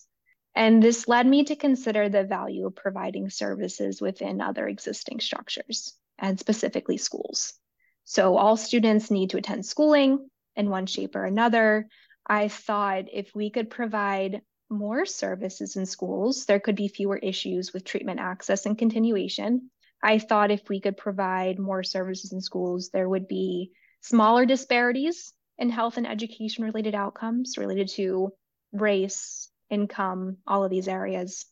And 0.57 0.83
this 0.83 1.07
led 1.07 1.29
me 1.29 1.45
to 1.45 1.55
consider 1.55 2.09
the 2.09 2.25
value 2.25 2.67
of 2.67 2.75
providing 2.75 3.31
services 3.31 4.01
within 4.01 4.41
other 4.41 4.67
existing 4.67 5.21
structures, 5.21 5.95
and 6.19 6.37
specifically 6.37 6.97
schools. 6.97 7.55
So, 8.03 8.37
all 8.37 8.57
students 8.57 9.09
need 9.09 9.31
to 9.31 9.39
attend 9.39 9.65
schooling, 9.65 10.29
in 10.57 10.71
one 10.71 10.87
shape 10.87 11.17
or 11.17 11.25
another. 11.25 11.89
I 12.27 12.49
thought 12.49 13.05
if 13.13 13.35
we 13.35 13.51
could 13.51 13.71
provide 13.71 14.43
more 14.71 15.05
services 15.05 15.77
in 15.77 15.87
schools, 15.87 16.47
there 16.47 16.61
could 16.61 16.77
be 16.77 16.89
fewer 16.89 17.19
issues 17.19 17.73
with 17.73 17.85
treatment 17.85 18.21
access 18.21 18.67
and 18.67 18.79
continuation. 18.79 19.71
I 20.03 20.19
thought 20.19 20.51
if 20.51 20.69
we 20.69 20.81
could 20.81 20.97
provide 20.97 21.59
more 21.59 21.83
services 21.83 22.33
in 22.33 22.41
schools, 22.41 22.91
there 22.91 23.09
would 23.09 23.29
be 23.29 23.73
smaller 24.01 24.47
disparities 24.47 25.33
in 25.59 25.71
health 25.71 25.97
and 25.97 26.07
education 26.07 26.65
related 26.65 26.95
outcomes 26.95 27.57
related 27.59 27.89
to 27.91 28.33
race, 28.73 29.51
income, 29.71 30.39
all 30.47 30.65
of 30.65 30.71
these 30.71 30.89
areas. 30.89 31.47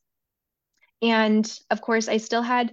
And 1.02 1.50
of 1.70 1.80
course, 1.80 2.08
I 2.08 2.16
still 2.16 2.42
had 2.42 2.72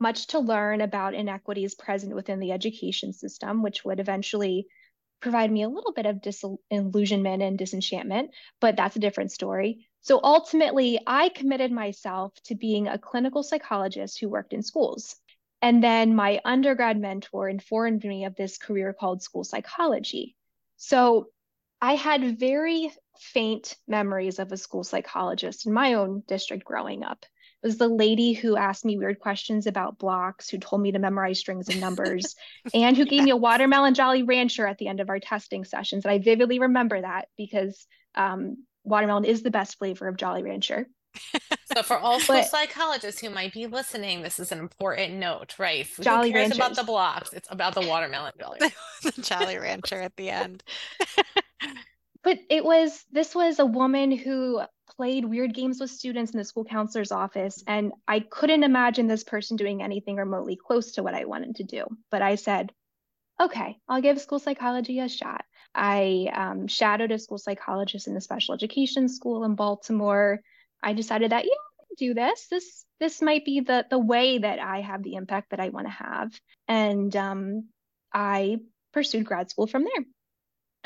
much 0.00 0.28
to 0.28 0.40
learn 0.40 0.80
about 0.80 1.14
inequities 1.14 1.74
present 1.74 2.14
within 2.14 2.40
the 2.40 2.52
education 2.52 3.12
system, 3.12 3.62
which 3.62 3.84
would 3.84 4.00
eventually 4.00 4.66
provide 5.24 5.50
me 5.50 5.62
a 5.62 5.68
little 5.68 5.92
bit 5.92 6.04
of 6.06 6.20
disillusionment 6.20 7.42
and 7.42 7.58
disenchantment, 7.58 8.30
but 8.60 8.76
that's 8.76 8.94
a 8.94 9.00
different 9.00 9.32
story. 9.32 9.88
So 10.02 10.20
ultimately, 10.22 11.00
I 11.06 11.30
committed 11.30 11.72
myself 11.72 12.34
to 12.44 12.54
being 12.54 12.88
a 12.88 12.98
clinical 12.98 13.42
psychologist 13.42 14.20
who 14.20 14.28
worked 14.28 14.52
in 14.52 14.62
schools. 14.62 15.16
And 15.62 15.82
then 15.82 16.14
my 16.14 16.42
undergrad 16.44 17.00
mentor 17.00 17.48
informed 17.48 18.04
me 18.04 18.26
of 18.26 18.36
this 18.36 18.58
career 18.58 18.92
called 18.92 19.22
school 19.22 19.44
psychology. 19.44 20.36
So 20.76 21.28
I 21.80 21.94
had 21.94 22.38
very 22.38 22.92
faint 23.18 23.76
memories 23.88 24.38
of 24.38 24.52
a 24.52 24.58
school 24.58 24.84
psychologist 24.84 25.64
in 25.64 25.72
my 25.72 25.94
own 25.94 26.22
district 26.28 26.66
growing 26.66 27.02
up. 27.02 27.24
Was 27.64 27.78
the 27.78 27.88
lady 27.88 28.34
who 28.34 28.56
asked 28.56 28.84
me 28.84 28.98
weird 28.98 29.18
questions 29.18 29.66
about 29.66 29.98
blocks, 29.98 30.48
who 30.48 30.58
told 30.58 30.82
me 30.82 30.92
to 30.92 30.98
memorize 30.98 31.40
strings 31.40 31.68
and 31.68 31.80
numbers, 31.80 32.36
and 32.74 32.96
who 32.96 33.04
gave 33.04 33.20
yeah. 33.20 33.24
me 33.24 33.30
a 33.30 33.36
watermelon 33.36 33.94
Jolly 33.94 34.22
Rancher 34.22 34.66
at 34.66 34.78
the 34.78 34.86
end 34.86 35.00
of 35.00 35.08
our 35.08 35.18
testing 35.18 35.64
sessions. 35.64 36.04
And 36.04 36.12
I 36.12 36.18
vividly 36.18 36.58
remember 36.58 37.00
that 37.00 37.28
because 37.36 37.86
um, 38.14 38.64
watermelon 38.84 39.24
is 39.24 39.42
the 39.42 39.50
best 39.50 39.78
flavor 39.78 40.06
of 40.06 40.16
Jolly 40.16 40.42
Rancher. 40.42 40.86
so 41.74 41.82
for 41.82 41.96
all 41.96 42.20
school 42.20 42.36
but, 42.36 42.48
psychologists 42.48 43.20
who 43.20 43.30
might 43.30 43.52
be 43.52 43.66
listening, 43.66 44.22
this 44.22 44.38
is 44.38 44.52
an 44.52 44.58
important 44.58 45.14
note, 45.14 45.58
right? 45.58 45.86
Jolly 46.00 46.28
Who 46.28 46.34
cares 46.34 46.50
Ranchers. 46.50 46.58
about 46.58 46.76
the 46.76 46.84
blocks? 46.84 47.32
It's 47.32 47.48
about 47.50 47.74
the 47.74 47.82
watermelon 47.82 48.32
Jolly. 48.38 48.58
the 49.02 49.12
Jolly 49.22 49.58
Rancher 49.58 50.00
at 50.00 50.16
the 50.16 50.28
end. 50.28 50.62
but 52.22 52.38
it 52.50 52.64
was 52.64 53.04
this 53.12 53.34
was 53.34 53.58
a 53.58 53.66
woman 53.66 54.10
who 54.10 54.60
played 54.96 55.24
weird 55.24 55.54
games 55.54 55.80
with 55.80 55.90
students 55.90 56.32
in 56.32 56.38
the 56.38 56.44
school 56.44 56.64
counselor's 56.64 57.12
office 57.12 57.62
and 57.66 57.92
I 58.06 58.20
couldn't 58.20 58.62
imagine 58.62 59.06
this 59.06 59.24
person 59.24 59.56
doing 59.56 59.82
anything 59.82 60.16
remotely 60.16 60.56
close 60.56 60.92
to 60.92 61.02
what 61.02 61.14
I 61.14 61.24
wanted 61.24 61.56
to 61.56 61.64
do. 61.64 61.84
But 62.10 62.22
I 62.22 62.36
said, 62.36 62.72
okay, 63.40 63.76
I'll 63.88 64.02
give 64.02 64.20
school 64.20 64.38
psychology 64.38 65.00
a 65.00 65.08
shot. 65.08 65.44
I 65.74 66.30
um, 66.32 66.68
shadowed 66.68 67.10
a 67.10 67.18
school 67.18 67.38
psychologist 67.38 68.06
in 68.06 68.16
a 68.16 68.20
special 68.20 68.54
education 68.54 69.08
school 69.08 69.44
in 69.44 69.56
Baltimore. 69.56 70.40
I 70.82 70.92
decided 70.92 71.32
that, 71.32 71.44
yeah, 71.44 71.50
do 71.96 72.14
this. 72.14 72.46
This 72.50 72.84
this 73.00 73.22
might 73.22 73.44
be 73.44 73.60
the 73.60 73.86
the 73.90 73.98
way 73.98 74.38
that 74.38 74.58
I 74.58 74.80
have 74.80 75.02
the 75.02 75.14
impact 75.14 75.50
that 75.50 75.60
I 75.60 75.70
want 75.70 75.86
to 75.86 75.92
have. 75.92 76.32
And 76.68 77.14
um, 77.16 77.68
I 78.12 78.58
pursued 78.92 79.26
grad 79.26 79.50
school 79.50 79.66
from 79.66 79.84
there. 79.84 80.04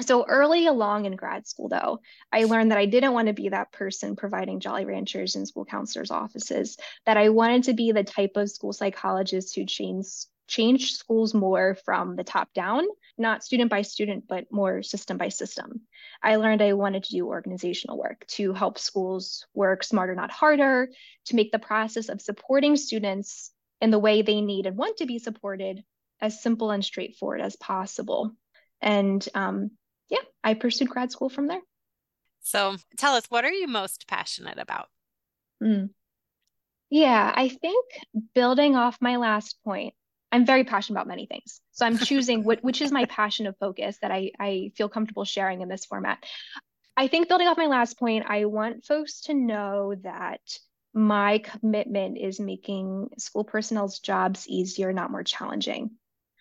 So 0.01 0.25
early 0.27 0.67
along 0.67 1.07
in 1.07 1.17
grad 1.17 1.49
school, 1.49 1.69
though, 1.69 2.01
I 2.33 2.45
learned 2.45 2.71
that 2.71 2.79
I 2.79 2.87
didn't 2.87 3.15
want 3.15 3.27
to 3.27 3.35
be 3.35 3.49
that 3.49 3.73
person 3.73 4.15
providing 4.15 4.61
Jolly 4.61 4.85
Ranchers 4.85 5.35
in 5.35 5.45
school 5.45 5.65
counselors' 5.65 6.13
offices, 6.13 6.77
that 7.05 7.17
I 7.17 7.31
wanted 7.31 7.65
to 7.65 7.75
be 7.75 7.91
the 7.91 8.05
type 8.05 8.37
of 8.37 8.51
school 8.51 8.73
psychologist 8.73 9.57
who 9.57 9.67
change, 9.67 10.07
change 10.47 10.93
schools 10.93 11.35
more 11.35 11.77
from 11.85 12.15
the 12.15 12.23
top 12.23 12.55
down, 12.55 12.85
not 13.19 13.43
student 13.43 13.71
by 13.71 13.83
student, 13.83 14.29
but 14.29 14.53
more 14.53 14.85
system 14.85 15.19
by 15.19 15.31
system. 15.31 15.81
I 16.23 16.37
learned 16.37 16.63
I 16.63 16.75
wanted 16.75 17.03
to 17.05 17.13
do 17.13 17.27
organizational 17.27 17.99
work 17.99 18.25
to 18.29 18.53
help 18.53 18.79
schools 18.79 19.47
work 19.53 19.83
smarter, 19.83 20.15
not 20.15 20.31
harder, 20.31 20.91
to 21.27 21.37
make 21.37 21.51
the 21.51 21.59
process 21.59 22.09
of 22.09 22.23
supporting 22.23 22.77
students 22.77 23.51
in 23.81 23.91
the 23.91 23.99
way 23.99 24.23
they 24.23 24.43
need 24.43 24.67
and 24.67 24.77
want 24.77 24.99
to 24.99 25.07
be 25.07 25.19
supported 25.19 25.83
as 26.21 26.41
simple 26.41 26.71
and 26.71 26.85
straightforward 26.85 27.41
as 27.41 27.57
possible. 27.57 28.33
And 28.81 29.29
um, 29.35 29.73
yeah, 30.09 30.19
I 30.43 30.55
pursued 30.55 30.89
grad 30.89 31.11
school 31.11 31.29
from 31.29 31.47
there. 31.47 31.61
So 32.41 32.77
tell 32.97 33.15
us, 33.15 33.25
what 33.29 33.45
are 33.45 33.53
you 33.53 33.67
most 33.67 34.07
passionate 34.07 34.59
about? 34.59 34.89
Mm. 35.63 35.91
Yeah, 36.91 37.33
I 37.35 37.49
think 37.49 37.85
building 38.35 38.75
off 38.75 38.97
my 39.01 39.17
last 39.17 39.63
point, 39.63 39.95
I'm 40.33 40.47
very 40.47 40.65
passionate 40.65 40.99
about 40.99 41.09
many 41.09 41.27
things. 41.27 41.61
So 41.73 41.85
I'm 41.87 41.99
choosing 41.99 42.45
what, 42.45 42.63
which 42.63 42.81
is 42.81 42.93
my 42.93 43.05
passion 43.09 43.47
of 43.47 43.57
focus 43.59 43.99
that 44.03 44.11
I, 44.11 44.33
I 44.39 44.73
feel 44.77 44.89
comfortable 44.89 45.25
sharing 45.25 45.61
in 45.61 45.69
this 45.69 45.85
format. 45.85 46.25
I 46.97 47.09
think 47.09 47.29
building 47.29 47.47
off 47.47 47.57
my 47.57 47.67
last 47.67 47.99
point, 47.99 48.25
I 48.29 48.47
want 48.47 48.85
folks 48.85 49.23
to 49.23 49.35
know 49.35 49.95
that 50.03 50.41
my 50.95 51.39
commitment 51.39 52.19
is 52.19 52.41
making 52.41 53.11
school 53.19 53.45
personnel's 53.45 54.01
jobs 54.01 54.49
easier, 54.49 54.93
not 54.93 55.11
more 55.11 55.23
challenging. 55.23 55.93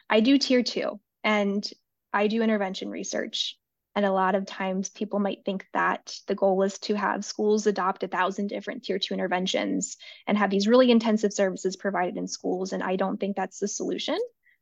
I 0.09 0.21
do 0.21 0.37
tier 0.37 0.63
two, 0.63 0.99
and 1.23 1.69
I 2.13 2.27
do 2.27 2.41
intervention 2.41 2.89
research. 2.89 3.57
And 3.95 4.05
a 4.05 4.11
lot 4.11 4.35
of 4.35 4.45
times 4.45 4.89
people 4.89 5.17
might 5.17 5.43
think 5.43 5.65
that 5.73 6.13
the 6.27 6.35
goal 6.35 6.61
is 6.61 6.77
to 6.79 6.93
have 6.93 7.25
schools 7.25 7.65
adopt 7.65 8.03
a 8.03 8.07
thousand 8.07 8.47
different 8.47 8.83
tier 8.83 8.99
two 8.99 9.15
interventions 9.15 9.97
and 10.27 10.37
have 10.37 10.51
these 10.51 10.67
really 10.67 10.91
intensive 10.91 11.33
services 11.33 11.75
provided 11.75 12.15
in 12.15 12.27
schools. 12.27 12.73
And 12.73 12.83
I 12.83 12.95
don't 12.95 13.19
think 13.19 13.35
that's 13.35 13.57
the 13.57 13.67
solution. 13.67 14.19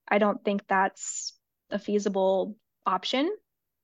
I 0.08 0.20
don't 0.20 0.42
think 0.46 0.62
that's 0.70 1.34
a 1.70 1.78
feasible 1.78 2.56
option 2.86 3.30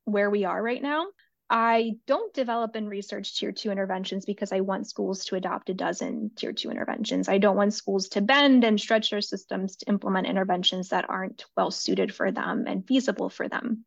where 0.05 0.29
we 0.29 0.45
are 0.45 0.63
right 0.63 0.81
now. 0.81 1.07
I 1.53 1.95
don't 2.07 2.33
develop 2.33 2.75
and 2.75 2.89
research 2.89 3.37
tier 3.37 3.51
two 3.51 3.71
interventions 3.71 4.23
because 4.23 4.53
I 4.53 4.61
want 4.61 4.87
schools 4.87 5.25
to 5.25 5.35
adopt 5.35 5.69
a 5.69 5.73
dozen 5.73 6.31
tier 6.37 6.53
two 6.53 6.71
interventions. 6.71 7.27
I 7.27 7.39
don't 7.39 7.57
want 7.57 7.73
schools 7.73 8.07
to 8.09 8.21
bend 8.21 8.63
and 8.63 8.79
stretch 8.79 9.09
their 9.09 9.19
systems 9.19 9.75
to 9.75 9.89
implement 9.89 10.27
interventions 10.27 10.87
that 10.89 11.09
aren't 11.09 11.43
well 11.57 11.69
suited 11.69 12.15
for 12.15 12.31
them 12.31 12.63
and 12.67 12.87
feasible 12.87 13.29
for 13.29 13.49
them. 13.49 13.83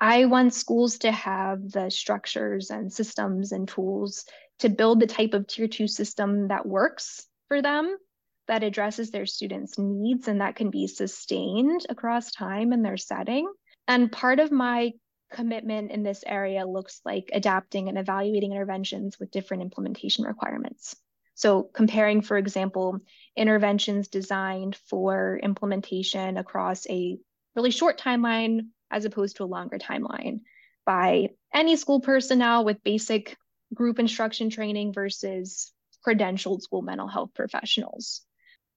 I 0.00 0.24
want 0.24 0.54
schools 0.54 0.96
to 1.00 1.12
have 1.12 1.70
the 1.70 1.90
structures 1.90 2.70
and 2.70 2.90
systems 2.90 3.52
and 3.52 3.68
tools 3.68 4.24
to 4.60 4.70
build 4.70 5.00
the 5.00 5.06
type 5.06 5.34
of 5.34 5.46
tier 5.46 5.68
two 5.68 5.88
system 5.88 6.48
that 6.48 6.64
works 6.64 7.26
for 7.48 7.60
them, 7.60 7.98
that 8.46 8.62
addresses 8.62 9.10
their 9.10 9.26
students' 9.26 9.78
needs, 9.78 10.26
and 10.26 10.40
that 10.40 10.56
can 10.56 10.70
be 10.70 10.86
sustained 10.86 11.84
across 11.90 12.30
time 12.30 12.72
in 12.72 12.80
their 12.80 12.96
setting. 12.96 13.46
And 13.86 14.10
part 14.10 14.40
of 14.40 14.50
my 14.50 14.92
commitment 15.30 15.90
in 15.90 16.02
this 16.02 16.24
area 16.26 16.66
looks 16.66 17.00
like 17.04 17.30
adapting 17.32 17.88
and 17.88 17.98
evaluating 17.98 18.52
interventions 18.52 19.18
with 19.18 19.30
different 19.30 19.62
implementation 19.62 20.24
requirements. 20.24 20.96
So 21.34 21.62
comparing, 21.62 22.22
for 22.22 22.36
example, 22.36 22.98
interventions 23.36 24.08
designed 24.08 24.76
for 24.88 25.38
implementation 25.42 26.36
across 26.36 26.88
a 26.88 27.18
really 27.54 27.70
short 27.70 28.00
timeline 28.00 28.68
as 28.90 29.04
opposed 29.04 29.36
to 29.36 29.44
a 29.44 29.46
longer 29.46 29.78
timeline 29.78 30.40
by 30.84 31.30
any 31.52 31.76
school 31.76 32.00
personnel 32.00 32.64
with 32.64 32.82
basic 32.82 33.36
group 33.72 33.98
instruction 33.98 34.50
training 34.50 34.92
versus 34.92 35.72
credentialed 36.06 36.62
school 36.62 36.82
mental 36.82 37.06
health 37.06 37.30
professionals. 37.34 38.22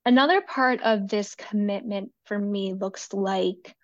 Another 0.05 0.41
part 0.41 0.81
of 0.81 1.07
this 1.07 1.35
commitment 1.35 2.11
for 2.25 2.37
me 2.37 2.73
looks 2.73 3.13
like 3.13 3.75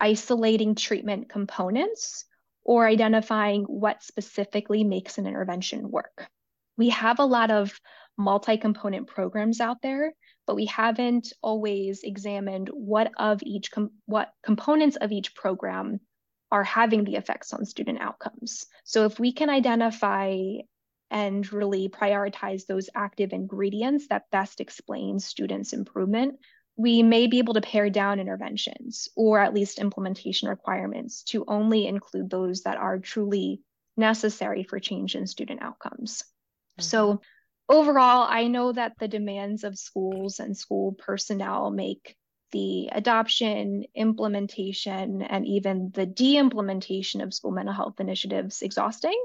isolating 0.00 0.74
treatment 0.74 1.28
components 1.28 2.24
or 2.64 2.86
identifying 2.86 3.62
what 3.64 4.02
specifically 4.02 4.84
makes 4.84 5.18
an 5.18 5.26
intervention 5.26 5.90
work. 5.90 6.26
We 6.76 6.90
have 6.90 7.18
a 7.18 7.24
lot 7.24 7.50
of 7.50 7.78
multi-component 8.18 9.06
programs 9.06 9.60
out 9.60 9.78
there, 9.82 10.12
but 10.46 10.56
we 10.56 10.66
haven't 10.66 11.32
always 11.42 12.02
examined 12.02 12.68
what 12.72 13.12
of 13.18 13.42
each 13.42 13.70
com- 13.70 13.92
what 14.06 14.30
components 14.42 14.96
of 14.96 15.12
each 15.12 15.34
program 15.34 16.00
are 16.50 16.64
having 16.64 17.04
the 17.04 17.16
effects 17.16 17.52
on 17.52 17.64
student 17.64 18.00
outcomes. 18.00 18.66
So 18.84 19.04
if 19.04 19.18
we 19.18 19.32
can 19.32 19.50
identify 19.50 20.36
and 21.10 21.52
really 21.52 21.88
prioritize 21.88 22.66
those 22.66 22.90
active 22.94 23.32
ingredients 23.32 24.08
that 24.08 24.30
best 24.32 24.60
explain 24.60 25.18
students' 25.18 25.72
improvement, 25.72 26.36
we 26.76 27.02
may 27.02 27.26
be 27.26 27.38
able 27.38 27.54
to 27.54 27.60
pare 27.60 27.90
down 27.90 28.20
interventions 28.20 29.08
or 29.16 29.38
at 29.38 29.54
least 29.54 29.78
implementation 29.78 30.48
requirements 30.48 31.22
to 31.24 31.44
only 31.48 31.86
include 31.86 32.28
those 32.28 32.62
that 32.62 32.76
are 32.76 32.98
truly 32.98 33.62
necessary 33.96 34.62
for 34.62 34.78
change 34.78 35.14
in 35.14 35.26
student 35.26 35.62
outcomes. 35.62 36.22
Mm-hmm. 36.22 36.82
So 36.82 37.20
overall, 37.68 38.26
I 38.28 38.48
know 38.48 38.72
that 38.72 38.92
the 38.98 39.08
demands 39.08 39.64
of 39.64 39.78
schools 39.78 40.38
and 40.38 40.56
school 40.56 40.92
personnel 40.92 41.70
make 41.70 42.14
the 42.52 42.88
adoption, 42.92 43.84
implementation, 43.94 45.22
and 45.22 45.46
even 45.46 45.90
the 45.94 46.06
de-implementation 46.06 47.20
of 47.20 47.34
school 47.34 47.50
mental 47.50 47.74
health 47.74 48.00
initiatives 48.00 48.62
exhausting, 48.62 49.20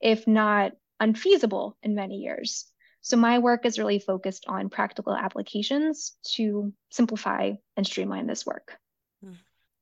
if 0.00 0.26
not 0.26 0.72
unfeasible 1.00 1.76
in 1.82 1.94
many 1.94 2.16
years. 2.16 2.66
So 3.02 3.16
my 3.16 3.38
work 3.38 3.64
is 3.64 3.78
really 3.78 3.98
focused 3.98 4.44
on 4.48 4.68
practical 4.68 5.14
applications 5.14 6.16
to 6.34 6.72
simplify 6.90 7.52
and 7.76 7.86
streamline 7.86 8.26
this 8.26 8.44
work. 8.44 8.78
Hmm. 9.22 9.32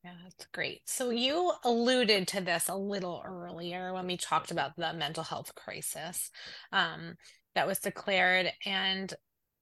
Yeah, 0.05 0.13
that's 0.23 0.47
great. 0.53 0.83
So 0.87 1.11
you 1.11 1.53
alluded 1.65 2.29
to 2.29 2.41
this 2.41 2.69
a 2.69 2.77
little 2.77 3.23
earlier 3.25 3.93
when 3.93 4.07
we 4.07 4.17
talked 4.17 4.51
about 4.51 4.77
the 4.77 4.93
mental 4.93 5.25
health 5.25 5.55
crisis 5.55 6.31
um, 6.73 7.17
that 7.55 7.67
was 7.67 7.81
declared. 7.81 8.53
And 8.65 9.13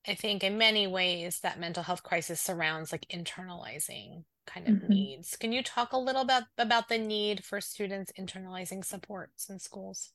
I 0.06 0.14
think 0.14 0.44
in 0.44 0.58
many 0.58 0.86
ways 0.86 1.40
that 1.40 1.58
mental 1.58 1.82
health 1.82 2.02
crisis 2.02 2.40
surrounds 2.40 2.92
like 2.92 3.06
internalizing 3.12 4.24
kind 4.46 4.68
of 4.68 4.74
mm-hmm. 4.74 4.88
needs. 4.88 5.36
Can 5.36 5.52
you 5.52 5.62
talk 5.62 5.92
a 5.92 5.98
little 5.98 6.24
bit 6.24 6.44
about 6.58 6.88
the 6.88 6.98
need 6.98 7.44
for 7.44 7.60
students 7.60 8.12
internalizing 8.18 8.84
supports 8.84 9.48
in 9.50 9.58
schools? 9.58 10.12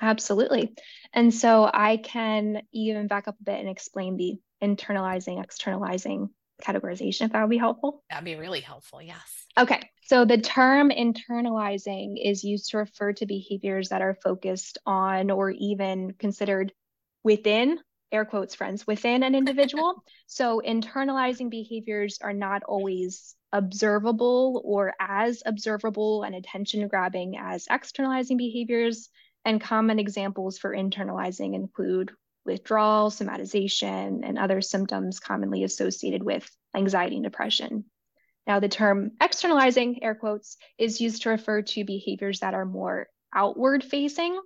Absolutely. 0.00 0.74
And 1.12 1.32
so 1.32 1.70
I 1.72 1.98
can 1.98 2.62
even 2.72 3.06
back 3.06 3.28
up 3.28 3.36
a 3.40 3.44
bit 3.44 3.60
and 3.60 3.68
explain 3.68 4.16
the 4.16 4.38
internalizing, 4.62 5.42
externalizing 5.42 6.30
categorization, 6.62 7.26
if 7.26 7.32
that 7.32 7.40
would 7.40 7.50
be 7.50 7.58
helpful. 7.58 8.02
That'd 8.10 8.24
be 8.24 8.36
really 8.36 8.60
helpful. 8.60 9.02
Yes. 9.02 9.46
Okay. 9.58 9.80
So 10.06 10.24
the 10.24 10.38
term 10.38 10.90
internalizing 10.90 12.14
is 12.22 12.44
used 12.44 12.70
to 12.70 12.78
refer 12.78 13.12
to 13.14 13.26
behaviors 13.26 13.88
that 13.88 14.02
are 14.02 14.18
focused 14.22 14.78
on 14.84 15.30
or 15.30 15.50
even 15.50 16.12
considered 16.18 16.72
within, 17.22 17.78
air 18.12 18.24
quotes, 18.24 18.54
friends, 18.54 18.86
within 18.86 19.22
an 19.22 19.34
individual. 19.34 20.02
so 20.26 20.60
internalizing 20.64 21.50
behaviors 21.50 22.18
are 22.22 22.32
not 22.32 22.62
always 22.64 23.34
observable 23.52 24.60
or 24.64 24.92
as 24.98 25.42
observable 25.46 26.24
and 26.24 26.34
attention 26.34 26.86
grabbing 26.88 27.36
as 27.38 27.66
externalizing 27.70 28.36
behaviors 28.36 29.08
and 29.44 29.60
common 29.60 29.98
examples 29.98 30.58
for 30.58 30.70
internalizing 30.74 31.54
include 31.54 32.12
withdrawal, 32.44 33.10
somatization, 33.10 34.20
and 34.22 34.38
other 34.38 34.60
symptoms 34.60 35.20
commonly 35.20 35.64
associated 35.64 36.22
with 36.22 36.48
anxiety 36.74 37.16
and 37.16 37.24
depression. 37.24 37.84
Now, 38.46 38.60
the 38.60 38.68
term 38.68 39.12
externalizing, 39.20 40.02
air 40.02 40.14
quotes, 40.14 40.56
is 40.78 41.00
used 41.00 41.22
to 41.22 41.30
refer 41.30 41.62
to 41.62 41.84
behaviors 41.84 42.40
that 42.40 42.54
are 42.54 42.66
more 42.66 43.08
outward 43.34 43.82
facing 43.82 44.38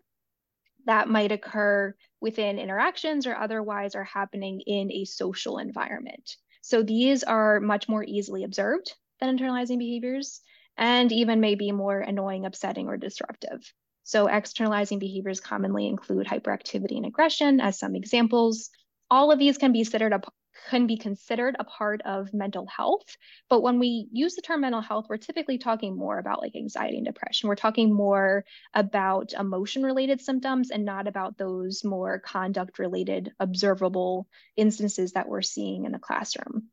that 0.86 1.08
might 1.08 1.32
occur 1.32 1.94
within 2.20 2.58
interactions 2.58 3.26
or 3.26 3.36
otherwise 3.36 3.94
are 3.94 4.04
happening 4.04 4.60
in 4.60 4.90
a 4.92 5.04
social 5.04 5.58
environment. 5.58 6.36
So 6.62 6.82
these 6.82 7.24
are 7.24 7.60
much 7.60 7.88
more 7.88 8.04
easily 8.04 8.44
observed 8.44 8.94
than 9.20 9.36
internalizing 9.36 9.78
behaviors 9.78 10.40
and 10.76 11.10
even 11.10 11.40
may 11.40 11.56
be 11.56 11.72
more 11.72 11.98
annoying, 11.98 12.46
upsetting, 12.46 12.88
or 12.88 12.96
disruptive. 12.96 13.72
So 14.08 14.26
externalizing 14.26 14.98
behaviors 14.98 15.38
commonly 15.38 15.86
include 15.86 16.26
hyperactivity 16.26 16.96
and 16.96 17.04
aggression 17.04 17.60
as 17.60 17.78
some 17.78 17.94
examples. 17.94 18.70
All 19.10 19.30
of 19.30 19.38
these 19.38 19.58
can 19.58 19.70
be 19.70 19.80
considered 19.80 20.14
a, 20.14 20.22
can 20.70 20.86
be 20.86 20.96
considered 20.96 21.56
a 21.58 21.64
part 21.64 22.00
of 22.06 22.32
mental 22.32 22.66
health. 22.66 23.04
But 23.50 23.60
when 23.60 23.78
we 23.78 24.08
use 24.10 24.34
the 24.34 24.40
term 24.40 24.62
mental 24.62 24.80
health, 24.80 25.08
we're 25.10 25.18
typically 25.18 25.58
talking 25.58 25.94
more 25.94 26.18
about 26.18 26.40
like 26.40 26.56
anxiety 26.56 26.96
and 26.96 27.04
depression. 27.04 27.50
We're 27.50 27.56
talking 27.56 27.92
more 27.92 28.46
about 28.72 29.34
emotion 29.34 29.82
related 29.82 30.22
symptoms 30.22 30.70
and 30.70 30.86
not 30.86 31.06
about 31.06 31.36
those 31.36 31.84
more 31.84 32.18
conduct 32.18 32.78
related 32.78 33.32
observable 33.38 34.26
instances 34.56 35.12
that 35.12 35.28
we're 35.28 35.42
seeing 35.42 35.84
in 35.84 35.92
the 35.92 35.98
classroom. 35.98 36.68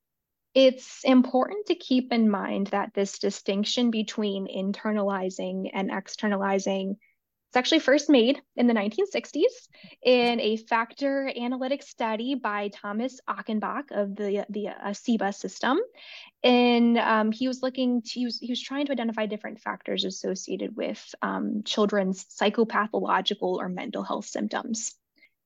It's 0.54 1.04
important 1.04 1.66
to 1.66 1.76
keep 1.76 2.14
in 2.14 2.30
mind 2.30 2.68
that 2.68 2.94
this 2.94 3.20
distinction 3.20 3.92
between 3.92 4.48
internalizing 4.48 5.72
and 5.74 5.92
externalizing 5.92 6.96
it's 7.50 7.58
actually 7.58 7.80
first 7.80 8.10
made 8.10 8.42
in 8.58 8.68
the 8.68 8.74
1960s 8.74 9.44
in 10.04 10.40
a 10.42 10.58
factor 10.58 11.32
analytic 11.36 11.84
study 11.84 12.36
by 12.36 12.70
Thomas 12.70 13.22
Achenbach 13.30 13.92
of 13.92 14.16
the, 14.16 14.46
the 14.50 14.70
uh, 14.70 15.32
system. 15.32 15.80
And 16.44 16.98
um, 16.98 17.32
he 17.32 17.48
was 17.48 17.62
looking 17.62 18.02
to, 18.02 18.10
he 18.10 18.26
was, 18.26 18.40
he 18.40 18.52
was 18.52 18.62
trying 18.62 18.88
to 18.88 18.92
identify 18.92 19.26
different 19.26 19.62
factors 19.62 20.04
associated 20.04 20.76
with 20.76 21.16
um, 21.22 21.64
children's 21.64 22.26
psychopathological 22.26 23.58
or 23.58 23.70
mental 23.70 24.04
health 24.04 24.26
symptoms. 24.26 24.94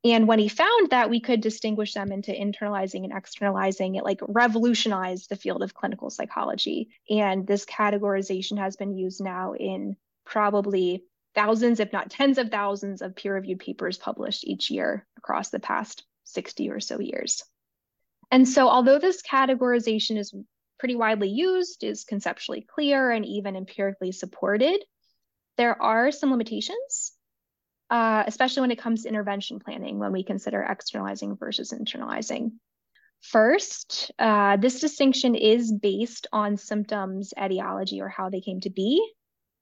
And 0.03 0.27
when 0.27 0.39
he 0.39 0.47
found 0.47 0.91
that 0.91 1.09
we 1.09 1.19
could 1.19 1.41
distinguish 1.41 1.93
them 1.93 2.11
into 2.11 2.31
internalizing 2.31 3.03
and 3.03 3.11
externalizing, 3.11 3.95
it 3.95 4.05
like 4.05 4.21
revolutionized 4.27 5.29
the 5.29 5.35
field 5.35 5.61
of 5.61 5.73
clinical 5.73 6.09
psychology. 6.09 6.89
And 7.09 7.45
this 7.45 7.65
categorization 7.65 8.57
has 8.57 8.77
been 8.77 8.95
used 8.95 9.21
now 9.21 9.53
in 9.53 9.97
probably 10.25 11.03
thousands, 11.35 11.79
if 11.79 11.93
not 11.93 12.09
tens 12.09 12.37
of 12.37 12.49
thousands, 12.49 13.01
of 13.01 13.15
peer 13.15 13.33
reviewed 13.33 13.59
papers 13.59 13.97
published 13.97 14.45
each 14.45 14.69
year 14.69 15.05
across 15.17 15.49
the 15.49 15.59
past 15.59 16.03
60 16.25 16.69
or 16.69 16.79
so 16.79 16.99
years. 16.99 17.43
And 18.31 18.47
so, 18.47 18.67
although 18.67 18.99
this 18.99 19.21
categorization 19.21 20.17
is 20.17 20.33
pretty 20.77 20.95
widely 20.95 21.29
used, 21.29 21.83
is 21.83 22.03
conceptually 22.03 22.61
clear, 22.61 23.11
and 23.11 23.25
even 23.25 23.55
empirically 23.55 24.11
supported, 24.11 24.83
there 25.57 25.81
are 25.81 26.11
some 26.11 26.31
limitations, 26.31 27.11
uh, 27.89 28.23
especially 28.27 28.61
when 28.61 28.71
it 28.71 28.79
comes 28.79 29.03
to 29.03 29.09
intervention 29.09 29.59
planning 29.59 29.99
when 29.99 30.11
we 30.11 30.23
consider 30.23 30.61
externalizing 30.61 31.35
versus 31.35 31.73
internalizing. 31.73 32.51
First, 33.21 34.11
uh, 34.17 34.55
this 34.57 34.79
distinction 34.79 35.35
is 35.35 35.73
based 35.73 36.27
on 36.31 36.55
symptoms 36.55 37.33
etiology 37.37 37.99
or 37.99 38.07
how 38.07 38.29
they 38.29 38.39
came 38.39 38.61
to 38.61 38.69
be, 38.69 39.05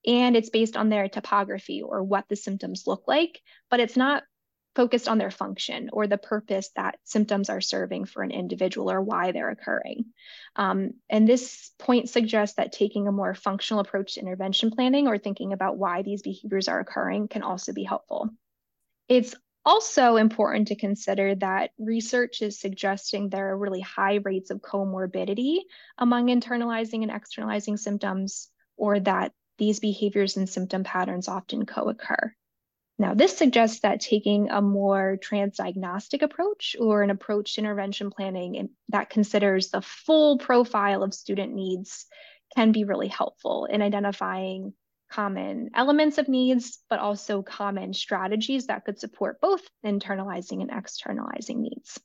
and 0.07 0.35
it's 0.37 0.49
based 0.49 0.77
on 0.77 0.89
their 0.89 1.09
topography 1.09 1.81
or 1.83 2.01
what 2.01 2.27
the 2.29 2.35
symptoms 2.35 2.85
look 2.87 3.03
like, 3.07 3.41
but 3.69 3.81
it's 3.81 3.97
not 3.97 4.23
focused 4.73 5.09
on 5.09 5.17
their 5.17 5.31
function 5.31 5.89
or 5.91 6.05
the 6.07 6.19
purpose 6.19 6.69
that 6.75 6.99
symptoms 7.03 7.49
are 7.49 7.59
serving 7.59 8.05
for 8.05 8.21
an 8.21 8.31
individual 8.31 8.91
or 8.91 9.01
why 9.01 9.31
they're 9.31 9.49
occurring. 9.49 10.05
Um, 10.55 10.91
and 11.09 11.27
this 11.27 11.71
point 11.79 12.09
suggests 12.09 12.55
that 12.55 12.71
taking 12.71 13.07
a 13.07 13.11
more 13.11 13.33
functional 13.33 13.81
approach 13.81 14.13
to 14.13 14.21
intervention 14.21 14.71
planning 14.71 15.07
or 15.07 15.17
thinking 15.17 15.51
about 15.51 15.77
why 15.77 16.03
these 16.03 16.21
behaviors 16.21 16.67
are 16.67 16.79
occurring 16.79 17.27
can 17.27 17.41
also 17.41 17.73
be 17.73 17.83
helpful. 17.83 18.29
It's 19.09 19.35
also 19.65 20.15
important 20.15 20.69
to 20.69 20.75
consider 20.75 21.35
that 21.35 21.71
research 21.77 22.41
is 22.41 22.59
suggesting 22.59 23.29
there 23.29 23.49
are 23.49 23.57
really 23.57 23.81
high 23.81 24.19
rates 24.23 24.51
of 24.51 24.61
comorbidity 24.61 25.57
among 25.97 26.27
internalizing 26.27 27.01
and 27.01 27.11
externalizing 27.11 27.77
symptoms, 27.77 28.49
or 28.77 28.99
that 28.99 29.33
these 29.57 29.79
behaviors 29.79 30.37
and 30.37 30.49
symptom 30.49 30.83
patterns 30.83 31.27
often 31.27 31.65
co-occur. 31.65 32.33
Now, 32.99 33.13
this 33.13 33.37
suggests 33.37 33.81
that 33.81 33.99
taking 33.99 34.49
a 34.49 34.61
more 34.61 35.19
transdiagnostic 35.21 36.23
approach 36.23 36.75
or 36.79 37.03
an 37.03 37.11
approach 37.11 37.55
to 37.55 37.61
intervention 37.61 38.09
planning 38.09 38.69
that 38.89 39.11
considers 39.11 39.69
the 39.69 39.81
full 39.81 40.39
profile 40.39 41.03
of 41.03 41.13
student 41.13 41.53
needs 41.53 42.07
can 42.55 42.71
be 42.71 42.85
really 42.85 43.07
helpful 43.07 43.65
in 43.65 43.83
identifying 43.83 44.73
common 45.11 45.69
elements 45.75 46.17
of 46.17 46.27
needs, 46.27 46.79
but 46.89 46.99
also 46.99 47.41
common 47.41 47.93
strategies 47.93 48.67
that 48.67 48.83
could 48.83 48.99
support 48.99 49.39
both 49.39 49.61
internalizing 49.85 50.61
and 50.61 50.71
externalizing 50.71 51.61
needs. 51.61 51.99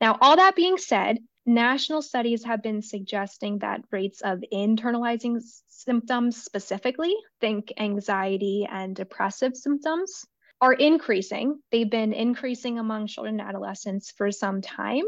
Now, 0.00 0.18
all 0.20 0.36
that 0.36 0.56
being 0.56 0.78
said, 0.78 1.18
national 1.46 2.02
studies 2.02 2.44
have 2.44 2.62
been 2.62 2.82
suggesting 2.82 3.58
that 3.58 3.84
rates 3.90 4.20
of 4.20 4.44
internalizing 4.52 5.40
symptoms 5.68 6.42
specifically, 6.42 7.14
think 7.40 7.72
anxiety 7.78 8.68
and 8.70 8.94
depressive 8.94 9.56
symptoms, 9.56 10.24
are 10.60 10.72
increasing. 10.72 11.58
They've 11.72 11.90
been 11.90 12.12
increasing 12.12 12.78
among 12.78 13.06
children 13.06 13.40
and 13.40 13.48
adolescents 13.48 14.10
for 14.10 14.30
some 14.30 14.60
time. 14.60 15.04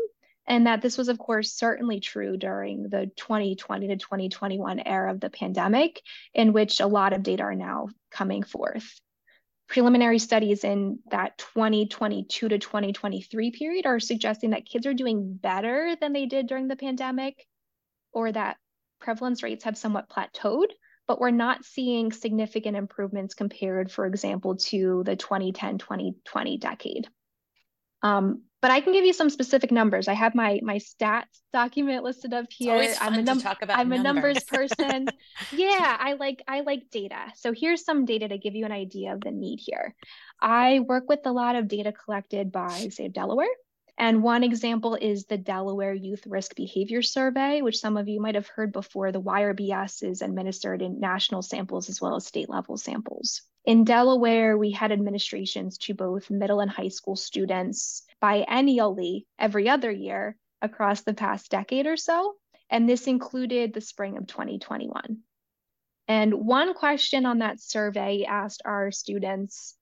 And 0.47 0.66
that 0.66 0.83
this 0.83 0.99
was, 0.99 1.09
of 1.09 1.18
course, 1.18 1.53
certainly 1.53 2.01
true 2.01 2.37
during 2.37 2.88
the 2.88 3.11
2020 3.16 3.88
to 3.88 3.97
2021 3.97 4.81
era 4.81 5.12
of 5.12 5.21
the 5.21 5.31
pandemic, 5.31 6.03
in 6.35 6.53
which 6.53 6.81
a 6.81 6.87
lot 6.87 7.12
of 7.12 7.23
data 7.23 7.45
are 7.45 7.55
now 7.55 7.88
coming 8.11 8.42
forth. 8.42 9.01
Preliminary 9.72 10.18
studies 10.18 10.64
in 10.64 10.98
that 11.11 11.38
2022 11.38 12.46
to 12.50 12.58
2023 12.58 13.50
period 13.52 13.87
are 13.87 13.98
suggesting 13.98 14.50
that 14.50 14.66
kids 14.66 14.85
are 14.85 14.92
doing 14.92 15.32
better 15.32 15.96
than 15.98 16.12
they 16.12 16.26
did 16.26 16.46
during 16.46 16.68
the 16.68 16.76
pandemic, 16.76 17.46
or 18.12 18.30
that 18.30 18.58
prevalence 19.00 19.42
rates 19.42 19.64
have 19.64 19.78
somewhat 19.78 20.11
plateaued, 20.11 20.66
but 21.08 21.18
we're 21.18 21.30
not 21.30 21.64
seeing 21.64 22.12
significant 22.12 22.76
improvements 22.76 23.32
compared, 23.32 23.90
for 23.90 24.04
example, 24.04 24.56
to 24.56 25.04
the 25.06 25.16
2010 25.16 25.78
2020 25.78 26.58
decade. 26.58 27.08
Um, 28.02 28.42
but 28.62 28.70
I 28.70 28.81
can 28.81 28.92
give 28.92 29.05
you 29.05 29.12
some 29.12 29.29
specific 29.29 29.72
numbers. 29.72 30.07
I 30.07 30.14
have 30.14 30.35
my 30.35 30.61
my 30.62 30.77
stats 30.79 31.42
document 31.53 32.05
listed 32.05 32.33
up 32.33 32.46
here. 32.48 32.94
I'm 33.01 33.14
a 33.14 33.22
num- 33.22 33.42
I'm 33.70 33.88
numbers. 33.88 34.01
a 34.01 34.03
numbers 34.03 34.44
person. 34.79 35.09
yeah, 35.53 35.96
I 36.01 36.14
like 36.14 36.42
I 36.46 36.61
like 36.61 36.85
data. 36.90 37.33
So 37.35 37.53
here's 37.53 37.85
some 37.85 38.05
data 38.05 38.29
to 38.29 38.38
give 38.38 38.55
you 38.55 38.64
an 38.64 38.72
idea 38.72 39.12
of 39.12 39.20
the 39.20 39.33
need 39.33 39.59
here. 39.61 39.94
I 40.40 40.81
work 40.81 41.09
with 41.09 41.20
a 41.27 41.33
lot 41.33 41.57
of 41.57 41.68
data 41.68 41.92
collected 41.92 42.53
by 42.53 42.88
Save 42.90 43.12
Delaware. 43.12 43.46
And 43.98 44.22
one 44.22 44.42
example 44.42 44.94
is 44.94 45.26
the 45.26 45.37
Delaware 45.37 45.92
Youth 45.92 46.26
Risk 46.26 46.57
Behavior 46.57 47.02
Survey, 47.02 47.62
which 47.62 47.78
some 47.78 47.96
of 47.96 48.09
you 48.09 48.20
might 48.20 48.35
have 48.35 48.48
heard 48.48 48.72
before. 48.72 49.12
The 49.12 49.20
YRBS 49.20 50.02
is 50.02 50.22
administered 50.22 50.83
in 50.83 50.98
national 50.98 51.42
samples 51.42 51.88
as 51.88 52.00
well 52.00 52.16
as 52.16 52.26
state 52.26 52.48
level 52.48 52.76
samples. 52.76 53.42
In 53.64 53.85
Delaware, 53.85 54.59
we 54.59 54.72
had 54.72 54.90
administrations 54.90 55.78
to 55.78 55.94
both 55.94 56.31
middle 56.31 56.61
and 56.61 56.70
high 56.70 56.88
school 56.88 57.16
students 57.16 58.02
biennially 58.20 59.26
every 59.38 59.68
other 59.68 59.90
year 59.90 60.37
across 60.61 61.02
the 61.02 61.14
past 61.14 61.50
decade 61.50 61.87
or 61.87 61.96
so. 61.96 62.35
And 62.70 62.88
this 62.88 63.07
included 63.07 63.72
the 63.72 63.81
spring 63.81 64.16
of 64.16 64.26
2021. 64.26 65.18
And 66.09 66.35
one 66.35 66.74
question 66.74 67.26
on 67.26 67.38
that 67.38 67.61
survey 67.61 68.24
asked 68.24 68.62
our 68.64 68.90
students 68.90 69.76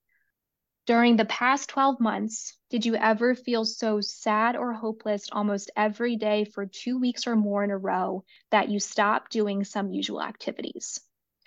during 0.90 1.14
the 1.14 1.24
past 1.26 1.68
12 1.68 2.00
months, 2.00 2.58
did 2.68 2.84
you 2.84 2.96
ever 2.96 3.36
feel 3.36 3.64
so 3.64 4.00
sad 4.00 4.56
or 4.56 4.72
hopeless 4.72 5.28
almost 5.30 5.70
every 5.76 6.16
day 6.16 6.44
for 6.44 6.66
two 6.66 6.98
weeks 6.98 7.28
or 7.28 7.36
more 7.36 7.62
in 7.62 7.70
a 7.70 7.78
row 7.78 8.24
that 8.50 8.68
you 8.68 8.80
stopped 8.80 9.30
doing 9.30 9.62
some 9.62 9.92
usual 9.92 10.20
activities? 10.20 10.98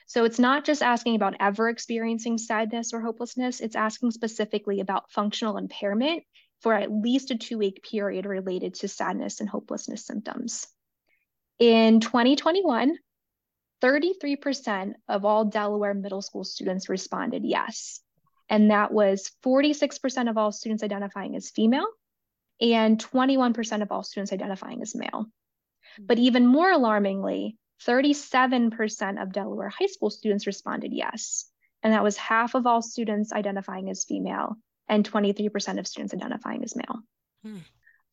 So 0.06 0.24
it's 0.24 0.40
not 0.40 0.64
just 0.64 0.82
asking 0.82 1.16
about 1.16 1.36
ever 1.42 1.68
experiencing 1.68 2.38
sadness 2.38 2.94
or 2.94 3.02
hopelessness, 3.02 3.60
it's 3.60 3.76
asking 3.76 4.12
specifically 4.12 4.80
about 4.80 5.12
functional 5.12 5.58
impairment 5.58 6.24
for 6.62 6.74
at 6.74 6.90
least 6.90 7.30
a 7.30 7.36
two 7.36 7.58
week 7.58 7.84
period 7.84 8.26
related 8.26 8.76
to 8.76 8.88
sadness 8.88 9.42
and 9.42 9.50
hopelessness 9.50 10.06
symptoms. 10.06 10.68
In 11.60 12.00
2021, 12.00 12.96
33% 13.82 14.94
of 15.10 15.26
all 15.26 15.44
Delaware 15.44 15.94
middle 15.94 16.22
school 16.22 16.46
students 16.46 16.88
responded 16.88 17.44
yes. 17.44 18.00
And 18.54 18.70
that 18.70 18.94
was 18.94 19.32
46% 19.44 20.30
of 20.30 20.38
all 20.38 20.52
students 20.52 20.84
identifying 20.84 21.36
as 21.36 21.50
female 21.50 21.88
and 22.62 23.04
21% 23.04 23.82
of 23.82 23.92
all 23.92 24.04
students 24.04 24.32
identifying 24.32 24.84
as 24.84 24.94
male. 24.94 25.26
But 26.00 26.20
even 26.20 26.46
more 26.46 26.72
alarmingly, 26.72 27.58
37% 27.88 29.20
of 29.20 29.32
Delaware 29.32 29.70
high 29.70 29.88
school 29.88 30.12
students 30.12 30.46
responded 30.46 30.94
yes. 30.94 31.50
And 31.82 31.94
that 31.94 32.04
was 32.04 32.16
half 32.16 32.54
of 32.54 32.68
all 32.68 32.84
students 32.84 33.34
identifying 33.34 33.90
as 33.90 34.06
female 34.06 34.58
and 34.88 35.04
23% 35.04 35.80
of 35.80 35.88
students 35.88 36.14
identifying 36.14 36.64
as 36.64 36.76
male. 36.76 37.00
Hmm. 37.44 37.58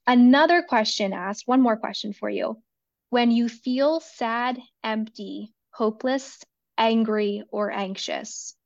Another 0.07 0.63
question 0.63 1.13
asked, 1.13 1.43
one 1.45 1.61
more 1.61 1.77
question 1.77 2.15
for 2.15 2.31
you. 2.31 2.63
When 3.11 3.31
you 3.31 3.51
feel 3.51 4.01
sad, 4.01 4.59
empty, 4.83 5.53
hopeless, 5.71 6.39
angry, 6.79 7.43
or 7.51 7.71
anxious, 7.71 8.57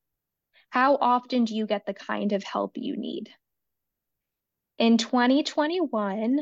how 0.74 0.98
often 1.00 1.44
do 1.44 1.54
you 1.54 1.68
get 1.68 1.86
the 1.86 1.94
kind 1.94 2.32
of 2.32 2.42
help 2.42 2.72
you 2.74 2.96
need? 2.96 3.30
In 4.76 4.98
2021, 4.98 6.40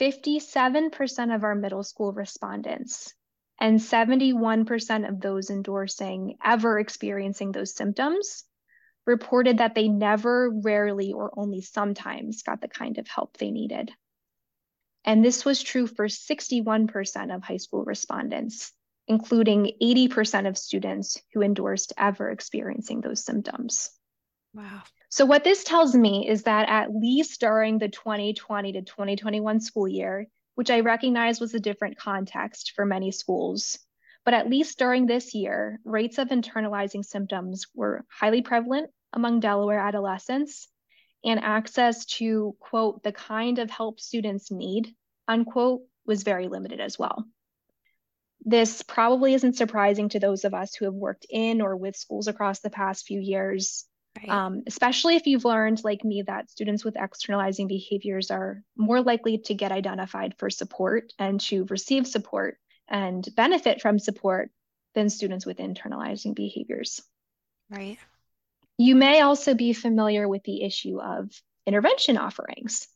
57% 0.00 1.34
of 1.34 1.44
our 1.44 1.54
middle 1.54 1.84
school 1.84 2.12
respondents 2.12 3.14
and 3.60 3.78
71% 3.78 5.08
of 5.08 5.20
those 5.20 5.48
endorsing 5.50 6.38
ever 6.44 6.80
experiencing 6.80 7.52
those 7.52 7.72
symptoms 7.72 8.42
reported 9.06 9.58
that 9.58 9.76
they 9.76 9.86
never, 9.86 10.50
rarely, 10.50 11.12
or 11.12 11.32
only 11.38 11.60
sometimes 11.60 12.42
got 12.42 12.60
the 12.60 12.66
kind 12.66 12.98
of 12.98 13.06
help 13.06 13.36
they 13.36 13.52
needed. 13.52 13.92
And 15.04 15.24
this 15.24 15.44
was 15.44 15.62
true 15.62 15.86
for 15.86 16.08
61% 16.08 17.32
of 17.32 17.44
high 17.44 17.58
school 17.58 17.84
respondents, 17.84 18.72
including 19.08 19.72
80% 19.80 20.48
of 20.48 20.58
students 20.58 21.20
who 21.32 21.42
endorsed 21.42 21.92
ever 21.96 22.30
experiencing 22.30 23.00
those 23.00 23.24
symptoms. 23.24 23.90
Wow. 24.52 24.82
So, 25.08 25.26
what 25.26 25.44
this 25.44 25.64
tells 25.64 25.94
me 25.94 26.28
is 26.28 26.44
that 26.44 26.68
at 26.68 26.94
least 26.94 27.40
during 27.40 27.78
the 27.78 27.88
2020 27.88 28.72
to 28.72 28.82
2021 28.82 29.60
school 29.60 29.86
year, 29.86 30.26
which 30.54 30.70
I 30.70 30.80
recognize 30.80 31.40
was 31.40 31.54
a 31.54 31.60
different 31.60 31.98
context 31.98 32.72
for 32.74 32.84
many 32.84 33.12
schools, 33.12 33.78
but 34.24 34.34
at 34.34 34.50
least 34.50 34.78
during 34.78 35.06
this 35.06 35.34
year, 35.34 35.78
rates 35.84 36.18
of 36.18 36.28
internalizing 36.28 37.04
symptoms 37.04 37.66
were 37.74 38.04
highly 38.08 38.42
prevalent 38.42 38.90
among 39.12 39.40
Delaware 39.40 39.78
adolescents, 39.78 40.68
and 41.24 41.40
access 41.40 42.04
to, 42.06 42.56
quote, 42.58 43.02
the 43.02 43.12
kind 43.12 43.58
of 43.58 43.70
help 43.70 44.00
students 44.00 44.50
need, 44.50 44.94
unquote, 45.28 45.82
was 46.06 46.22
very 46.22 46.48
limited 46.48 46.80
as 46.80 46.98
well. 46.98 47.24
This 48.48 48.82
probably 48.82 49.34
isn't 49.34 49.56
surprising 49.56 50.08
to 50.10 50.20
those 50.20 50.44
of 50.44 50.54
us 50.54 50.74
who 50.74 50.84
have 50.84 50.94
worked 50.94 51.26
in 51.28 51.60
or 51.60 51.76
with 51.76 51.96
schools 51.96 52.28
across 52.28 52.60
the 52.60 52.70
past 52.70 53.04
few 53.04 53.18
years, 53.18 53.84
right. 54.16 54.28
um, 54.28 54.62
especially 54.68 55.16
if 55.16 55.26
you've 55.26 55.44
learned, 55.44 55.82
like 55.82 56.04
me, 56.04 56.22
that 56.22 56.48
students 56.48 56.84
with 56.84 56.96
externalizing 56.96 57.66
behaviors 57.66 58.30
are 58.30 58.62
more 58.76 59.02
likely 59.02 59.38
to 59.38 59.54
get 59.54 59.72
identified 59.72 60.36
for 60.38 60.48
support 60.48 61.12
and 61.18 61.40
to 61.40 61.66
receive 61.68 62.06
support 62.06 62.56
and 62.86 63.28
benefit 63.34 63.80
from 63.82 63.98
support 63.98 64.52
than 64.94 65.10
students 65.10 65.44
with 65.44 65.58
internalizing 65.58 66.32
behaviors. 66.32 67.02
Right. 67.68 67.98
You 68.78 68.94
may 68.94 69.22
also 69.22 69.54
be 69.54 69.72
familiar 69.72 70.28
with 70.28 70.44
the 70.44 70.62
issue 70.62 71.00
of 71.00 71.30
intervention 71.66 72.16
offerings. 72.16 72.86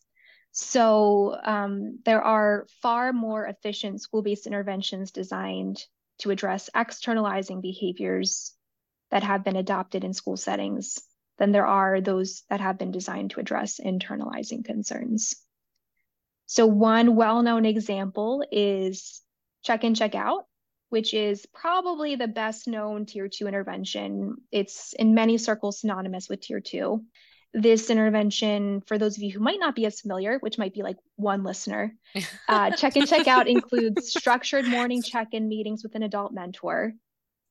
So 0.53 1.39
um, 1.43 2.01
there 2.05 2.23
are 2.23 2.67
far 2.83 3.13
more 3.13 3.47
efficient 3.47 4.03
school-based 4.03 4.47
interventions 4.47 5.13
designed 5.13 5.83
to 6.19 6.31
address 6.31 6.69
externalizing 6.75 7.61
behaviors 7.61 8.53
that 9.11 9.23
have 9.23 9.45
been 9.45 9.57
adopted 9.57 10.05
in 10.05 10.13
school 10.13 10.37
settings 10.37 10.99
than 11.39 11.53
there 11.53 11.67
are 11.67 12.01
those 12.01 12.43
that 12.51 12.61
have 12.61 12.79
been 12.79 12.91
designed 12.91 13.31
to 13.31 13.41
address 13.41 13.81
internalizing 13.81 14.65
concerns. 14.65 15.35
So 16.47 16.67
one 16.67 17.17
well-known 17.17 17.65
example 17.65 18.45
is 18.51 19.23
check 19.63 19.85
in, 19.85 19.95
check 19.95 20.15
out, 20.15 20.45
which 20.89 21.15
is 21.15 21.47
probably 21.47 22.17
the 22.17 22.29
best 22.29 22.67
known 22.67 23.07
tier 23.07 23.29
two 23.29 23.47
intervention. 23.47 24.37
It's 24.51 24.93
in 24.93 25.15
many 25.15 25.39
circles 25.39 25.81
synonymous 25.81 26.29
with 26.29 26.41
tier 26.41 26.61
two. 26.61 27.05
This 27.53 27.91
intervention, 27.91 28.81
for 28.83 28.97
those 28.97 29.17
of 29.17 29.23
you 29.23 29.33
who 29.33 29.41
might 29.41 29.59
not 29.59 29.75
be 29.75 29.87
as 29.87 30.01
familiar, 30.01 30.39
which 30.39 30.59
might 30.59 30.73
be 30.73 30.83
like 30.83 30.97
one 31.17 31.43
listener, 31.43 31.95
uh, 32.49 32.71
check 32.73 32.97
in, 32.97 33.07
check 33.07 33.27
out 33.27 33.49
includes 33.49 34.09
structured 34.09 34.67
morning 34.67 35.03
check 35.03 35.29
in 35.33 35.49
meetings 35.49 35.83
with 35.83 35.95
an 35.95 36.03
adult 36.03 36.33
mentor, 36.33 36.93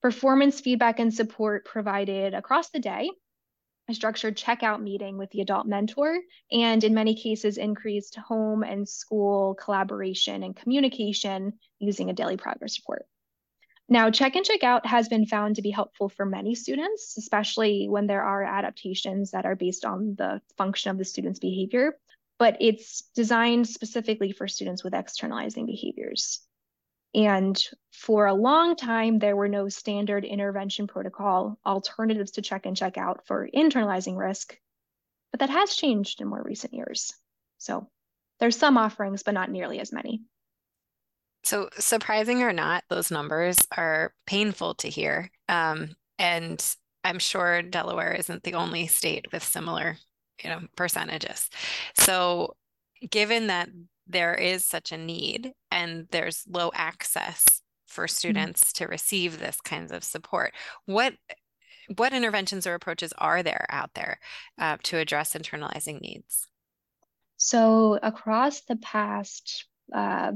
performance 0.01 0.61
feedback 0.61 0.99
and 0.99 1.13
support 1.13 1.65
provided 1.65 2.33
across 2.33 2.69
the 2.69 2.79
day, 2.79 3.09
a 3.89 3.93
structured 3.93 4.37
checkout 4.37 4.81
meeting 4.81 5.17
with 5.17 5.31
the 5.31 5.41
adult 5.41 5.67
mentor, 5.67 6.17
and 6.51 6.83
in 6.83 6.93
many 6.93 7.15
cases, 7.15 7.57
increased 7.57 8.15
home 8.15 8.63
and 8.63 8.87
school 8.87 9.55
collaboration 9.55 10.43
and 10.43 10.55
communication 10.55 11.53
using 11.79 12.09
a 12.09 12.13
daily 12.13 12.37
progress 12.37 12.79
report. 12.79 13.05
Now, 13.91 14.11
check 14.11 14.35
in, 14.35 14.43
check 14.43 14.63
out 14.63 14.85
has 14.85 15.09
been 15.09 15.25
found 15.25 15.55
to 15.55 15.63
be 15.63 15.71
helpful 15.71 16.09
for 16.09 16.23
many 16.23 16.53
students, 16.53 17.17
especially 17.17 17.89
when 17.89 18.05
there 18.05 18.21
are 18.21 18.43
adaptations 18.43 19.31
that 19.31 19.45
are 19.45 19.55
based 19.55 19.83
on 19.83 20.13
the 20.15 20.41
function 20.57 20.91
of 20.91 20.99
the 20.99 21.05
student's 21.05 21.39
behavior, 21.39 21.97
but 22.37 22.57
it's 22.59 23.01
designed 23.15 23.67
specifically 23.67 24.31
for 24.31 24.47
students 24.47 24.83
with 24.83 24.93
externalizing 24.93 25.65
behaviors. 25.65 26.39
And 27.15 27.59
for 27.91 28.27
a 28.27 28.35
long 28.35 28.75
time, 28.75 29.17
there 29.17 29.35
were 29.35 29.47
no 29.47 29.69
standard 29.69 30.23
intervention 30.23 30.85
protocol 30.85 31.57
alternatives 31.65 32.31
to 32.31 32.43
check 32.43 32.67
in, 32.67 32.75
check 32.75 32.99
out 32.99 33.25
for 33.25 33.49
internalizing 33.51 34.15
risk, 34.15 34.55
but 35.31 35.39
that 35.39 35.49
has 35.49 35.73
changed 35.73 36.21
in 36.21 36.27
more 36.27 36.43
recent 36.43 36.75
years. 36.75 37.11
So 37.57 37.89
there's 38.39 38.55
some 38.55 38.77
offerings, 38.77 39.23
but 39.23 39.33
not 39.33 39.49
nearly 39.49 39.79
as 39.79 39.91
many. 39.91 40.21
So, 41.43 41.69
surprising 41.77 42.43
or 42.43 42.53
not, 42.53 42.83
those 42.89 43.11
numbers 43.11 43.57
are 43.75 44.13
painful 44.25 44.75
to 44.75 44.89
hear. 44.89 45.31
Um, 45.47 45.95
and 46.17 46.63
I'm 47.03 47.19
sure 47.19 47.61
Delaware 47.61 48.13
isn't 48.13 48.43
the 48.43 48.55
only 48.55 48.87
state 48.87 49.31
with 49.31 49.43
similar, 49.43 49.97
you 50.43 50.49
know, 50.49 50.61
percentages. 50.75 51.49
So, 51.95 52.55
given 53.09 53.47
that 53.47 53.69
there 54.05 54.35
is 54.35 54.65
such 54.65 54.91
a 54.91 54.97
need 54.97 55.53
and 55.71 56.07
there's 56.11 56.43
low 56.47 56.71
access 56.73 57.45
for 57.87 58.05
mm-hmm. 58.05 58.15
students 58.15 58.63
mm-hmm. 58.63 58.83
to 58.83 58.89
receive 58.89 59.39
this 59.39 59.61
kinds 59.61 59.91
of 59.91 60.03
support, 60.03 60.53
what 60.85 61.13
what 61.95 62.13
interventions 62.13 62.67
or 62.67 62.75
approaches 62.75 63.13
are 63.17 63.41
there 63.41 63.65
out 63.69 63.95
there 63.95 64.19
uh, 64.59 64.77
to 64.83 64.97
address 64.97 65.33
internalizing 65.33 65.99
needs? 66.01 66.47
So, 67.37 67.97
across 68.03 68.61
the 68.61 68.75
past 68.75 69.65
uh, 69.93 70.33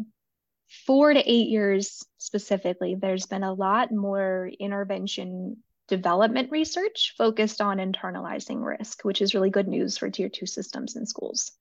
four 0.85 1.13
to 1.13 1.19
eight 1.19 1.49
years 1.49 2.05
specifically, 2.17 2.95
there's 2.95 3.25
been 3.25 3.43
a 3.43 3.53
lot 3.53 3.91
more 3.91 4.49
intervention 4.59 5.57
development 5.87 6.49
research 6.51 7.13
focused 7.17 7.61
on 7.61 7.77
internalizing 7.77 8.63
risk, 8.63 9.03
which 9.03 9.21
is 9.21 9.33
really 9.33 9.49
good 9.49 9.67
news 9.67 9.97
for 9.97 10.09
tier 10.09 10.29
two 10.29 10.45
systems 10.45 10.95
in 10.95 11.05
schools. 11.05 11.51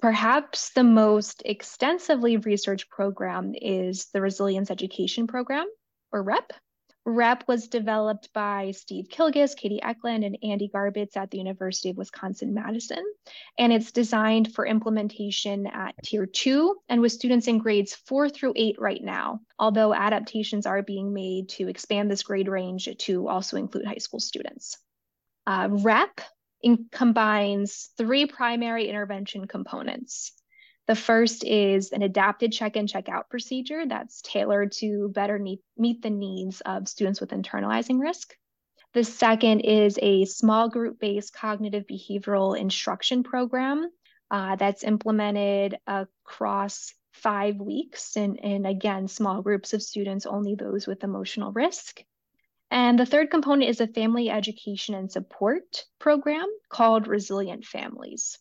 Perhaps 0.00 0.72
the 0.72 0.82
most 0.82 1.42
extensively 1.44 2.36
researched 2.36 2.90
program 2.90 3.54
is 3.54 4.06
the 4.12 4.20
Resilience 4.20 4.70
Education 4.70 5.28
Program, 5.28 5.66
or 6.10 6.22
REP, 6.22 6.52
REP 7.04 7.44
was 7.48 7.68
developed 7.68 8.32
by 8.32 8.70
Steve 8.70 9.06
Kilgus, 9.08 9.56
Katie 9.56 9.82
Eklund, 9.82 10.24
and 10.24 10.38
Andy 10.42 10.70
Garbacz 10.72 11.16
at 11.16 11.30
the 11.30 11.38
University 11.38 11.90
of 11.90 11.96
Wisconsin-Madison. 11.96 13.04
And 13.58 13.72
it's 13.72 13.90
designed 13.90 14.54
for 14.54 14.66
implementation 14.66 15.66
at 15.66 15.94
tier 16.04 16.26
two 16.26 16.76
and 16.88 17.00
with 17.00 17.12
students 17.12 17.48
in 17.48 17.58
grades 17.58 17.94
four 17.94 18.28
through 18.28 18.52
eight 18.56 18.76
right 18.78 19.02
now, 19.02 19.40
although 19.58 19.92
adaptations 19.92 20.64
are 20.64 20.82
being 20.82 21.12
made 21.12 21.48
to 21.50 21.68
expand 21.68 22.10
this 22.10 22.22
grade 22.22 22.48
range 22.48 22.88
to 22.96 23.28
also 23.28 23.56
include 23.56 23.86
high 23.86 23.96
school 23.96 24.20
students. 24.20 24.78
Uh, 25.46 25.68
REP 25.70 26.20
combines 26.92 27.90
three 27.98 28.26
primary 28.26 28.88
intervention 28.88 29.48
components. 29.48 30.32
The 30.88 30.96
first 30.96 31.44
is 31.44 31.92
an 31.92 32.02
adapted 32.02 32.52
check-in, 32.52 32.86
check-out 32.86 33.30
procedure 33.30 33.86
that's 33.86 34.20
tailored 34.22 34.72
to 34.72 35.08
better 35.10 35.38
meet, 35.38 36.02
the 36.02 36.10
needs 36.10 36.60
of 36.62 36.88
students 36.88 37.20
with 37.20 37.30
internalizing 37.30 38.00
risk. 38.00 38.34
The 38.92 39.04
second 39.04 39.60
is 39.60 39.98
a 40.02 40.24
small 40.24 40.68
group-based 40.68 41.32
cognitive 41.32 41.84
behavioral 41.86 42.58
instruction 42.58 43.22
program 43.22 43.88
uh, 44.30 44.56
that's 44.56 44.84
implemented 44.84 45.78
across 45.86 46.92
five 47.12 47.56
weeks 47.56 48.16
and, 48.16 48.40
and 48.42 48.66
again, 48.66 49.06
small 49.06 49.40
groups 49.40 49.72
of 49.74 49.82
students, 49.82 50.26
only 50.26 50.56
those 50.56 50.86
with 50.86 51.04
emotional 51.04 51.52
risk. 51.52 52.02
And 52.70 52.98
the 52.98 53.06
third 53.06 53.30
component 53.30 53.70
is 53.70 53.80
a 53.80 53.86
family 53.86 54.30
education 54.30 54.94
and 54.94 55.12
support 55.12 55.84
program 55.98 56.46
called 56.68 57.06
Resilient 57.06 57.64
Families. 57.64 58.38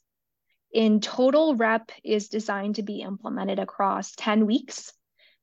In 0.74 1.02
total, 1.02 1.56
REP 1.56 1.92
is 2.04 2.30
designed 2.30 2.76
to 2.76 2.84
be 2.84 3.02
implemented 3.02 3.60
across 3.60 4.16
10 4.16 4.46
weeks, 4.46 4.94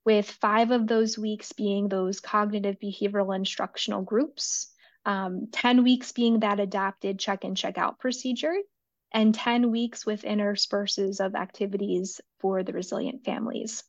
with 0.04 0.30
five 0.30 0.70
of 0.70 0.86
those 0.86 1.18
weeks 1.18 1.52
being 1.52 1.88
those 1.88 2.20
cognitive 2.20 2.76
behavioral 2.82 3.36
instructional 3.36 4.00
groups, 4.00 4.72
um, 5.04 5.48
10 5.52 5.82
weeks 5.82 6.12
being 6.12 6.40
that 6.40 6.60
adapted 6.60 7.18
check 7.18 7.44
in, 7.44 7.54
check 7.54 7.76
out 7.76 7.98
procedure, 7.98 8.54
and 9.12 9.34
10 9.34 9.70
weeks 9.70 10.06
with 10.06 10.22
intersperses 10.22 11.20
of 11.20 11.34
activities 11.34 12.20
for 12.40 12.62
the 12.62 12.72
resilient 12.72 13.24
families. 13.24 13.84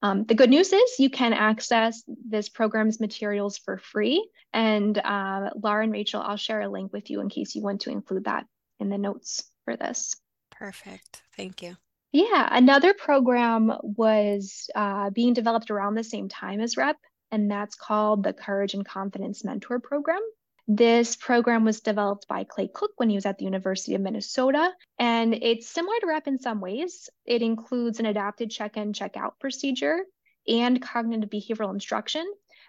Um, 0.00 0.24
the 0.24 0.34
good 0.34 0.50
news 0.50 0.72
is 0.72 0.98
you 0.98 1.08
can 1.08 1.32
access 1.32 2.02
this 2.06 2.48
program's 2.48 3.00
materials 3.00 3.56
for 3.56 3.78
free. 3.78 4.26
And 4.52 4.96
uh, 4.98 5.50
Laura 5.62 5.82
and 5.82 5.92
Rachel, 5.92 6.20
I'll 6.20 6.36
share 6.36 6.60
a 6.60 6.68
link 6.68 6.92
with 6.92 7.10
you 7.10 7.20
in 7.20 7.30
case 7.30 7.54
you 7.54 7.62
want 7.62 7.82
to 7.82 7.90
include 7.90 8.24
that 8.24 8.46
in 8.80 8.90
the 8.90 8.98
notes 8.98 9.44
for 9.64 9.76
this. 9.76 10.14
Perfect. 10.58 11.22
Thank 11.36 11.62
you. 11.62 11.76
Yeah, 12.12 12.48
another 12.50 12.94
program 12.94 13.72
was 13.82 14.70
uh, 14.74 15.10
being 15.10 15.34
developed 15.34 15.70
around 15.70 15.94
the 15.94 16.04
same 16.04 16.28
time 16.28 16.60
as 16.60 16.76
REP, 16.76 16.96
and 17.32 17.50
that's 17.50 17.74
called 17.74 18.22
the 18.22 18.32
Courage 18.32 18.74
and 18.74 18.86
Confidence 18.86 19.44
Mentor 19.44 19.80
Program. 19.80 20.20
This 20.68 21.16
program 21.16 21.64
was 21.64 21.80
developed 21.80 22.26
by 22.28 22.44
Clay 22.44 22.68
Cook 22.72 22.92
when 22.96 23.10
he 23.10 23.16
was 23.16 23.26
at 23.26 23.36
the 23.36 23.44
University 23.44 23.94
of 23.94 24.00
Minnesota, 24.00 24.70
and 24.98 25.34
it's 25.34 25.66
similar 25.66 25.98
to 26.00 26.06
REP 26.06 26.28
in 26.28 26.38
some 26.38 26.60
ways. 26.60 27.10
It 27.26 27.42
includes 27.42 28.00
an 28.00 28.06
adapted 28.06 28.50
check 28.50 28.76
in, 28.76 28.92
check 28.92 29.16
out 29.16 29.40
procedure 29.40 29.98
and 30.46 30.80
cognitive 30.80 31.30
behavioral 31.30 31.74
instruction. 31.74 32.24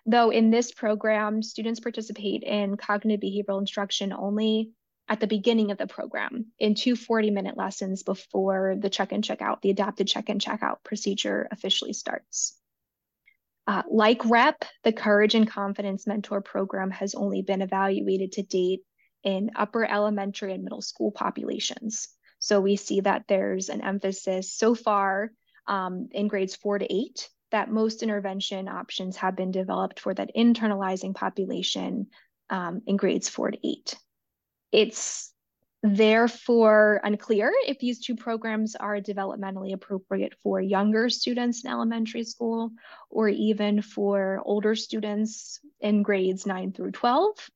Though 0.05 0.29
in 0.31 0.49
this 0.49 0.71
program, 0.71 1.41
students 1.41 1.79
participate 1.79 2.43
in 2.43 2.77
cognitive 2.77 3.21
behavioral 3.21 3.59
instruction 3.59 4.11
only 4.11 4.71
at 5.07 5.19
the 5.19 5.27
beginning 5.27 5.71
of 5.71 5.77
the 5.77 5.87
program 5.87 6.47
in 6.59 6.75
two 6.75 6.95
40 6.95 7.29
minute 7.31 7.57
lessons 7.57 8.03
before 8.03 8.75
the 8.79 8.89
check 8.89 9.11
in, 9.11 9.21
check 9.21 9.41
out, 9.41 9.61
the 9.61 9.69
adapted 9.69 10.07
check 10.07 10.29
in, 10.29 10.39
check 10.39 10.63
out 10.63 10.83
procedure 10.83 11.47
officially 11.51 11.93
starts. 11.93 12.57
Uh, 13.67 13.83
like 13.89 14.23
REP, 14.25 14.63
the 14.83 14.93
Courage 14.93 15.35
and 15.35 15.49
Confidence 15.49 16.05
Mentor 16.05 16.41
Program 16.41 16.91
has 16.91 17.15
only 17.15 17.41
been 17.41 17.61
evaluated 17.61 18.33
to 18.33 18.43
date 18.43 18.81
in 19.23 19.51
upper 19.55 19.83
elementary 19.83 20.53
and 20.53 20.63
middle 20.63 20.81
school 20.81 21.11
populations. 21.11 22.07
So 22.39 22.61
we 22.61 22.75
see 22.75 23.01
that 23.01 23.25
there's 23.27 23.69
an 23.69 23.81
emphasis 23.81 24.53
so 24.53 24.75
far 24.75 25.31
um, 25.67 26.09
in 26.11 26.27
grades 26.27 26.55
four 26.55 26.77
to 26.77 26.93
eight 26.93 27.29
that 27.51 27.71
most 27.71 28.03
intervention 28.03 28.67
options 28.67 29.17
have 29.17 29.35
been 29.35 29.51
developed 29.51 29.99
for 29.99 30.13
that 30.13 30.31
internalizing 30.35 31.15
population 31.15 32.07
um, 32.49 32.81
in 32.85 32.97
grades 32.97 33.29
four 33.29 33.49
to 33.49 33.57
eight. 33.67 33.95
It's 34.71 35.33
therefore 35.83 36.99
unclear 37.03 37.53
if 37.67 37.77
these 37.77 37.99
two 37.99 38.15
programs 38.15 38.75
are 38.75 38.99
developmentally 38.99 39.73
appropriate 39.73 40.33
for 40.41 40.59
younger 40.59 41.09
students 41.09 41.63
in 41.63 41.69
elementary 41.69 42.23
school 42.23 42.71
or 43.09 43.29
even 43.29 43.81
for 43.81 44.41
older 44.45 44.75
students 44.75 45.59
in 45.79 46.01
grades 46.01 46.45
9 46.47 46.73
through 46.73 46.91
12. 46.91 47.49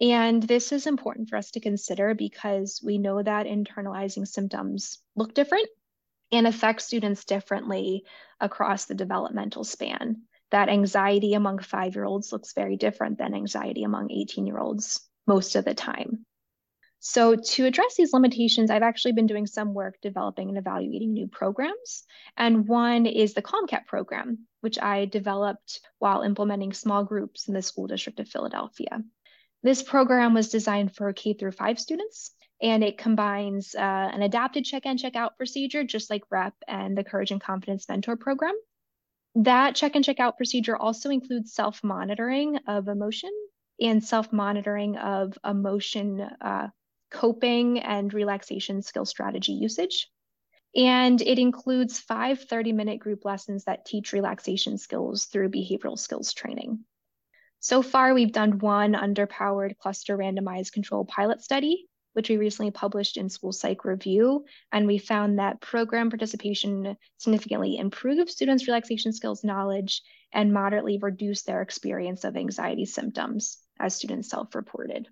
And 0.00 0.42
this 0.42 0.72
is 0.72 0.86
important 0.86 1.28
for 1.28 1.36
us 1.36 1.52
to 1.52 1.60
consider 1.60 2.14
because 2.14 2.80
we 2.84 2.98
know 2.98 3.22
that 3.22 3.46
internalizing 3.46 4.26
symptoms 4.26 4.98
look 5.14 5.34
different 5.34 5.68
and 6.32 6.46
affect 6.46 6.80
students 6.82 7.24
differently 7.24 8.04
across 8.40 8.86
the 8.86 8.94
developmental 8.94 9.62
span. 9.62 10.22
That 10.50 10.68
anxiety 10.68 11.34
among 11.34 11.60
five 11.60 11.94
year 11.94 12.04
olds 12.04 12.32
looks 12.32 12.54
very 12.54 12.76
different 12.76 13.18
than 13.18 13.34
anxiety 13.34 13.84
among 13.84 14.10
18 14.10 14.46
year 14.46 14.58
olds 14.58 15.00
most 15.26 15.54
of 15.54 15.64
the 15.64 15.74
time. 15.74 16.24
So 17.02 17.34
to 17.34 17.64
address 17.64 17.96
these 17.96 18.12
limitations, 18.12 18.70
I've 18.70 18.82
actually 18.82 19.12
been 19.12 19.26
doing 19.26 19.46
some 19.46 19.72
work 19.72 19.96
developing 20.02 20.50
and 20.50 20.58
evaluating 20.58 21.14
new 21.14 21.28
programs. 21.28 22.04
And 22.36 22.68
one 22.68 23.06
is 23.06 23.32
the 23.32 23.40
Calm 23.40 23.66
Cat 23.66 23.86
program, 23.86 24.46
which 24.60 24.78
I 24.78 25.06
developed 25.06 25.80
while 25.98 26.20
implementing 26.20 26.74
small 26.74 27.02
groups 27.04 27.48
in 27.48 27.54
the 27.54 27.62
school 27.62 27.86
district 27.86 28.20
of 28.20 28.28
Philadelphia. 28.28 29.02
This 29.62 29.82
program 29.82 30.34
was 30.34 30.50
designed 30.50 30.94
for 30.94 31.10
K 31.14 31.32
through 31.32 31.52
five 31.52 31.80
students, 31.80 32.34
and 32.60 32.84
it 32.84 32.98
combines 32.98 33.74
uh, 33.74 33.80
an 34.12 34.20
adapted 34.20 34.66
check-in, 34.66 34.98
check-out 34.98 35.38
procedure, 35.38 35.84
just 35.84 36.10
like 36.10 36.30
REP 36.30 36.54
and 36.68 36.98
the 36.98 37.04
Courage 37.04 37.30
and 37.30 37.40
Confidence 37.40 37.88
Mentor 37.88 38.16
program. 38.16 38.54
That 39.36 39.74
check-in, 39.74 40.02
check-out 40.02 40.36
procedure 40.36 40.76
also 40.76 41.08
includes 41.08 41.54
self-monitoring 41.54 42.58
of 42.66 42.88
emotion 42.88 43.30
and 43.80 44.04
self-monitoring 44.04 44.98
of 44.98 45.38
emotion 45.42 46.20
uh, 46.20 46.68
coping 47.10 47.80
and 47.80 48.12
relaxation 48.14 48.82
skill 48.82 49.04
strategy 49.04 49.52
usage. 49.52 50.08
And 50.76 51.20
it 51.20 51.38
includes 51.38 51.98
five 51.98 52.42
30 52.42 52.72
minute 52.72 53.00
group 53.00 53.24
lessons 53.24 53.64
that 53.64 53.84
teach 53.84 54.12
relaxation 54.12 54.78
skills 54.78 55.26
through 55.26 55.50
behavioral 55.50 55.98
skills 55.98 56.32
training. 56.32 56.84
So 57.58 57.82
far, 57.82 58.14
we've 58.14 58.32
done 58.32 58.58
one 58.58 58.94
underpowered 58.94 59.76
cluster 59.76 60.16
randomized 60.16 60.72
control 60.72 61.04
pilot 61.04 61.42
study, 61.42 61.86
which 62.14 62.30
we 62.30 62.38
recently 62.38 62.70
published 62.70 63.16
in 63.16 63.28
School 63.28 63.52
Psych 63.52 63.84
Review. 63.84 64.44
And 64.72 64.86
we 64.86 64.98
found 64.98 65.38
that 65.38 65.60
program 65.60 66.08
participation 66.08 66.96
significantly 67.18 67.76
improved 67.76 68.30
students' 68.30 68.66
relaxation 68.66 69.12
skills 69.12 69.44
knowledge 69.44 70.02
and 70.32 70.54
moderately 70.54 70.98
reduced 70.98 71.46
their 71.46 71.60
experience 71.60 72.24
of 72.24 72.36
anxiety 72.36 72.86
symptoms, 72.86 73.58
as 73.78 73.94
students 73.94 74.30
self 74.30 74.54
reported. 74.54 75.08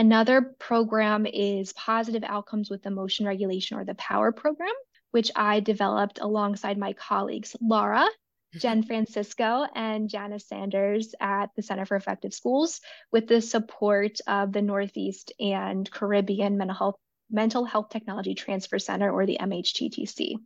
Another 0.00 0.40
program 0.58 1.26
is 1.26 1.74
Positive 1.74 2.24
Outcomes 2.24 2.70
with 2.70 2.86
Emotion 2.86 3.26
Regulation 3.26 3.76
or 3.76 3.84
the 3.84 3.94
POWER 3.94 4.32
program, 4.32 4.72
which 5.10 5.30
I 5.36 5.60
developed 5.60 6.20
alongside 6.22 6.78
my 6.78 6.94
colleagues, 6.94 7.54
Laura, 7.60 8.06
mm-hmm. 8.06 8.58
Jen 8.60 8.82
Francisco, 8.82 9.66
and 9.74 10.08
Janice 10.08 10.48
Sanders 10.48 11.14
at 11.20 11.50
the 11.54 11.60
Center 11.60 11.84
for 11.84 11.98
Effective 11.98 12.32
Schools 12.32 12.80
with 13.12 13.26
the 13.26 13.42
support 13.42 14.20
of 14.26 14.54
the 14.54 14.62
Northeast 14.62 15.34
and 15.38 15.90
Caribbean 15.90 16.56
Mental 16.56 16.76
Health, 16.76 16.96
Mental 17.30 17.66
Health 17.66 17.90
Technology 17.90 18.32
Transfer 18.32 18.78
Center 18.78 19.10
or 19.10 19.26
the 19.26 19.36
MHTTC. 19.38 20.36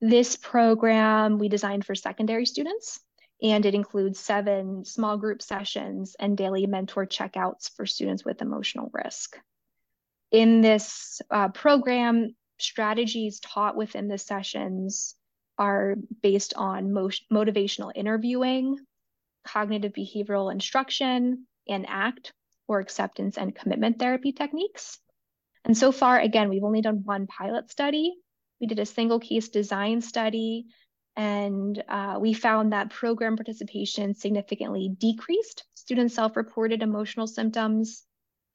This 0.00 0.36
program 0.36 1.38
we 1.38 1.48
designed 1.48 1.84
for 1.84 1.96
secondary 1.96 2.46
students 2.46 3.00
and 3.42 3.64
it 3.64 3.74
includes 3.74 4.20
seven 4.20 4.84
small 4.84 5.16
group 5.16 5.40
sessions 5.40 6.14
and 6.18 6.36
daily 6.36 6.66
mentor 6.66 7.06
checkouts 7.06 7.70
for 7.74 7.86
students 7.86 8.24
with 8.24 8.42
emotional 8.42 8.90
risk. 8.92 9.38
In 10.30 10.60
this 10.60 11.20
uh, 11.30 11.48
program, 11.48 12.34
strategies 12.58 13.40
taught 13.40 13.76
within 13.76 14.08
the 14.08 14.18
sessions 14.18 15.14
are 15.58 15.96
based 16.22 16.54
on 16.56 16.90
motivational 17.32 17.92
interviewing, 17.94 18.78
cognitive 19.44 19.92
behavioral 19.92 20.52
instruction, 20.52 21.46
and 21.68 21.86
ACT 21.88 22.32
or 22.68 22.80
acceptance 22.80 23.36
and 23.36 23.54
commitment 23.54 23.98
therapy 23.98 24.32
techniques. 24.32 24.98
And 25.64 25.76
so 25.76 25.92
far, 25.92 26.18
again, 26.18 26.48
we've 26.48 26.64
only 26.64 26.80
done 26.80 27.02
one 27.04 27.26
pilot 27.26 27.70
study. 27.70 28.14
We 28.60 28.66
did 28.66 28.78
a 28.78 28.86
single 28.86 29.20
case 29.20 29.48
design 29.48 30.00
study 30.00 30.66
and 31.20 31.84
uh, 31.86 32.16
we 32.18 32.32
found 32.32 32.72
that 32.72 32.88
program 32.88 33.36
participation 33.36 34.14
significantly 34.14 34.88
decreased 34.88 35.64
student 35.74 36.10
self-reported 36.12 36.82
emotional 36.82 37.26
symptoms, 37.26 38.04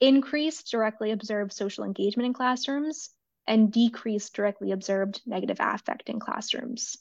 increased 0.01 0.71
directly 0.71 1.11
observed 1.11 1.53
social 1.53 1.83
engagement 1.83 2.25
in 2.25 2.33
classrooms, 2.33 3.11
and 3.45 3.71
decreased 3.71 4.33
directly 4.33 4.71
observed 4.71 5.21
negative 5.27 5.57
affect 5.59 6.09
in 6.09 6.19
classrooms. 6.19 6.97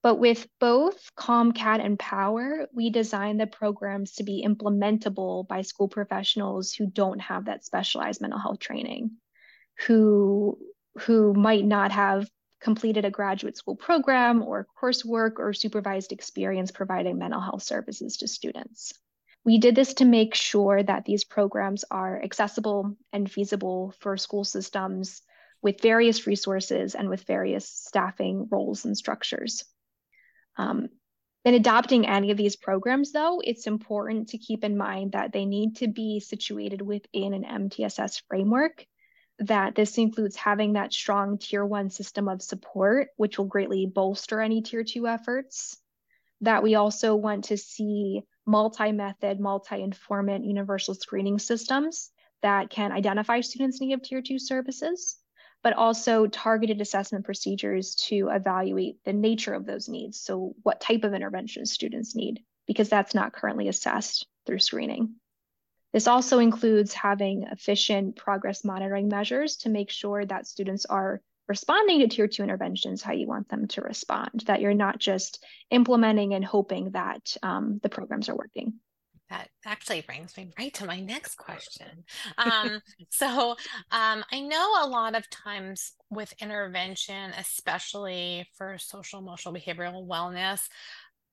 But 0.00 0.20
with 0.20 0.46
both 0.60 1.10
Calm 1.16 1.50
Cat 1.50 1.80
and 1.80 1.98
POWER, 1.98 2.68
we 2.72 2.90
designed 2.90 3.40
the 3.40 3.48
programs 3.48 4.12
to 4.12 4.22
be 4.22 4.46
implementable 4.46 5.48
by 5.48 5.62
school 5.62 5.88
professionals 5.88 6.72
who 6.72 6.86
don't 6.86 7.18
have 7.18 7.46
that 7.46 7.64
specialized 7.64 8.20
mental 8.20 8.38
health 8.38 8.60
training, 8.60 9.10
who, 9.88 10.56
who 11.00 11.34
might 11.34 11.64
not 11.64 11.90
have 11.90 12.28
completed 12.64 13.04
a 13.04 13.10
graduate 13.10 13.56
school 13.56 13.76
program 13.76 14.42
or 14.42 14.66
coursework 14.82 15.32
or 15.38 15.52
supervised 15.52 16.12
experience 16.12 16.70
providing 16.70 17.18
mental 17.18 17.40
health 17.40 17.62
services 17.62 18.16
to 18.16 18.26
students. 18.26 18.94
We 19.44 19.58
did 19.58 19.76
this 19.76 19.92
to 19.94 20.06
make 20.06 20.34
sure 20.34 20.82
that 20.82 21.04
these 21.04 21.24
programs 21.24 21.84
are 21.90 22.20
accessible 22.22 22.96
and 23.12 23.30
feasible 23.30 23.94
for 24.00 24.16
school 24.16 24.44
systems 24.44 25.20
with 25.60 25.82
various 25.82 26.26
resources 26.26 26.94
and 26.94 27.10
with 27.10 27.24
various 27.24 27.68
staffing 27.68 28.48
roles 28.50 28.86
and 28.86 28.96
structures. 28.96 29.64
Um, 30.56 30.88
in 31.44 31.52
adopting 31.52 32.06
any 32.06 32.30
of 32.30 32.38
these 32.38 32.56
programs, 32.56 33.12
though, 33.12 33.42
it's 33.44 33.66
important 33.66 34.28
to 34.28 34.38
keep 34.38 34.64
in 34.64 34.78
mind 34.78 35.12
that 35.12 35.32
they 35.32 35.44
need 35.44 35.76
to 35.76 35.88
be 35.88 36.20
situated 36.20 36.80
within 36.80 37.34
an 37.34 37.44
MTSS 37.44 38.22
framework 38.26 38.86
that 39.40 39.74
this 39.74 39.98
includes 39.98 40.36
having 40.36 40.74
that 40.74 40.92
strong 40.92 41.38
tier 41.38 41.64
one 41.64 41.90
system 41.90 42.28
of 42.28 42.42
support, 42.42 43.08
which 43.16 43.38
will 43.38 43.46
greatly 43.46 43.86
bolster 43.86 44.40
any 44.40 44.62
tier 44.62 44.84
two 44.84 45.06
efforts. 45.06 45.78
That 46.40 46.62
we 46.62 46.74
also 46.74 47.14
want 47.14 47.44
to 47.44 47.56
see 47.56 48.22
multi 48.46 48.92
method, 48.92 49.40
multi 49.40 49.82
informant 49.82 50.44
universal 50.44 50.94
screening 50.94 51.38
systems 51.38 52.10
that 52.42 52.70
can 52.70 52.92
identify 52.92 53.40
students' 53.40 53.80
need 53.80 53.94
of 53.94 54.02
tier 54.02 54.20
two 54.20 54.38
services, 54.38 55.16
but 55.62 55.72
also 55.72 56.26
targeted 56.26 56.80
assessment 56.80 57.24
procedures 57.24 57.94
to 57.94 58.28
evaluate 58.28 59.02
the 59.04 59.12
nature 59.12 59.54
of 59.54 59.64
those 59.64 59.88
needs. 59.88 60.20
So, 60.20 60.54
what 60.62 60.80
type 60.80 61.04
of 61.04 61.14
interventions 61.14 61.72
students 61.72 62.14
need, 62.14 62.40
because 62.66 62.88
that's 62.88 63.14
not 63.14 63.32
currently 63.32 63.68
assessed 63.68 64.26
through 64.46 64.58
screening. 64.58 65.14
This 65.94 66.08
also 66.08 66.40
includes 66.40 66.92
having 66.92 67.44
efficient 67.44 68.16
progress 68.16 68.64
monitoring 68.64 69.06
measures 69.06 69.58
to 69.58 69.68
make 69.68 69.92
sure 69.92 70.26
that 70.26 70.48
students 70.48 70.86
are 70.86 71.22
responding 71.46 72.00
to 72.00 72.08
tier 72.08 72.26
two 72.26 72.42
interventions 72.42 73.00
how 73.00 73.12
you 73.12 73.28
want 73.28 73.48
them 73.48 73.68
to 73.68 73.80
respond, 73.80 74.42
that 74.46 74.60
you're 74.60 74.74
not 74.74 74.98
just 74.98 75.44
implementing 75.70 76.34
and 76.34 76.44
hoping 76.44 76.90
that 76.90 77.36
um, 77.44 77.78
the 77.84 77.88
programs 77.88 78.28
are 78.28 78.34
working. 78.34 78.72
that 79.30 79.48
actually 79.64 80.00
brings 80.00 80.36
me 80.36 80.50
right 80.58 80.74
to 80.74 80.84
my 80.84 80.98
next 80.98 81.36
question. 81.36 82.04
Um, 82.38 82.80
so 83.10 83.50
um, 83.92 84.24
I 84.32 84.40
know 84.40 84.72
a 84.82 84.88
lot 84.88 85.14
of 85.14 85.30
times 85.30 85.92
with 86.10 86.34
intervention, 86.40 87.30
especially 87.38 88.48
for 88.58 88.78
social 88.78 89.20
emotional 89.20 89.54
behavioral 89.54 90.08
wellness, 90.08 90.60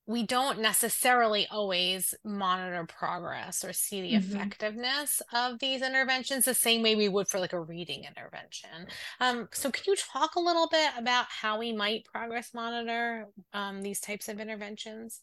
we 0.07 0.25
don't 0.25 0.59
necessarily 0.59 1.47
always 1.51 2.13
monitor 2.23 2.85
progress 2.85 3.63
or 3.63 3.71
see 3.71 4.01
the 4.01 4.13
mm-hmm. 4.13 4.35
effectiveness 4.35 5.21
of 5.33 5.59
these 5.59 5.81
interventions 5.81 6.45
the 6.45 6.53
same 6.53 6.81
way 6.81 6.95
we 6.95 7.07
would 7.07 7.27
for 7.27 7.39
like 7.39 7.53
a 7.53 7.59
reading 7.59 8.03
intervention. 8.05 8.87
Um, 9.19 9.47
so, 9.51 9.71
can 9.71 9.83
you 9.87 9.95
talk 9.95 10.35
a 10.35 10.41
little 10.41 10.67
bit 10.69 10.91
about 10.97 11.25
how 11.29 11.59
we 11.59 11.71
might 11.71 12.05
progress 12.05 12.53
monitor 12.53 13.27
um, 13.53 13.81
these 13.81 13.99
types 13.99 14.27
of 14.27 14.39
interventions? 14.39 15.21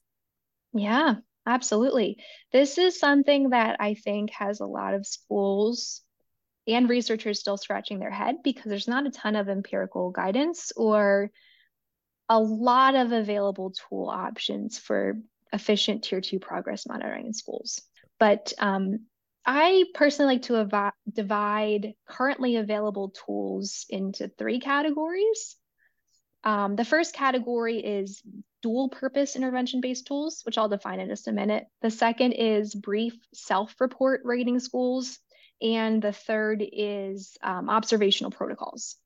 Yeah, 0.73 1.17
Absolutely. 1.49 2.19
This 2.53 2.77
is 2.77 3.01
something 3.01 3.51
that 3.51 3.79
I 3.81 3.95
think 3.95 4.31
has 4.33 4.61
a 4.61 4.67
lot 4.67 4.93
of 4.93 5.07
schools 5.07 6.03
and 6.67 6.91
researchers 6.91 7.41
still 7.41 7.57
scratching 7.57 7.99
their 7.99 8.11
head 8.11 8.37
because 8.45 8.67
there's 8.67 8.87
not 8.87 9.07
a 9.07 9.11
ton 9.11 9.35
of 9.35 9.49
empirical 9.49 10.11
guidance 10.11 10.73
or 10.77 11.31
a 12.29 12.41
lot 12.41 12.95
of 12.95 13.13
available 13.13 13.73
tool 13.73 14.09
options 14.09 14.79
for 14.79 15.19
efficient 15.53 16.05
tier 16.05 16.21
two 16.21 16.39
progress 16.39 16.87
monitoring 16.87 17.27
in 17.27 17.33
schools. 17.33 17.81
But 18.19 18.53
um, 18.59 19.07
I 19.47 19.85
personally 19.95 20.35
like 20.35 20.43
to 20.43 20.93
divide 21.11 21.95
currently 22.07 22.57
available 22.57 23.15
tools 23.27 23.87
into 23.89 24.29
three 24.29 24.61
categories. 24.61 25.57
Um, 26.45 26.77
the 26.77 26.85
first 26.85 27.15
category 27.15 27.79
is 27.79 28.23
dual 28.63 28.89
purpose 28.89 29.37
intervention 29.37 29.81
based 29.81 30.07
tools, 30.07 30.43
which 30.45 30.59
I'll 30.59 30.69
define 30.69 31.01
in 31.01 31.09
just 31.09 31.29
a 31.29 31.33
minute. 31.33 31.67
The 31.81 31.91
second 31.91 32.33
is 32.33 32.75
brief 32.75 33.15
self 33.33 33.75
report 33.81 34.21
rating 34.25 34.59
scales. 34.61 35.19
And 35.61 36.01
the 36.01 36.13
third 36.13 36.65
is 36.73 37.37
um, 37.43 37.69
observational 37.69 38.31
protocols. 38.31 38.97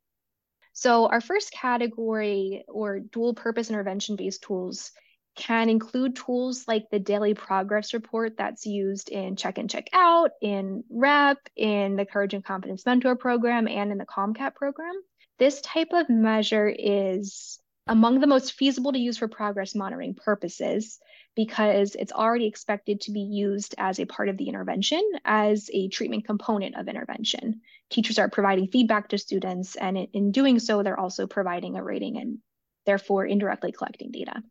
So, 0.72 1.06
our 1.06 1.20
first 1.20 1.52
category 1.52 2.64
or 2.66 3.00
dual 3.00 3.34
purpose 3.34 3.70
intervention 3.70 4.16
based 4.16 4.42
tools 4.42 4.92
can 5.34 5.70
include 5.70 6.16
tools 6.16 6.64
like 6.68 6.90
the 6.90 6.98
daily 6.98 7.34
progress 7.34 7.94
report 7.94 8.36
that's 8.36 8.66
used 8.66 9.08
in 9.08 9.36
check 9.36 9.58
in, 9.58 9.68
check 9.68 9.88
out, 9.92 10.32
in 10.40 10.84
REP, 10.90 11.38
in 11.56 11.96
the 11.96 12.04
Courage 12.04 12.34
and 12.34 12.44
Confidence 12.44 12.84
Mentor 12.84 13.16
program, 13.16 13.66
and 13.66 13.92
in 13.92 13.98
the 13.98 14.04
Calm 14.04 14.34
Cat 14.34 14.54
program. 14.54 14.94
This 15.38 15.60
type 15.62 15.88
of 15.92 16.10
measure 16.10 16.68
is 16.68 17.58
among 17.86 18.20
the 18.20 18.26
most 18.26 18.52
feasible 18.52 18.92
to 18.92 18.98
use 18.98 19.18
for 19.18 19.28
progress 19.28 19.74
monitoring 19.74 20.14
purposes 20.14 21.00
because 21.34 21.94
it's 21.94 22.12
already 22.12 22.46
expected 22.46 23.00
to 23.00 23.10
be 23.10 23.20
used 23.20 23.74
as 23.78 23.98
a 23.98 24.06
part 24.06 24.28
of 24.28 24.36
the 24.36 24.48
intervention 24.48 25.02
as 25.24 25.70
a 25.72 25.88
treatment 25.88 26.26
component 26.26 26.76
of 26.76 26.88
intervention. 26.88 27.60
Teachers 27.90 28.18
are 28.18 28.28
providing 28.28 28.68
feedback 28.68 29.08
to 29.08 29.18
students, 29.18 29.74
and 29.76 29.96
in 30.12 30.30
doing 30.30 30.58
so, 30.58 30.82
they're 30.82 31.00
also 31.00 31.26
providing 31.26 31.76
a 31.76 31.82
rating 31.82 32.18
and 32.18 32.38
therefore 32.86 33.26
indirectly 33.26 33.72
collecting 33.72 34.10
data. 34.10 34.42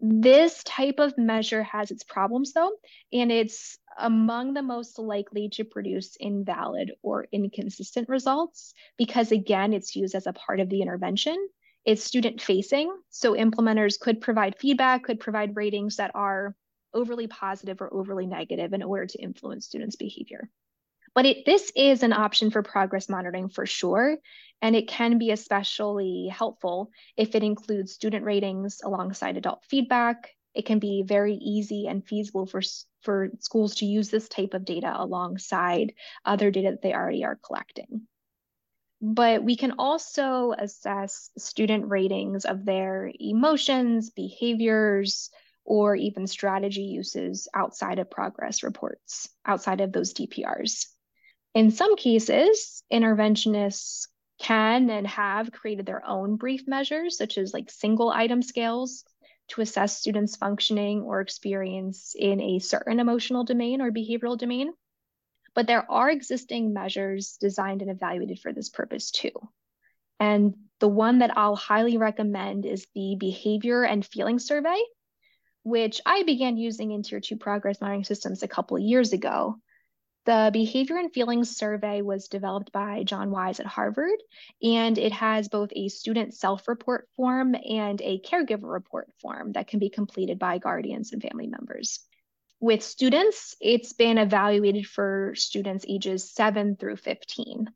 This 0.00 0.64
type 0.64 0.98
of 0.98 1.18
measure 1.18 1.62
has 1.62 1.90
its 1.90 2.04
problems 2.04 2.54
though, 2.54 2.72
and 3.12 3.30
it's 3.30 3.78
among 3.98 4.54
the 4.54 4.62
most 4.62 4.98
likely 4.98 5.50
to 5.50 5.64
produce 5.64 6.16
invalid 6.18 6.92
or 7.02 7.26
inconsistent 7.30 8.08
results 8.08 8.72
because 8.96 9.30
again, 9.30 9.74
it's 9.74 9.94
used 9.94 10.14
as 10.14 10.26
a 10.26 10.32
part 10.32 10.60
of 10.60 10.70
the 10.70 10.80
intervention 10.80 11.36
it's 11.84 12.04
student 12.04 12.40
facing. 12.40 12.94
So 13.10 13.34
implementers 13.34 13.98
could 13.98 14.20
provide 14.20 14.58
feedback, 14.58 15.04
could 15.04 15.20
provide 15.20 15.56
ratings 15.56 15.96
that 15.96 16.10
are 16.14 16.54
overly 16.92 17.26
positive 17.26 17.80
or 17.80 17.92
overly 17.92 18.26
negative 18.26 18.72
in 18.72 18.82
order 18.82 19.06
to 19.06 19.22
influence 19.22 19.66
students' 19.66 19.96
behavior. 19.96 20.50
But 21.14 21.26
it, 21.26 21.44
this 21.44 21.72
is 21.74 22.02
an 22.02 22.12
option 22.12 22.50
for 22.50 22.62
progress 22.62 23.08
monitoring 23.08 23.48
for 23.48 23.66
sure, 23.66 24.16
and 24.62 24.76
it 24.76 24.88
can 24.88 25.18
be 25.18 25.32
especially 25.32 26.28
helpful 26.32 26.90
if 27.16 27.34
it 27.34 27.42
includes 27.42 27.92
student 27.92 28.24
ratings 28.24 28.80
alongside 28.84 29.36
adult 29.36 29.64
feedback. 29.68 30.30
It 30.54 30.66
can 30.66 30.78
be 30.78 31.02
very 31.04 31.34
easy 31.34 31.86
and 31.86 32.06
feasible 32.06 32.46
for, 32.46 32.62
for 33.02 33.30
schools 33.40 33.76
to 33.76 33.86
use 33.86 34.10
this 34.10 34.28
type 34.28 34.54
of 34.54 34.64
data 34.64 34.92
alongside 34.94 35.94
other 36.24 36.50
data 36.50 36.72
that 36.72 36.82
they 36.82 36.92
already 36.92 37.24
are 37.24 37.38
collecting 37.42 38.06
but 39.00 39.42
we 39.42 39.56
can 39.56 39.72
also 39.78 40.52
assess 40.58 41.30
student 41.38 41.88
ratings 41.88 42.44
of 42.44 42.64
their 42.64 43.10
emotions, 43.18 44.10
behaviors, 44.10 45.30
or 45.64 45.94
even 45.94 46.26
strategy 46.26 46.82
uses 46.82 47.48
outside 47.54 47.98
of 47.98 48.10
progress 48.10 48.62
reports, 48.62 49.28
outside 49.46 49.80
of 49.80 49.92
those 49.92 50.12
DPRs. 50.12 50.86
In 51.54 51.70
some 51.70 51.96
cases, 51.96 52.82
interventionists 52.92 54.06
can 54.40 54.90
and 54.90 55.06
have 55.06 55.52
created 55.52 55.86
their 55.86 56.04
own 56.06 56.36
brief 56.36 56.66
measures, 56.66 57.16
such 57.16 57.38
as 57.38 57.52
like 57.52 57.70
single 57.70 58.10
item 58.10 58.42
scales 58.42 59.04
to 59.48 59.60
assess 59.60 59.98
students' 59.98 60.36
functioning 60.36 61.02
or 61.02 61.20
experience 61.20 62.14
in 62.18 62.40
a 62.40 62.58
certain 62.58 63.00
emotional 63.00 63.44
domain 63.44 63.80
or 63.80 63.90
behavioral 63.90 64.38
domain. 64.38 64.72
But 65.54 65.66
there 65.66 65.90
are 65.90 66.10
existing 66.10 66.72
measures 66.72 67.36
designed 67.40 67.82
and 67.82 67.90
evaluated 67.90 68.38
for 68.40 68.52
this 68.52 68.68
purpose 68.68 69.10
too. 69.10 69.32
And 70.18 70.54
the 70.78 70.88
one 70.88 71.18
that 71.18 71.36
I'll 71.36 71.56
highly 71.56 71.96
recommend 71.96 72.66
is 72.66 72.86
the 72.94 73.16
Behavior 73.18 73.82
and 73.82 74.04
Feeling 74.04 74.38
Survey, 74.38 74.80
which 75.62 76.00
I 76.06 76.22
began 76.22 76.56
using 76.56 76.90
in 76.92 77.02
Tier 77.02 77.20
2 77.20 77.36
progress 77.36 77.80
monitoring 77.80 78.04
systems 78.04 78.42
a 78.42 78.48
couple 78.48 78.78
years 78.78 79.12
ago. 79.12 79.56
The 80.26 80.50
Behavior 80.52 80.96
and 80.98 81.12
Feelings 81.12 81.56
Survey 81.56 82.02
was 82.02 82.28
developed 82.28 82.70
by 82.72 83.02
John 83.04 83.30
Weisz 83.30 83.58
at 83.58 83.66
Harvard, 83.66 84.18
and 84.62 84.98
it 84.98 85.12
has 85.12 85.48
both 85.48 85.70
a 85.74 85.88
student 85.88 86.34
self 86.34 86.68
report 86.68 87.08
form 87.16 87.54
and 87.54 88.00
a 88.02 88.20
caregiver 88.20 88.70
report 88.70 89.08
form 89.20 89.52
that 89.52 89.66
can 89.66 89.78
be 89.78 89.88
completed 89.88 90.38
by 90.38 90.58
guardians 90.58 91.12
and 91.12 91.22
family 91.22 91.46
members 91.46 92.00
with 92.60 92.82
students, 92.82 93.56
it's 93.58 93.94
been 93.94 94.18
evaluated 94.18 94.86
for 94.86 95.32
students 95.34 95.86
ages 95.88 96.30
7 96.30 96.76
through 96.76 96.96
15. 96.96 97.68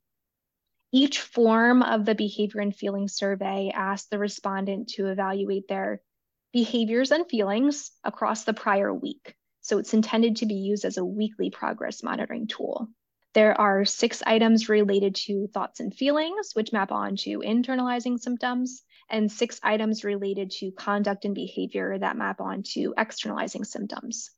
Each 0.93 1.21
form 1.21 1.83
of 1.83 2.05
the 2.05 2.15
behavior 2.15 2.61
and 2.61 2.77
feeling 2.77 3.09
survey 3.09 3.73
asks 3.75 4.09
the 4.09 4.19
respondent 4.19 4.91
to 4.91 5.07
evaluate 5.07 5.69
their 5.69 6.03
behaviors 6.53 7.11
and 7.11 7.27
feelings 7.29 7.91
across 8.05 8.45
the 8.45 8.53
prior 8.53 8.93
week. 8.93 9.35
So 9.63 9.79
it's 9.79 9.95
intended 9.95 10.37
to 10.37 10.47
be 10.47 10.55
used 10.55 10.85
as 10.85 10.99
a 10.99 11.05
weekly 11.05 11.51
progress 11.51 12.03
monitoring 12.03 12.47
tool. 12.47 12.89
There 13.33 13.59
are 13.59 13.85
six 13.87 14.23
items 14.25 14.69
related 14.69 15.15
to 15.27 15.49
thoughts 15.49 15.81
and 15.81 15.93
feelings, 15.93 16.51
which 16.53 16.73
map 16.73 16.93
onto 16.93 17.41
internalizing 17.41 18.21
symptoms, 18.21 18.83
and 19.11 19.33
six 19.33 19.59
items 19.63 20.05
related 20.05 20.51
to 20.59 20.71
conduct 20.73 21.25
and 21.25 21.35
behavior 21.35 21.99
that 21.99 22.17
map 22.17 22.41
onto 22.41 22.93
externalizing 22.97 23.65
symptoms. 23.65 24.31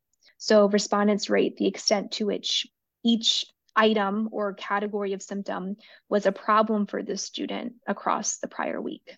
So 0.47 0.68
respondents 0.68 1.28
rate 1.28 1.57
the 1.57 1.66
extent 1.66 2.12
to 2.12 2.26
which 2.26 2.68
each 3.05 3.47
item 3.74 4.28
or 4.30 4.55
category 4.55 5.12
of 5.12 5.20
symptom 5.20 5.76
was 6.09 6.24
a 6.24 6.30
problem 6.30 6.86
for 6.86 7.03
the 7.03 7.16
student 7.16 7.72
across 7.84 8.38
the 8.38 8.47
prior 8.47 8.80
week. 8.80 9.16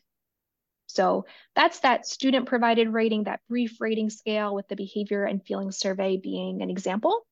So 0.87 1.26
that's 1.55 1.81
that 1.81 2.07
student 2.07 2.47
provided 2.47 2.89
rating, 2.89 3.24
that 3.24 3.41
brief 3.47 3.79
rating 3.79 4.09
scale 4.09 4.55
with 4.55 4.68
the 4.68 4.74
behavior 4.74 5.24
and 5.24 5.45
feeling 5.45 5.70
survey 5.70 6.16
being 6.16 6.62
an 6.62 6.70
example. 6.70 7.26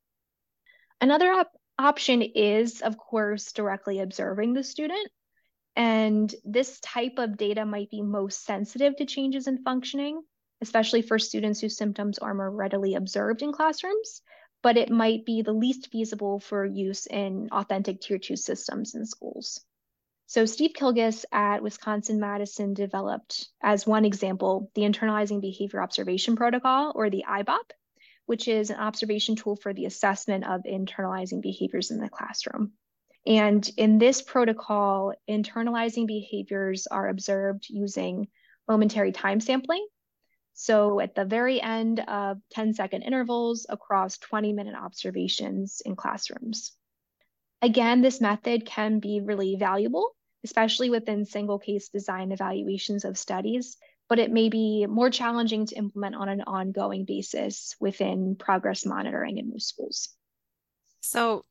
Another 1.01 1.33
op 1.33 1.51
option 1.79 2.21
is, 2.21 2.83
of 2.83 2.99
course, 2.99 3.53
directly 3.53 4.01
observing 4.01 4.53
the 4.53 4.63
student. 4.63 5.09
And 5.75 6.35
this 6.45 6.81
type 6.81 7.15
of 7.17 7.39
data 7.39 7.65
might 7.65 7.89
be 7.89 8.03
most 8.03 8.45
sensitive 8.45 8.95
to 8.97 9.07
changes 9.07 9.47
in 9.47 9.65
functioning 9.65 10.21
especially 10.61 11.03
for 11.03 11.19
students 11.19 11.61
whose 11.61 11.77
symptoms 11.77 12.19
are 12.19 12.35
more 12.35 12.51
readily 12.51 12.95
observed 12.95 13.43
in 13.43 13.53
classrooms, 13.53 14.23
but 14.63 14.77
it 14.77 14.91
might 14.91 15.25
be 15.25 15.43
the 15.43 15.53
least 15.53 15.91
feasible 15.93 16.41
for 16.41 16.65
use 16.65 17.07
in 17.07 17.49
authentic 17.53 18.01
tier 18.01 18.19
two 18.19 18.37
systems 18.37 18.95
in 18.95 19.07
schools. 19.07 19.61
So 20.29 20.45
Steve 20.45 20.73
Kilgus 20.73 21.25
at 21.31 21.63
Wisconsin-Madison 21.63 22.75
developed, 22.75 23.49
as 23.63 23.87
one 23.87 24.05
example, 24.05 24.73
the 24.75 24.83
Internalizing 24.83 25.41
Behavior 25.41 25.81
Observation 25.81 26.35
Protocol, 26.35 26.93
or 26.97 27.11
the 27.11 27.25
IBOP, 27.29 27.71
which 28.25 28.49
is 28.49 28.71
an 28.71 28.81
observation 28.81 29.37
tool 29.37 29.55
for 29.55 29.73
the 29.73 29.85
assessment 29.85 30.45
of 30.45 30.63
internalizing 30.65 31.41
behaviors 31.41 31.93
in 31.93 32.01
the 32.01 32.09
classroom. 32.09 32.73
And 33.25 33.69
in 33.77 33.99
this 33.99 34.21
protocol, 34.21 35.13
internalizing 35.29 36.09
behaviors 36.09 36.89
are 36.89 37.09
observed 37.09 37.67
using 37.69 38.27
momentary 38.67 39.13
time 39.13 39.39
sampling, 39.39 39.87
so 40.59 41.01
at 41.01 41.15
the 41.15 41.27
very 41.27 41.61
end 41.61 42.01
of 42.01 42.39
10 42.53 42.73
second 42.73 43.03
intervals 43.03 43.67
across 43.69 44.17
20 44.17 44.55
minute 44.55 44.75
observations 44.75 45.83
in 45.85 45.95
classrooms. 45.95 46.73
Again, 47.61 48.01
this 48.01 48.23
method 48.23 48.65
can 48.65 48.99
be 48.99 49.21
really 49.21 49.57
valuable, 49.57 50.17
especially 50.45 50.89
within 50.89 51.27
single 51.27 51.59
case 51.59 51.91
design 51.91 52.33
evaluations 52.33 53.05
of 53.05 53.19
studies, 53.19 53.77
but 54.09 54.19
it 54.19 54.33
may 54.33 54.49
be 54.49 54.87
more 54.87 55.11
challenging 55.11 55.67
to 55.67 55.77
implement 55.77 56.15
on 56.15 56.31
an 56.31 56.41
ongoing 56.47 57.05
basis 57.05 57.77
within 57.79 58.35
progress 58.35 58.87
monitoring 58.87 59.37
in 59.37 59.51
most 59.51 59.69
schools. 59.69 60.09
So, 61.03 61.45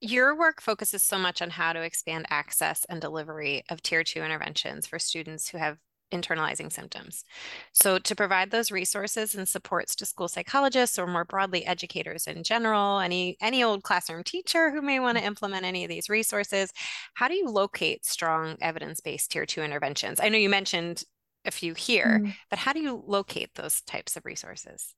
your 0.00 0.34
work 0.36 0.62
focuses 0.62 1.02
so 1.02 1.18
much 1.18 1.42
on 1.42 1.50
how 1.50 1.74
to 1.74 1.82
expand 1.82 2.26
access 2.30 2.86
and 2.88 3.00
delivery 3.02 3.64
of 3.68 3.82
tier 3.82 4.02
two 4.02 4.22
interventions 4.22 4.86
for 4.86 4.98
students 4.98 5.48
who 5.48 5.58
have 5.58 5.78
internalizing 6.12 6.72
symptoms. 6.72 7.24
So, 7.72 7.98
to 7.98 8.14
provide 8.14 8.50
those 8.50 8.70
resources 8.70 9.34
and 9.34 9.48
supports 9.48 9.94
to 9.96 10.06
school 10.06 10.28
psychologists 10.28 10.98
or 10.98 11.06
more 11.06 11.24
broadly 11.24 11.66
educators 11.66 12.26
in 12.26 12.42
general, 12.42 13.00
any 13.00 13.36
any 13.40 13.62
old 13.62 13.82
classroom 13.82 14.22
teacher 14.22 14.70
who 14.70 14.82
may 14.82 15.00
want 15.00 15.18
to 15.18 15.24
implement 15.24 15.64
any 15.64 15.84
of 15.84 15.88
these 15.88 16.08
resources, 16.08 16.72
how 17.14 17.28
do 17.28 17.34
you 17.34 17.48
locate 17.48 18.04
strong 18.04 18.56
evidence-based 18.60 19.30
tier 19.30 19.46
2 19.46 19.62
interventions? 19.62 20.20
I 20.20 20.28
know 20.28 20.38
you 20.38 20.48
mentioned 20.48 21.02
a 21.44 21.50
few 21.50 21.74
here, 21.74 22.20
mm. 22.22 22.34
but 22.50 22.58
how 22.58 22.72
do 22.72 22.80
you 22.80 23.02
locate 23.06 23.54
those 23.54 23.80
types 23.82 24.16
of 24.16 24.24
resources? 24.24 24.94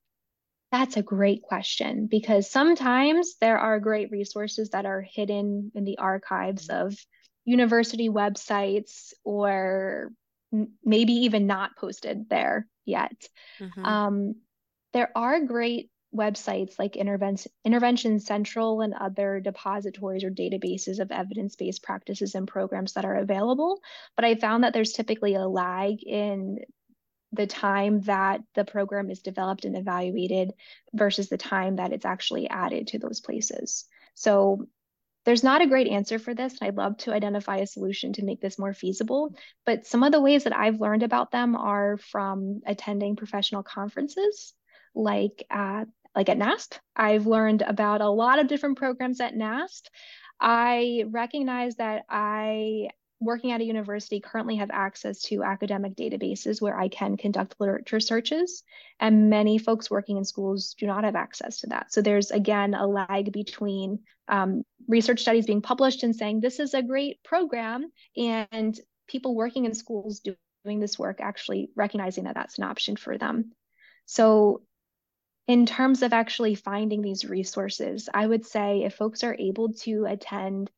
That's 0.71 0.99
a 0.99 1.03
great 1.03 1.43
question 1.43 2.09
because 2.11 2.51
sometimes 2.51 3.37
there 3.41 3.59
are 3.59 3.81
great 3.81 4.11
resources 4.11 4.71
that 4.71 4.85
are 4.85 5.01
hidden 5.01 5.73
in 5.75 5.85
the 5.85 5.97
archives 5.97 6.69
of 6.69 6.95
university 7.47 8.11
websites 8.11 9.15
or 9.25 10.11
maybe 10.85 11.13
even 11.13 11.47
not 11.47 11.77
posted 11.77 12.29
there 12.29 12.67
yet. 12.85 13.29
Mm-hmm. 13.61 13.85
Um, 13.85 14.35
there 14.93 15.11
are 15.15 15.41
great 15.41 15.91
websites 16.15 16.79
like 16.79 16.97
Intervention, 16.97 17.53
Intervention 17.65 18.19
Central 18.19 18.81
and 18.81 18.95
other 18.95 19.41
depositories 19.41 20.25
or 20.25 20.31
databases 20.31 21.01
of 21.01 21.13
evidence 21.13 21.57
based 21.57 21.83
practices 21.83 22.35
and 22.35 22.49
programs 22.49 22.95
that 22.95 23.05
are 23.05 23.17
available. 23.17 23.81
But 24.17 24.25
I 24.25 24.35
found 24.35 24.65
that 24.65 24.73
there's 24.73 24.93
typically 24.93 25.35
a 25.35 25.47
lag 25.47 26.03
in 26.03 26.61
the 27.33 27.47
time 27.47 28.01
that 28.03 28.41
the 28.55 28.65
program 28.65 29.11
is 29.11 29.21
developed 29.21 29.67
and 29.67 29.77
evaluated 29.77 30.53
versus 30.95 31.29
the 31.29 31.37
time 31.37 31.77
that 31.77 31.93
it's 31.93 32.07
actually 32.07 32.49
added 32.49 32.89
to 32.89 32.99
those 32.99 33.21
places. 33.21 33.85
So 34.15 34.67
there's 35.29 35.45
not 35.45 35.61
a 35.61 35.67
great 35.67 35.89
answer 35.89 36.19
for 36.19 36.33
this. 36.33 36.59
and 36.59 36.67
I'd 36.67 36.79
love 36.79 36.97
to 36.99 37.13
identify 37.13 37.59
a 37.59 37.67
solution 37.67 38.15
to 38.15 38.25
make 38.25 38.41
this 38.41 38.59
more 38.59 38.73
feasible. 38.73 39.35
But 39.67 39.87
some 39.87 40.03
of 40.03 40.11
the 40.11 40.23
ways 40.23 40.45
that 40.45 40.57
I've 40.57 40.81
learned 40.81 41.03
about 41.03 41.31
them 41.31 41.55
are 41.55 41.99
from 41.99 42.63
attending 42.65 43.15
professional 43.15 43.63
conferences 43.63 44.55
like 44.95 45.45
at 45.51 45.85
like 46.15 46.31
at 46.31 46.39
NASP. 46.39 46.79
I've 46.97 47.27
learned 47.27 47.61
about 47.61 48.01
a 48.01 48.09
lot 48.09 48.39
of 48.39 48.49
different 48.49 48.79
programs 48.79 49.21
at 49.21 49.35
NASP. 49.35 49.83
I 50.41 51.05
recognize 51.11 51.77
that 51.77 52.07
I 52.09 52.89
working 53.21 53.53
at 53.53 53.61
a 53.61 53.65
university 53.65 54.21
currently 54.21 54.57
have 54.57 54.71
access 54.73 55.23
to 55.23 55.43
academic 55.43 55.97
databases 55.97 56.63
where 56.63 56.79
I 56.79 56.89
can 56.89 57.17
conduct 57.17 57.57
literature 57.59 58.01
searches, 58.01 58.63
and 59.01 59.31
many 59.31 59.59
folks 59.59 59.91
working 59.91 60.17
in 60.17 60.25
schools 60.25 60.75
do 60.79 60.87
not 60.87 61.05
have 61.05 61.17
access 61.17 61.61
to 61.61 61.69
that. 61.69 61.93
So 61.93 62.01
there's 62.01 62.31
again 62.31 62.75
a 62.75 62.87
lag 62.87 63.33
between 63.33 64.01
um, 64.29 64.63
research 64.87 65.21
studies 65.23 65.47
being 65.47 65.63
published 65.63 66.03
and 66.03 66.15
saying 66.15 66.41
this 66.41 66.61
is 66.61 66.75
a 66.75 66.83
great 66.83 67.23
program, 67.25 67.91
and 68.17 68.79
people 69.09 69.35
working 69.35 69.65
in 69.65 69.75
schools 69.75 70.21
doing 70.65 70.81
this 70.81 70.99
work 70.99 71.21
actually 71.21 71.71
recognizing 71.75 72.25
that 72.25 72.35
that's 72.35 72.59
an 72.59 72.65
option 72.65 72.97
for 72.97 73.19
them. 73.19 73.53
So 74.07 74.63
in 75.47 75.65
terms 75.65 76.03
of 76.03 76.13
actually 76.13 76.55
finding 76.55 77.01
these 77.01 77.25
resources, 77.25 78.09
I 78.13 78.27
would 78.27 78.45
say 78.45 78.85
if 78.85 78.95
folks 78.95 79.25
are 79.25 79.35
able 79.39 79.73
to 79.85 80.05
attend 80.05 80.71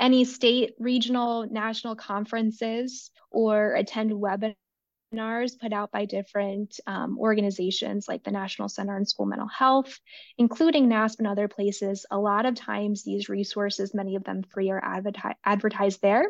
any 0.00 0.24
state, 0.24 0.74
regional, 0.78 1.46
national 1.50 1.94
conferences 1.94 3.10
or 3.30 3.74
attend 3.74 4.10
webinars 4.10 5.58
put 5.60 5.72
out 5.72 5.92
by 5.92 6.06
different 6.06 6.80
um, 6.86 7.18
organizations 7.18 8.08
like 8.08 8.24
the 8.24 8.30
National 8.30 8.68
Center 8.68 8.96
on 8.96 9.04
School 9.04 9.26
Mental 9.26 9.48
Health, 9.48 10.00
including 10.38 10.88
NASP 10.88 11.18
and 11.18 11.28
other 11.28 11.48
places. 11.48 12.06
A 12.10 12.18
lot 12.18 12.46
of 12.46 12.54
times, 12.54 13.04
these 13.04 13.28
resources, 13.28 13.94
many 13.94 14.16
of 14.16 14.24
them 14.24 14.42
free, 14.42 14.70
are 14.70 14.80
adverti- 14.80 15.34
advertised 15.44 16.00
there. 16.00 16.24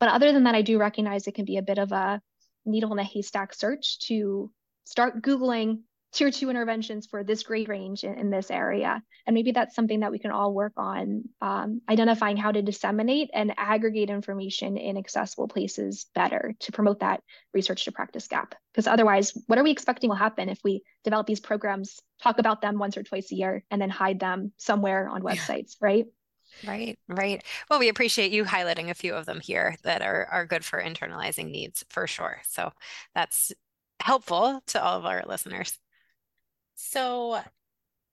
But 0.00 0.08
other 0.08 0.32
than 0.32 0.44
that, 0.44 0.54
I 0.54 0.62
do 0.62 0.78
recognize 0.78 1.26
it 1.26 1.34
can 1.34 1.44
be 1.44 1.58
a 1.58 1.62
bit 1.62 1.78
of 1.78 1.92
a 1.92 2.20
needle 2.64 2.92
in 2.92 2.98
a 2.98 3.04
haystack 3.04 3.54
search 3.54 4.00
to 4.08 4.50
start 4.84 5.22
Googling 5.22 5.80
tier 6.14 6.30
two 6.30 6.48
interventions 6.48 7.06
for 7.06 7.24
this 7.24 7.42
grade 7.42 7.68
range 7.68 8.04
in, 8.04 8.14
in, 8.14 8.30
this 8.30 8.50
area. 8.50 9.02
And 9.26 9.34
maybe 9.34 9.52
that's 9.52 9.74
something 9.74 10.00
that 10.00 10.12
we 10.12 10.20
can 10.20 10.30
all 10.30 10.54
work 10.54 10.72
on 10.76 11.24
um, 11.42 11.82
identifying 11.88 12.36
how 12.36 12.52
to 12.52 12.62
disseminate 12.62 13.30
and 13.34 13.52
aggregate 13.56 14.10
information 14.10 14.76
in 14.76 14.96
accessible 14.96 15.48
places 15.48 16.06
better 16.14 16.54
to 16.60 16.72
promote 16.72 17.00
that 17.00 17.22
research 17.52 17.84
to 17.84 17.92
practice 17.92 18.28
gap. 18.28 18.54
Because 18.72 18.86
otherwise, 18.86 19.32
what 19.46 19.58
are 19.58 19.64
we 19.64 19.72
expecting 19.72 20.08
will 20.08 20.16
happen 20.16 20.48
if 20.48 20.60
we 20.62 20.82
develop 21.02 21.26
these 21.26 21.40
programs, 21.40 22.00
talk 22.22 22.38
about 22.38 22.62
them 22.62 22.78
once 22.78 22.96
or 22.96 23.02
twice 23.02 23.32
a 23.32 23.34
year, 23.34 23.64
and 23.70 23.82
then 23.82 23.90
hide 23.90 24.20
them 24.20 24.52
somewhere 24.56 25.08
on 25.08 25.22
websites, 25.22 25.76
yeah. 25.80 25.86
right? 25.86 26.06
Right, 26.66 26.98
right. 27.08 27.42
Well, 27.68 27.80
we 27.80 27.88
appreciate 27.88 28.30
you 28.30 28.44
highlighting 28.44 28.88
a 28.88 28.94
few 28.94 29.14
of 29.14 29.26
them 29.26 29.40
here 29.40 29.76
that 29.82 30.02
are 30.02 30.26
are 30.26 30.46
good 30.46 30.64
for 30.64 30.80
internalizing 30.80 31.50
needs 31.50 31.84
for 31.88 32.06
sure. 32.06 32.40
So 32.46 32.70
that's 33.14 33.52
helpful 34.00 34.62
to 34.68 34.82
all 34.82 34.98
of 34.98 35.06
our 35.06 35.24
listeners. 35.26 35.78
So 36.74 37.40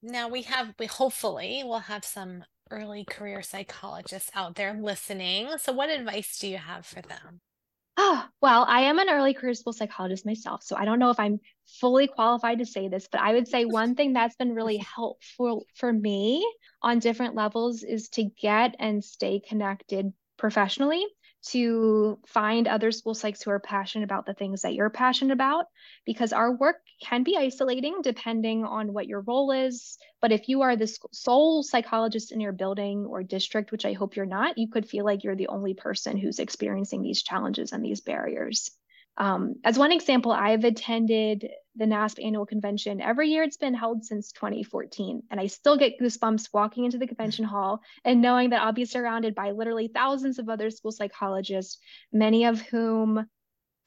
now 0.02 0.30
we 0.30 0.44
have, 0.44 0.74
we 0.80 0.86
hopefully 0.88 1.64
will 1.64 1.80
have 1.80 2.06
some 2.06 2.44
early 2.72 3.04
career 3.04 3.42
psychologists 3.42 4.32
out 4.34 4.56
there 4.56 4.74
listening. 4.74 5.50
So, 5.58 5.74
what 5.74 5.90
advice 5.90 6.40
do 6.40 6.48
you 6.48 6.58
have 6.58 6.86
for 6.86 7.02
them? 7.02 7.42
Oh, 7.98 8.26
well, 8.42 8.66
I 8.68 8.82
am 8.82 9.00
an 9.00 9.10
early 9.10 9.34
career 9.34 9.54
school 9.54 9.74
psychologist 9.74 10.26
myself, 10.26 10.64
so 10.64 10.76
I 10.76 10.86
don't 10.86 10.98
know 10.98 11.12
if 11.12 11.20
I'm 11.20 11.40
fully 11.80 12.08
qualified 12.08 12.60
to 12.60 12.66
say 12.66 12.88
this, 12.88 13.08
but 13.12 13.22
I 13.22 13.34
would 13.34 13.48
say 13.48 13.66
one 13.66 13.96
thing 13.96 14.14
that's 14.14 14.36
been 14.36 14.56
really 14.56 14.78
helpful 14.96 15.66
for 15.76 15.92
me 15.92 16.46
on 16.82 17.00
different 17.00 17.36
levels 17.36 17.84
is 17.84 18.10
to 18.10 18.24
get 18.24 18.76
and 18.80 19.04
stay 19.04 19.40
connected 19.40 20.14
professionally 20.38 21.06
to 21.48 22.20
find 22.28 22.68
other 22.68 22.92
school 22.92 23.16
psychs 23.16 23.44
who 23.44 23.52
are 23.52 23.60
passionate 23.60 24.06
about 24.06 24.26
the 24.26 24.34
things 24.34 24.62
that 24.62 24.74
you're 24.74 24.90
passionate 24.90 25.34
about 25.34 25.66
because 26.06 26.34
our 26.34 26.56
work 26.56 26.78
can 27.02 27.24
be 27.24 27.38
isolating 27.38 28.02
depending 28.04 28.64
on 28.64 28.94
what 28.94 29.08
your 29.08 29.22
role 29.22 29.52
is. 29.52 29.98
But 30.22 30.32
if 30.32 30.48
you 30.48 30.62
are 30.62 30.76
the 30.76 30.94
sole 31.12 31.64
psychologist 31.64 32.32
in 32.32 32.40
your 32.40 32.52
building 32.52 33.06
or 33.06 33.24
district 33.24 33.72
which 33.72 33.86
i 33.86 33.94
hope 33.94 34.16
you're 34.16 34.26
not 34.26 34.58
you 34.58 34.68
could 34.68 34.88
feel 34.88 35.06
like 35.06 35.24
you're 35.24 35.36
the 35.36 35.48
only 35.48 35.74
person 35.74 36.18
who's 36.18 36.40
experiencing 36.40 37.02
these 37.02 37.24
challenges 37.24 37.72
and 37.72 37.84
these 37.84 38.02
barriers. 38.02 38.72
Um, 39.18 39.56
as 39.64 39.78
one 39.78 39.92
example, 39.92 40.32
I've 40.32 40.64
attended 40.64 41.50
the 41.76 41.86
NASP 41.86 42.24
annual 42.24 42.46
convention 42.46 43.02
every 43.02 43.30
year 43.30 43.44
it's 43.44 43.58
been 43.58 43.74
held 43.74 44.04
since 44.04 44.32
2014. 44.32 45.24
And 45.32 45.40
I 45.40 45.48
still 45.48 45.78
get 45.78 46.00
goosebumps 46.00 46.50
walking 46.54 46.86
into 46.86 46.98
the 46.98 47.08
convention 47.08 47.46
hall 47.54 47.82
and 48.04 48.22
knowing 48.22 48.50
that 48.50 48.62
I'll 48.62 48.74
be 48.74 48.86
surrounded 48.86 49.36
by 49.36 49.52
literally 49.52 49.88
thousands 49.88 50.40
of 50.40 50.50
other 50.50 50.70
school 50.70 50.92
psychologists, 50.92 51.78
many 52.12 52.46
of 52.46 52.62
whom 52.62 53.26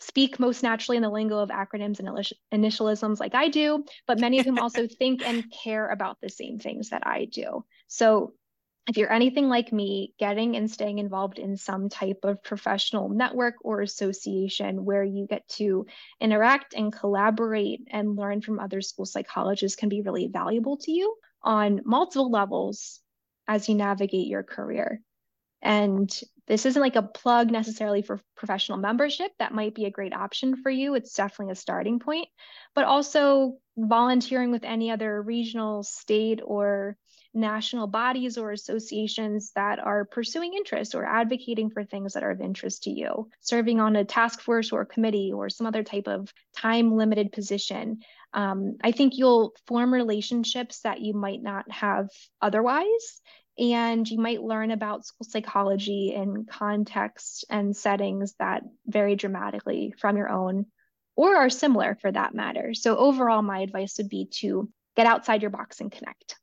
speak 0.00 0.38
most 0.38 0.62
naturally 0.62 0.96
in 0.96 1.02
the 1.02 1.08
lingo 1.08 1.38
of 1.38 1.50
acronyms 1.50 1.98
and 2.00 2.08
initialisms 2.52 3.20
like 3.20 3.34
I 3.34 3.48
do, 3.48 3.84
but 4.06 4.18
many 4.18 4.38
of 4.38 4.46
whom 4.46 4.58
also 4.58 4.86
think 4.98 5.26
and 5.26 5.44
care 5.50 5.88
about 5.88 6.18
the 6.20 6.28
same 6.28 6.58
things 6.58 6.90
that 6.90 7.06
I 7.06 7.26
do. 7.26 7.64
So 7.86 8.34
if 8.86 8.98
you're 8.98 9.12
anything 9.12 9.48
like 9.48 9.72
me, 9.72 10.12
getting 10.18 10.56
and 10.56 10.70
staying 10.70 10.98
involved 10.98 11.38
in 11.38 11.56
some 11.56 11.88
type 11.88 12.20
of 12.22 12.42
professional 12.42 13.08
network 13.08 13.54
or 13.62 13.80
association 13.80 14.84
where 14.84 15.02
you 15.02 15.26
get 15.26 15.48
to 15.48 15.86
interact 16.20 16.74
and 16.74 16.92
collaborate 16.92 17.80
and 17.90 18.16
learn 18.16 18.42
from 18.42 18.60
other 18.60 18.82
school 18.82 19.06
psychologists 19.06 19.76
can 19.76 19.88
be 19.88 20.02
really 20.02 20.26
valuable 20.26 20.76
to 20.76 20.92
you 20.92 21.16
on 21.42 21.80
multiple 21.84 22.30
levels 22.30 23.00
as 23.48 23.68
you 23.68 23.74
navigate 23.74 24.26
your 24.26 24.42
career. 24.42 25.00
And 25.62 26.10
this 26.46 26.66
isn't 26.66 26.80
like 26.80 26.96
a 26.96 27.02
plug 27.02 27.50
necessarily 27.50 28.02
for 28.02 28.20
professional 28.36 28.76
membership. 28.76 29.32
That 29.38 29.54
might 29.54 29.74
be 29.74 29.86
a 29.86 29.90
great 29.90 30.12
option 30.12 30.56
for 30.56 30.68
you. 30.68 30.94
It's 30.94 31.14
definitely 31.14 31.52
a 31.52 31.56
starting 31.56 32.00
point, 32.00 32.28
but 32.74 32.84
also 32.84 33.56
volunteering 33.78 34.50
with 34.50 34.64
any 34.64 34.90
other 34.90 35.22
regional, 35.22 35.82
state, 35.82 36.40
or 36.44 36.98
national 37.34 37.86
bodies 37.86 38.38
or 38.38 38.52
associations 38.52 39.50
that 39.54 39.78
are 39.78 40.04
pursuing 40.04 40.54
interests 40.54 40.94
or 40.94 41.04
advocating 41.04 41.70
for 41.70 41.84
things 41.84 42.14
that 42.14 42.22
are 42.22 42.30
of 42.30 42.40
interest 42.40 42.84
to 42.84 42.90
you, 42.90 43.28
serving 43.40 43.80
on 43.80 43.96
a 43.96 44.04
task 44.04 44.40
force 44.40 44.72
or 44.72 44.84
committee 44.84 45.32
or 45.34 45.50
some 45.50 45.66
other 45.66 45.82
type 45.82 46.06
of 46.06 46.32
time 46.56 46.96
limited 46.96 47.32
position. 47.32 48.00
Um, 48.32 48.76
I 48.82 48.92
think 48.92 49.16
you'll 49.16 49.54
form 49.66 49.92
relationships 49.92 50.80
that 50.80 51.00
you 51.00 51.14
might 51.14 51.42
not 51.42 51.70
have 51.70 52.08
otherwise. 52.40 53.20
And 53.56 54.08
you 54.08 54.18
might 54.18 54.42
learn 54.42 54.72
about 54.72 55.06
school 55.06 55.26
psychology 55.28 56.12
in 56.12 56.44
contexts 56.44 57.44
and 57.48 57.76
settings 57.76 58.34
that 58.40 58.64
vary 58.84 59.14
dramatically 59.14 59.94
from 59.96 60.16
your 60.16 60.28
own 60.28 60.66
or 61.16 61.36
are 61.36 61.50
similar 61.50 61.96
for 62.00 62.10
that 62.10 62.34
matter. 62.34 62.74
So, 62.74 62.96
overall, 62.96 63.42
my 63.42 63.60
advice 63.60 63.98
would 63.98 64.08
be 64.08 64.26
to 64.40 64.68
get 64.96 65.06
outside 65.06 65.42
your 65.42 65.50
box 65.50 65.80
and 65.80 65.90
connect. 65.90 66.36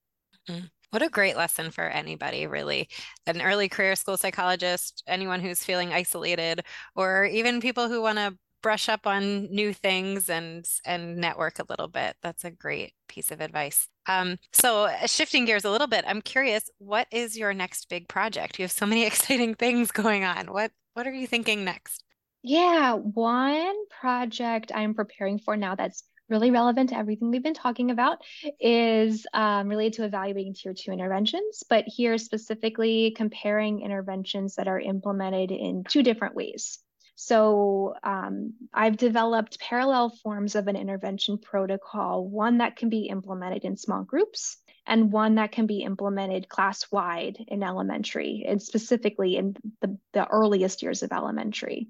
Mm-hmm. 0.50 0.66
What 0.92 1.02
a 1.02 1.10
great 1.10 1.38
lesson 1.38 1.72
for 1.72 1.86
anybody, 1.86 2.48
really. 2.48 2.90
An 3.26 3.42
early 3.42 3.70
career 3.70 3.96
school 3.96 4.18
psychologist, 4.18 5.04
anyone 5.08 5.40
who's 5.42 5.64
feeling 5.64 5.94
isolated, 5.94 6.64
or 6.96 7.26
even 7.26 7.62
people 7.62 7.88
who 7.88 8.02
want 8.02 8.18
to 8.18 8.38
brush 8.62 8.90
up 8.90 9.08
on 9.08 9.46
new 9.52 9.74
things 9.74 10.30
and 10.30 10.66
and 10.86 11.18
network 11.18 11.60
a 11.60 11.66
little 11.70 11.88
bit. 11.88 12.18
That's 12.22 12.44
a 12.46 12.52
great 12.52 12.94
piece 13.08 13.32
of 13.32 13.42
advice. 13.42 13.88
Um, 14.08 14.38
so 14.52 14.86
uh, 14.86 15.08
shifting 15.08 15.46
gears 15.46 15.66
a 15.66 15.72
little 15.72 15.88
bit, 15.88 16.06
I'm 16.08 16.22
curious, 16.22 16.70
what 16.78 17.08
is 17.12 17.38
your 17.38 17.54
next 17.54 17.90
big 17.90 18.08
project? 18.08 18.60
You 18.60 18.64
have 18.64 18.72
so 18.72 18.86
many 18.86 19.06
exciting 19.08 19.56
things 19.56 19.92
going 19.92 20.24
on. 20.26 20.48
What 20.52 20.72
what 20.94 21.08
are 21.08 21.14
you 21.14 21.28
thinking 21.28 21.64
next? 21.64 22.04
Yeah, 22.44 22.94
one 22.94 23.76
project 23.90 24.72
I'm 24.74 24.94
preparing 24.96 25.40
for 25.40 25.56
now 25.58 25.76
that's 25.76 26.04
really 26.32 26.50
relevant 26.50 26.90
to 26.90 26.98
everything 26.98 27.30
we've 27.30 27.44
been 27.44 27.54
talking 27.54 27.92
about 27.92 28.20
is 28.60 29.28
um, 29.34 29.68
related 29.68 29.94
to 29.94 30.06
evaluating 30.06 30.56
tier 30.56 30.74
two 30.74 30.92
interventions, 30.92 31.64
but 31.70 31.84
here 31.86 32.18
specifically 32.18 33.14
comparing 33.16 33.82
interventions 33.82 34.56
that 34.56 34.68
are 34.68 34.80
implemented 34.80 35.52
in 35.52 35.84
two 35.84 36.02
different 36.02 36.34
ways. 36.34 36.80
So 37.16 37.94
um, 38.04 38.54
I've 38.74 38.98
developed 38.98 39.60
parallel 39.60 40.10
forms 40.24 40.56
of 40.56 40.68
an 40.68 40.76
intervention 40.76 41.38
protocol, 41.38 42.28
one 42.28 42.58
that 42.60 42.78
can 42.78 42.90
be 42.90 43.08
implemented 43.08 43.64
in 43.64 43.78
small 43.78 44.04
groups 44.04 44.58
and 44.88 45.12
one 45.12 45.36
that 45.36 45.52
can 45.52 45.68
be 45.68 45.84
implemented 45.84 46.50
class-wide 46.50 47.38
in 47.48 47.62
elementary 47.62 48.46
and 48.48 48.60
specifically 48.60 49.38
in 49.38 49.56
the, 49.82 49.98
the 50.14 50.28
earliest 50.28 50.82
years 50.82 51.04
of 51.04 51.12
elementary. 51.12 51.90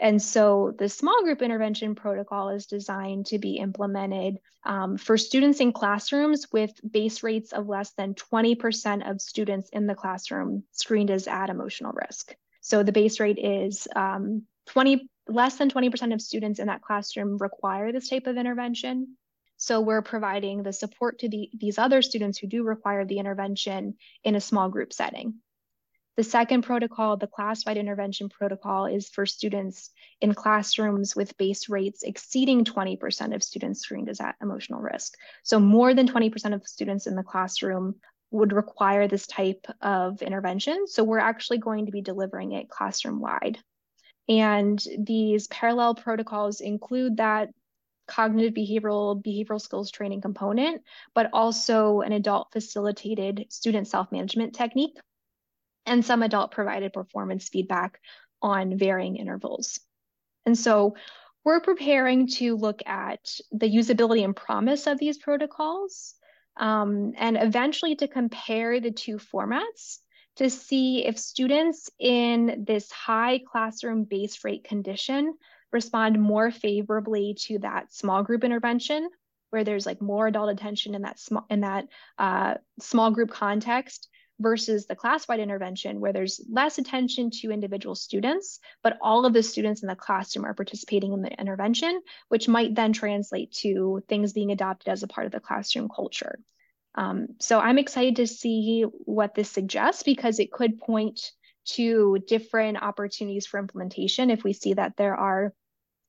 And 0.00 0.22
so 0.22 0.74
the 0.78 0.88
small 0.88 1.22
group 1.24 1.42
intervention 1.42 1.94
protocol 1.94 2.50
is 2.50 2.66
designed 2.66 3.26
to 3.26 3.38
be 3.38 3.56
implemented 3.56 4.38
um, 4.64 4.96
for 4.96 5.18
students 5.18 5.60
in 5.60 5.72
classrooms 5.72 6.46
with 6.52 6.72
base 6.88 7.22
rates 7.22 7.52
of 7.52 7.68
less 7.68 7.92
than 7.92 8.14
20% 8.14 9.10
of 9.10 9.20
students 9.20 9.70
in 9.70 9.86
the 9.86 9.94
classroom 9.94 10.62
screened 10.72 11.10
as 11.10 11.26
at 11.26 11.50
emotional 11.50 11.92
risk. 11.92 12.34
So 12.60 12.82
the 12.82 12.92
base 12.92 13.18
rate 13.18 13.38
is 13.38 13.88
um, 13.96 14.44
20 14.66 15.08
less 15.28 15.56
than 15.56 15.70
20% 15.70 16.14
of 16.14 16.22
students 16.22 16.58
in 16.58 16.68
that 16.68 16.82
classroom 16.82 17.36
require 17.38 17.92
this 17.92 18.08
type 18.08 18.26
of 18.26 18.36
intervention. 18.36 19.16
So 19.58 19.80
we're 19.80 20.02
providing 20.02 20.62
the 20.62 20.72
support 20.72 21.18
to 21.18 21.28
the, 21.28 21.50
these 21.58 21.78
other 21.78 22.00
students 22.00 22.38
who 22.38 22.46
do 22.46 22.62
require 22.62 23.04
the 23.04 23.18
intervention 23.18 23.96
in 24.24 24.36
a 24.36 24.40
small 24.40 24.68
group 24.68 24.92
setting. 24.92 25.34
The 26.18 26.24
second 26.24 26.62
protocol, 26.62 27.16
the 27.16 27.28
class-wide 27.28 27.76
intervention 27.76 28.28
protocol, 28.28 28.86
is 28.86 29.08
for 29.08 29.24
students 29.24 29.90
in 30.20 30.34
classrooms 30.34 31.14
with 31.14 31.36
base 31.36 31.68
rates 31.68 32.02
exceeding 32.02 32.64
20% 32.64 33.36
of 33.36 33.44
students 33.44 33.82
screened 33.82 34.08
as 34.08 34.20
at 34.20 34.34
emotional 34.42 34.80
risk. 34.80 35.14
So 35.44 35.60
more 35.60 35.94
than 35.94 36.08
20% 36.08 36.54
of 36.54 36.66
students 36.66 37.06
in 37.06 37.14
the 37.14 37.22
classroom 37.22 37.94
would 38.32 38.52
require 38.52 39.06
this 39.06 39.28
type 39.28 39.64
of 39.80 40.20
intervention. 40.20 40.88
So 40.88 41.04
we're 41.04 41.20
actually 41.20 41.58
going 41.58 41.86
to 41.86 41.92
be 41.92 42.02
delivering 42.02 42.50
it 42.50 42.68
classroom-wide. 42.68 43.60
And 44.28 44.82
these 44.98 45.46
parallel 45.46 45.94
protocols 45.94 46.60
include 46.60 47.18
that 47.18 47.50
cognitive 48.08 48.54
behavioral 48.54 49.22
behavioral 49.22 49.60
skills 49.60 49.92
training 49.92 50.22
component, 50.22 50.82
but 51.14 51.30
also 51.32 52.00
an 52.00 52.10
adult 52.10 52.48
facilitated 52.50 53.46
student 53.50 53.86
self-management 53.86 54.56
technique 54.56 54.98
and 55.88 56.04
some 56.04 56.22
adult 56.22 56.50
provided 56.50 56.92
performance 56.92 57.48
feedback 57.48 58.00
on 58.40 58.78
varying 58.78 59.16
intervals. 59.16 59.80
And 60.46 60.56
so 60.56 60.94
we're 61.44 61.60
preparing 61.60 62.28
to 62.28 62.56
look 62.56 62.80
at 62.86 63.20
the 63.52 63.68
usability 63.68 64.24
and 64.24 64.36
promise 64.36 64.86
of 64.86 64.98
these 64.98 65.18
protocols 65.18 66.14
um, 66.58 67.12
and 67.16 67.36
eventually 67.40 67.96
to 67.96 68.08
compare 68.08 68.80
the 68.80 68.90
two 68.90 69.16
formats 69.16 69.98
to 70.36 70.50
see 70.50 71.04
if 71.04 71.18
students 71.18 71.90
in 71.98 72.64
this 72.66 72.90
high 72.92 73.40
classroom 73.50 74.04
base 74.04 74.44
rate 74.44 74.64
condition 74.64 75.34
respond 75.72 76.20
more 76.20 76.50
favorably 76.50 77.34
to 77.38 77.58
that 77.58 77.92
small 77.92 78.22
group 78.22 78.44
intervention 78.44 79.08
where 79.50 79.64
there's 79.64 79.86
like 79.86 80.00
more 80.00 80.26
adult 80.26 80.50
attention 80.50 80.94
in 80.94 81.02
that 81.02 81.18
small 81.18 81.46
in 81.50 81.60
that 81.60 81.86
uh, 82.18 82.54
small 82.80 83.10
group 83.10 83.30
context 83.30 84.08
versus 84.40 84.86
the 84.86 84.94
class-wide 84.94 85.40
intervention 85.40 86.00
where 86.00 86.12
there's 86.12 86.40
less 86.50 86.78
attention 86.78 87.30
to 87.30 87.50
individual 87.50 87.94
students, 87.94 88.60
but 88.82 88.96
all 89.02 89.26
of 89.26 89.32
the 89.32 89.42
students 89.42 89.82
in 89.82 89.88
the 89.88 89.96
classroom 89.96 90.44
are 90.44 90.54
participating 90.54 91.12
in 91.12 91.22
the 91.22 91.40
intervention, 91.40 92.00
which 92.28 92.48
might 92.48 92.74
then 92.74 92.92
translate 92.92 93.52
to 93.52 94.02
things 94.08 94.32
being 94.32 94.52
adopted 94.52 94.88
as 94.88 95.02
a 95.02 95.08
part 95.08 95.26
of 95.26 95.32
the 95.32 95.40
classroom 95.40 95.88
culture. 95.88 96.38
Um, 96.94 97.28
so 97.40 97.60
I'm 97.60 97.78
excited 97.78 98.16
to 98.16 98.26
see 98.26 98.82
what 98.82 99.34
this 99.34 99.50
suggests 99.50 100.02
because 100.02 100.38
it 100.38 100.52
could 100.52 100.78
point 100.78 101.20
to 101.66 102.18
different 102.26 102.82
opportunities 102.82 103.46
for 103.46 103.60
implementation 103.60 104.30
if 104.30 104.42
we 104.42 104.52
see 104.52 104.74
that 104.74 104.96
there 104.96 105.14
are 105.14 105.52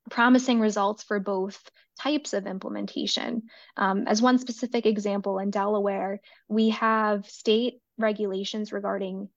promising 0.10 0.60
results 0.60 1.04
for 1.04 1.20
both 1.20 1.60
types 2.00 2.34
of 2.34 2.48
implementation. 2.48 3.44
Um, 3.76 4.06
as 4.08 4.22
one 4.22 4.40
specific 4.40 4.86
example, 4.86 5.38
in 5.40 5.52
Delaware, 5.52 6.22
we 6.48 6.70
have 6.70 7.30
state 7.30 7.82
regulations 8.00 8.72
regarding 8.72 9.30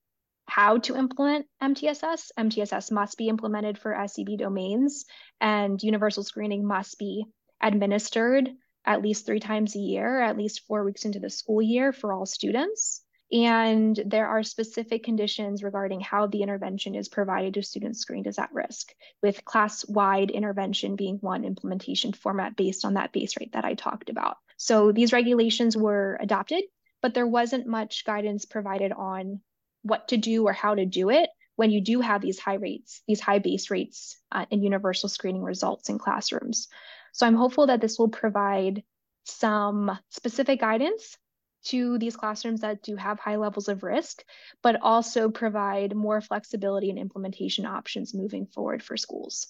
how 0.46 0.78
to 0.78 0.96
implement 0.96 1.46
MTSS. 1.62 2.30
MTSS 2.38 2.90
must 2.90 3.16
be 3.16 3.28
implemented 3.28 3.78
for 3.78 3.96
SEB 4.06 4.38
domains, 4.38 5.04
and 5.40 5.82
universal 5.82 6.22
screening 6.22 6.66
must 6.66 6.98
be 6.98 7.24
administered 7.62 8.50
at 8.84 9.02
least 9.02 9.26
three 9.26 9.40
times 9.40 9.76
a 9.76 9.78
year, 9.78 10.20
at 10.20 10.36
least 10.36 10.66
four 10.66 10.84
weeks 10.84 11.04
into 11.04 11.20
the 11.20 11.30
school 11.30 11.62
year 11.62 11.92
for 11.92 12.12
all 12.12 12.26
students. 12.26 13.02
And 13.30 13.98
there 14.04 14.26
are 14.26 14.42
specific 14.42 15.04
conditions 15.04 15.62
regarding 15.62 16.00
how 16.00 16.26
the 16.26 16.42
intervention 16.42 16.94
is 16.94 17.08
provided 17.08 17.54
to 17.54 17.62
students 17.62 18.00
screened 18.00 18.26
as 18.26 18.38
at 18.38 18.52
risk, 18.52 18.92
with 19.22 19.44
class 19.44 19.88
wide 19.88 20.30
intervention 20.30 20.96
being 20.96 21.16
one 21.22 21.44
implementation 21.44 22.12
format 22.12 22.56
based 22.56 22.84
on 22.84 22.94
that 22.94 23.12
base 23.12 23.34
rate 23.40 23.52
that 23.52 23.64
I 23.64 23.72
talked 23.72 24.10
about. 24.10 24.36
So 24.58 24.92
these 24.92 25.14
regulations 25.14 25.76
were 25.76 26.18
adopted 26.20 26.64
but 27.02 27.14
there 27.14 27.26
wasn't 27.26 27.66
much 27.66 28.04
guidance 28.04 28.44
provided 28.44 28.92
on 28.92 29.40
what 29.82 30.08
to 30.08 30.16
do 30.16 30.46
or 30.46 30.52
how 30.52 30.74
to 30.74 30.86
do 30.86 31.10
it 31.10 31.28
when 31.56 31.70
you 31.70 31.80
do 31.80 32.00
have 32.00 32.22
these 32.22 32.38
high 32.38 32.54
rates, 32.54 33.02
these 33.06 33.20
high 33.20 33.38
base 33.38 33.70
rates 33.70 34.16
uh, 34.30 34.46
in 34.50 34.62
universal 34.62 35.08
screening 35.08 35.42
results 35.42 35.90
in 35.90 35.98
classrooms. 35.98 36.68
So 37.12 37.26
I'm 37.26 37.34
hopeful 37.34 37.66
that 37.66 37.80
this 37.80 37.98
will 37.98 38.08
provide 38.08 38.82
some 39.24 39.98
specific 40.08 40.60
guidance 40.60 41.16
to 41.64 41.98
these 41.98 42.16
classrooms 42.16 42.62
that 42.62 42.82
do 42.82 42.96
have 42.96 43.20
high 43.20 43.36
levels 43.36 43.68
of 43.68 43.82
risk, 43.82 44.24
but 44.62 44.80
also 44.82 45.28
provide 45.28 45.94
more 45.94 46.20
flexibility 46.20 46.90
and 46.90 46.98
implementation 46.98 47.66
options 47.66 48.14
moving 48.14 48.46
forward 48.46 48.82
for 48.82 48.96
schools. 48.96 49.48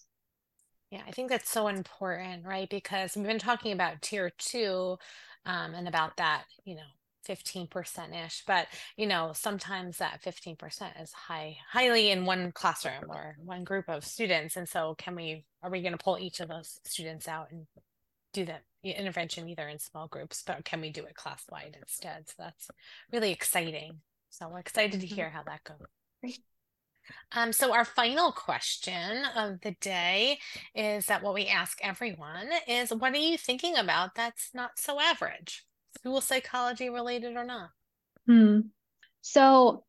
Yeah, 0.91 1.01
I 1.07 1.13
think 1.13 1.31
that's 1.31 1.49
so 1.49 1.69
important, 1.69 2.45
right? 2.45 2.69
Because 2.69 3.17
we've 3.17 3.27
been 3.27 3.39
talking 3.39 3.73
about 3.73 4.03
tier 4.03 4.31
two 4.37 4.99
um, 5.47 5.73
and 5.73 5.89
about 5.89 6.19
that, 6.19 6.45
you 6.65 6.75
know, 6.75 6.83
15% 7.29 8.27
ish 8.27 8.43
but 8.47 8.67
you 8.97 9.07
know 9.07 9.33
sometimes 9.35 9.99
that 9.99 10.21
15% 10.23 11.03
is 11.03 11.13
high 11.13 11.57
highly 11.71 12.11
in 12.11 12.25
one 12.25 12.53
classroom 12.53 13.05
or 13.09 13.37
one 13.45 13.65
group 13.65 13.89
of 13.89 14.05
students 14.05 14.57
and 14.57 14.69
so 14.69 14.95
can 14.99 15.15
we 15.15 15.45
are 15.63 15.71
we 15.71 15.83
going 15.83 15.93
to 15.93 16.03
pull 16.03 16.19
each 16.19 16.41
of 16.41 16.49
those 16.49 16.81
students 16.85 17.29
out 17.29 17.51
and 17.51 17.67
do 18.33 18.45
that 18.45 18.63
intervention 18.83 19.49
either 19.49 19.69
in 19.69 19.79
small 19.79 20.09
groups 20.09 20.43
but 20.45 20.65
can 20.65 20.81
we 20.81 20.91
do 20.91 21.05
it 21.05 21.15
class 21.15 21.45
wide 21.51 21.77
instead? 21.81 22.29
So 22.29 22.35
that's 22.39 22.71
really 23.13 23.31
exciting. 23.31 24.01
So 24.31 24.49
we're 24.49 24.61
excited 24.61 25.01
to 25.01 25.07
mm-hmm. 25.07 25.15
hear 25.15 25.31
how 25.31 25.43
that 25.45 25.61
goes. 25.65 26.39
Um, 27.33 27.53
so 27.53 27.75
our 27.75 27.85
final 27.85 28.31
question 28.31 29.25
of 29.37 29.61
the 29.61 29.73
day 29.81 30.39
is 30.75 31.07
that 31.07 31.23
what 31.23 31.35
we 31.35 31.47
ask 31.47 31.79
everyone 31.83 32.49
is 32.69 32.95
what 32.95 33.13
are 33.13 33.19
you 33.19 33.37
thinking 33.37 33.77
about 33.77 34.15
that's 34.15 34.51
not 34.55 34.79
so 34.79 35.01
average 35.01 35.65
school 35.95 36.21
psychology 36.21 36.91
related 36.91 37.37
or 37.37 37.45
not? 37.45 37.71
Hmm. 38.27 38.61
So 39.21 39.85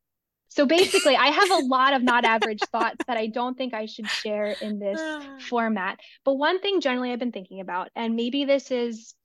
so 0.54 0.68
basically, 0.68 1.16
I 1.16 1.28
have 1.28 1.50
a 1.50 1.66
lot 1.66 1.94
of 1.94 2.04
not 2.04 2.26
average 2.26 2.60
thoughts 2.72 3.04
that 3.08 3.18
I 3.18 3.26
don't 3.26 3.58
think 3.58 3.74
I 3.74 3.88
should 3.88 4.08
share 4.08 4.56
in 4.62 4.78
this 4.78 5.02
format. 5.50 6.00
But 6.24 6.36
one 6.36 6.62
thing 6.62 6.80
generally 6.80 7.12
I've 7.12 7.18
been 7.18 7.32
thinking 7.32 7.60
about, 7.60 7.90
and 7.96 8.16
maybe 8.16 8.46
this 8.46 8.70
is 8.70 9.16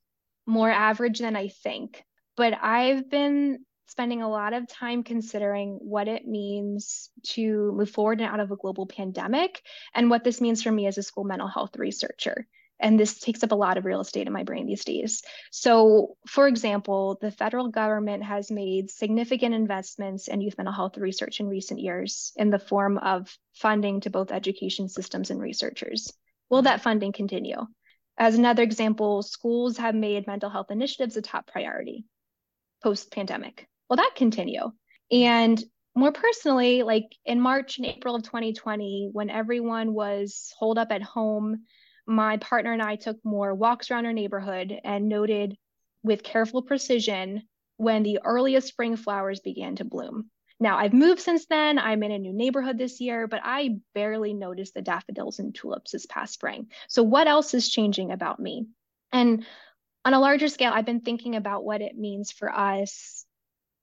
more 0.47 0.71
average 0.71 1.19
than 1.19 1.35
I 1.35 1.49
think, 1.49 2.03
but 2.35 2.55
I've 2.59 3.11
been 3.11 3.59
spending 3.89 4.23
a 4.23 4.29
lot 4.29 4.53
of 4.53 4.67
time 4.67 5.03
considering 5.03 5.77
what 5.81 6.07
it 6.07 6.27
means 6.27 7.11
to 7.23 7.73
move 7.73 7.91
forward 7.91 8.21
and 8.21 8.29
out 8.29 8.39
of 8.39 8.51
a 8.51 8.55
global 8.55 8.87
pandemic 8.87 9.61
and 9.93 10.09
what 10.09 10.23
this 10.23 10.41
means 10.41 10.63
for 10.63 10.71
me 10.71 10.87
as 10.87 10.97
a 10.97 11.03
school 11.03 11.25
mental 11.25 11.47
health 11.47 11.75
researcher. 11.75 12.47
And 12.79 12.99
this 12.99 13.19
takes 13.19 13.43
up 13.43 13.51
a 13.51 13.55
lot 13.55 13.77
of 13.77 13.85
real 13.85 13.99
estate 13.99 14.27
in 14.27 14.33
my 14.33 14.43
brain 14.43 14.65
these 14.65 14.85
days. 14.85 15.21
So, 15.51 16.15
for 16.27 16.47
example, 16.47 17.17
the 17.21 17.31
federal 17.31 17.67
government 17.67 18.23
has 18.23 18.49
made 18.49 18.89
significant 18.89 19.53
investments 19.53 20.27
in 20.27 20.41
youth 20.41 20.57
mental 20.57 20.73
health 20.73 20.97
research 20.97 21.39
in 21.39 21.47
recent 21.47 21.79
years 21.79 22.31
in 22.37 22.49
the 22.49 22.59
form 22.59 22.97
of 22.97 23.35
funding 23.53 24.01
to 24.01 24.09
both 24.09 24.31
education 24.31 24.87
systems 24.87 25.29
and 25.29 25.41
researchers. 25.41 26.13
Will 26.49 26.61
that 26.61 26.81
funding 26.81 27.11
continue? 27.11 27.65
As 28.17 28.35
another 28.35 28.63
example, 28.63 29.23
schools 29.23 29.77
have 29.77 29.95
made 29.95 30.27
mental 30.27 30.49
health 30.49 30.71
initiatives 30.71 31.15
a 31.15 31.21
top 31.21 31.47
priority 31.47 32.05
post 32.83 33.11
pandemic. 33.11 33.67
Will 33.89 33.97
that 33.97 34.11
continue? 34.15 34.71
And 35.11 35.61
more 35.95 36.11
personally, 36.11 36.83
like 36.83 37.15
in 37.25 37.41
March 37.41 37.77
and 37.77 37.85
April 37.85 38.15
of 38.15 38.23
2020, 38.23 39.09
when 39.11 39.29
everyone 39.29 39.93
was 39.93 40.53
holed 40.57 40.77
up 40.77 40.91
at 40.91 41.01
home 41.01 41.65
my 42.09 42.37
partner 42.37 42.73
and 42.73 42.81
I 42.81 42.95
took 42.95 43.17
more 43.23 43.53
walks 43.53 43.91
around 43.91 44.07
our 44.07 44.13
neighborhood 44.13 44.77
and 44.83 45.07
noted 45.07 45.55
with 46.03 46.23
careful 46.23 46.63
precision 46.63 47.43
when 47.77 48.03
the 48.03 48.19
earliest 48.25 48.67
spring 48.67 48.97
flowers 48.97 49.39
began 49.39 49.75
to 49.75 49.85
bloom. 49.85 50.29
Now, 50.59 50.77
I've 50.77 50.91
moved 50.91 51.21
since 51.21 51.45
then. 51.45 51.79
I'm 51.79 52.03
in 52.03 52.11
a 52.11 52.19
new 52.19 52.33
neighborhood 52.33 52.77
this 52.77 52.99
year, 52.99 53.27
but 53.27 53.39
I 53.43 53.77
barely 53.93 54.33
noticed 54.33 54.73
the 54.73 54.81
daffodils 54.81 55.39
and 55.39 55.55
tulips 55.55 55.91
this 55.91 56.05
past 56.07 56.33
spring. 56.33 56.67
So, 56.89 57.03
what 57.03 57.27
else 57.27 57.53
is 57.53 57.69
changing 57.69 58.11
about 58.11 58.39
me? 58.39 58.65
And 59.13 59.45
on 60.03 60.13
a 60.13 60.19
larger 60.19 60.49
scale, 60.49 60.73
I've 60.73 60.85
been 60.85 61.01
thinking 61.01 61.35
about 61.35 61.63
what 61.63 61.81
it 61.81 61.97
means 61.97 62.31
for 62.31 62.51
us 62.51 63.25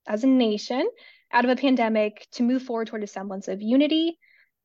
as 0.06 0.24
a 0.24 0.26
nation 0.26 0.86
out 1.32 1.44
of 1.44 1.50
a 1.50 1.56
pandemic 1.56 2.26
to 2.32 2.42
move 2.42 2.62
forward 2.62 2.88
toward 2.88 3.04
a 3.04 3.06
semblance 3.06 3.48
of 3.48 3.62
unity. 3.62 4.18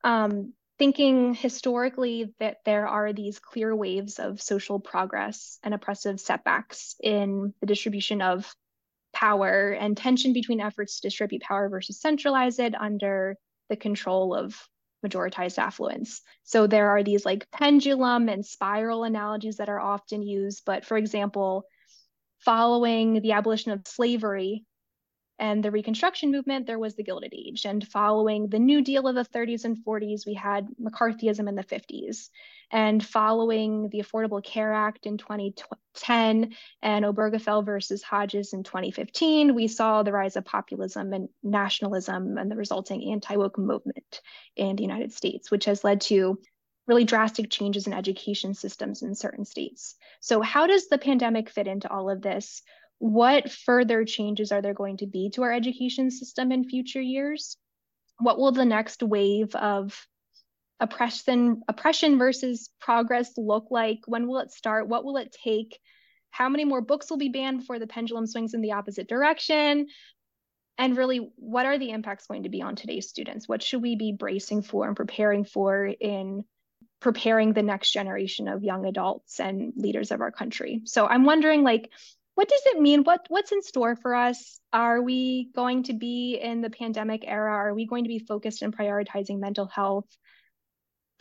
Um, 0.03 0.53
thinking 0.82 1.36
historically 1.36 2.34
that 2.39 2.57
there 2.65 2.88
are 2.88 3.13
these 3.13 3.38
clear 3.38 3.75
waves 3.75 4.17
of 4.17 4.41
social 4.41 4.79
progress 4.79 5.59
and 5.61 5.75
oppressive 5.75 6.19
setbacks 6.19 6.95
in 7.03 7.53
the 7.61 7.67
distribution 7.67 8.19
of 8.19 8.51
power 9.13 9.73
and 9.73 9.95
tension 9.95 10.34
between 10.34 10.59
efforts 10.59 10.99
to 10.99 11.07
distribute 11.07 11.43
power 11.43 11.69
versus 11.69 12.01
centralize 12.01 12.57
it 12.57 12.73
under 12.73 13.36
the 13.69 13.75
control 13.75 14.34
of 14.34 14.59
majoritized 15.03 15.59
affluence. 15.59 16.23
So 16.45 16.65
there 16.65 16.89
are 16.89 17.03
these 17.03 17.27
like 17.27 17.45
pendulum 17.51 18.27
and 18.27 18.43
spiral 18.43 19.03
analogies 19.03 19.57
that 19.57 19.69
are 19.69 19.79
often 19.79 20.23
used. 20.23 20.63
But 20.65 20.84
for 20.84 20.97
example, 20.97 21.65
following 22.39 23.21
the 23.21 23.34
abolition 23.34 23.71
of 23.71 23.86
slavery 23.86 24.65
and 25.41 25.63
the 25.63 25.71
Reconstruction 25.71 26.29
movement, 26.29 26.67
there 26.67 26.77
was 26.77 26.93
the 26.93 27.03
Gilded 27.03 27.33
Age. 27.33 27.65
And 27.65 27.85
following 27.87 28.47
the 28.47 28.59
New 28.59 28.83
Deal 28.83 29.07
of 29.07 29.15
the 29.15 29.25
30s 29.25 29.65
and 29.65 29.75
40s, 29.83 30.23
we 30.23 30.35
had 30.35 30.67
McCarthyism 30.79 31.49
in 31.49 31.55
the 31.55 31.63
50s. 31.63 32.29
And 32.69 33.03
following 33.03 33.89
the 33.89 34.03
Affordable 34.03 34.43
Care 34.43 34.71
Act 34.71 35.07
in 35.07 35.17
2010 35.17 36.53
and 36.83 37.05
Obergefell 37.05 37.65
versus 37.65 38.03
Hodges 38.03 38.53
in 38.53 38.61
2015, 38.61 39.55
we 39.55 39.67
saw 39.67 40.03
the 40.03 40.13
rise 40.13 40.37
of 40.37 40.45
populism 40.45 41.11
and 41.11 41.27
nationalism 41.41 42.37
and 42.37 42.49
the 42.49 42.55
resulting 42.55 43.11
anti 43.11 43.35
woke 43.35 43.57
movement 43.57 44.21
in 44.55 44.75
the 44.75 44.83
United 44.83 45.11
States, 45.11 45.49
which 45.49 45.65
has 45.65 45.83
led 45.83 46.01
to 46.01 46.39
really 46.87 47.03
drastic 47.03 47.49
changes 47.49 47.87
in 47.87 47.93
education 47.93 48.53
systems 48.53 49.01
in 49.01 49.15
certain 49.15 49.45
states. 49.45 49.95
So, 50.19 50.41
how 50.41 50.67
does 50.67 50.87
the 50.87 50.97
pandemic 50.97 51.49
fit 51.49 51.67
into 51.67 51.89
all 51.89 52.09
of 52.09 52.21
this? 52.21 52.61
What 53.02 53.52
further 53.52 54.06
changes 54.06 54.52
are 54.52 54.62
there 54.62 54.76
going 54.76 54.97
to 54.97 55.08
be 55.08 55.32
to 55.32 55.41
our 55.41 55.52
education 55.52 56.12
system 56.12 56.52
in 56.52 56.70
future 56.70 57.02
years? 57.02 57.58
What 58.20 58.38
will 58.38 58.52
the 58.52 58.64
next 58.64 59.02
wave 59.02 59.56
of 59.56 59.99
oppression 60.80 61.64
oppression 61.68 62.20
versus 62.20 62.70
progress 62.80 63.32
look 63.38 63.72
like? 63.72 64.02
When 64.06 64.28
will 64.28 64.38
it 64.38 64.52
start? 64.52 64.88
What 64.88 65.04
will 65.04 65.18
it 65.18 65.36
take? 65.43 65.80
How 66.30 66.47
many 66.47 66.64
more 66.64 66.82
books 66.82 67.10
will 67.10 67.18
be 67.18 67.30
banned 67.30 67.62
before 67.62 67.80
the 67.80 67.88
pendulum 67.88 68.28
swings 68.28 68.54
in 68.54 68.62
the 68.62 68.74
opposite 68.74 69.10
direction? 69.10 69.88
And 70.78 70.95
really 70.95 71.32
what 71.38 71.66
are 71.66 71.80
the 71.80 71.89
impacts 71.89 72.28
going 72.28 72.43
to 72.43 72.49
be 72.49 72.62
on 72.62 72.76
today's 72.76 73.10
students? 73.10 73.49
What 73.49 73.64
should 73.64 73.82
we 73.82 73.95
be 73.95 74.14
bracing 74.14 74.62
for 74.62 74.86
and 74.86 74.95
preparing 74.95 75.43
for 75.43 75.88
in 75.88 76.43
preparing 76.99 77.54
the 77.54 77.64
next 77.64 77.93
generation 77.93 78.47
of 78.47 78.64
young 78.64 78.86
adults 78.86 79.39
and 79.39 79.74
leaders 79.76 80.12
of 80.12 80.22
our 80.22 80.32
country? 80.32 80.84
So 80.86 81.08
i'm 81.08 81.26
wondering 81.26 81.64
like 81.64 81.89
what 82.36 82.49
does 82.49 82.61
it 82.65 82.82
mean 82.82 83.03
what 83.03 83.25
what's 83.29 83.51
in 83.51 83.61
store 83.61 83.95
for 83.95 84.15
us 84.15 84.59
are 84.73 85.01
we 85.01 85.49
going 85.55 85.84
to 85.84 85.93
be 85.93 86.39
in 86.41 86.61
the 86.61 86.69
pandemic 86.69 87.23
era 87.25 87.51
are 87.51 87.73
we 87.73 87.86
going 87.86 88.03
to 88.03 88.09
be 88.09 88.19
focused 88.19 88.63
on 88.63 88.71
prioritizing 88.71 89.39
mental 89.39 89.67
health 89.67 90.05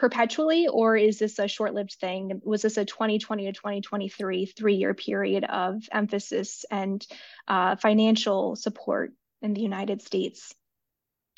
perpetually, 0.01 0.67
or 0.67 0.97
is 0.97 1.19
this 1.19 1.39
a 1.39 1.47
short 1.47 1.75
lived 1.75 1.93
thing? 2.01 2.41
Was 2.43 2.63
this 2.63 2.79
a 2.79 2.85
2020 2.85 3.45
to 3.45 3.53
2023 3.53 4.47
three 4.47 4.75
year 4.75 4.95
period 4.95 5.45
of 5.45 5.83
emphasis 5.93 6.65
and 6.71 7.07
uh, 7.47 7.77
financial 7.77 8.57
support 8.57 9.13
in 9.43 9.55
the 9.55 9.61
United 9.61 10.03
States? 10.03 10.53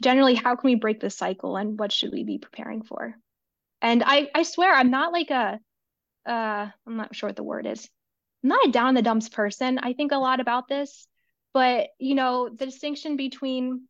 Generally, 0.01 0.37
how 0.37 0.57
can 0.57 0.69
we 0.69 0.77
break 0.77 1.01
this 1.01 1.17
cycle 1.17 1.57
and 1.57 1.79
what 1.79 1.93
should 1.93 2.13
we 2.13 2.25
be 2.25 2.39
preparing 2.39 2.83
for? 2.83 3.15
And 3.83 4.03
I, 4.07 4.31
I 4.35 4.45
swear, 4.45 4.73
I'm 4.73 4.91
not 4.91 5.13
like 5.13 5.31
a, 5.31 5.59
uh, 6.25 6.69
I'm 6.87 6.97
not 6.97 7.15
sure 7.15 7.29
what 7.29 7.37
the 7.37 7.43
word 7.43 7.67
is. 7.67 7.89
I'm 8.43 8.49
not 8.49 8.69
a 8.69 8.71
down 8.73 8.91
in 8.91 8.95
the 8.95 9.03
dumps 9.03 9.29
person. 9.29 9.79
I 9.79 9.93
think 9.93 10.13
a 10.13 10.17
lot 10.17 10.41
about 10.41 10.69
this, 10.69 11.07
but 11.55 11.91
you 11.99 12.15
know, 12.15 12.49
the 12.49 12.67
distinction 12.67 13.17
between 13.17 13.87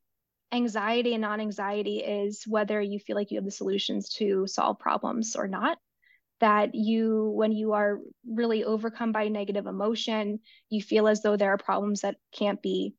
anxiety 0.53 1.15
and 1.15 1.23
non-anxiety 1.23 1.99
is 1.99 2.45
whether 2.47 2.81
you 2.81 2.99
feel 2.99 3.17
like 3.17 3.31
you 3.31 3.39
have 3.39 3.45
the 3.45 3.51
solutions 3.51 4.11
to 4.11 4.47
solve 4.47 4.79
problems 4.79 5.35
or 5.35 5.49
not 5.49 5.79
that 6.41 6.75
you 6.75 7.31
when 7.35 7.53
you 7.53 7.73
are 7.73 8.01
really 8.29 8.65
overcome 8.65 9.13
by 9.13 9.29
negative 9.29 9.67
emotion 9.67 10.41
you 10.69 10.83
feel 10.83 11.09
as 11.09 11.23
though 11.23 11.37
there 11.37 11.53
are 11.53 11.59
problems 11.59 12.03
that 12.03 12.17
can't 12.33 12.61
be 12.61 12.95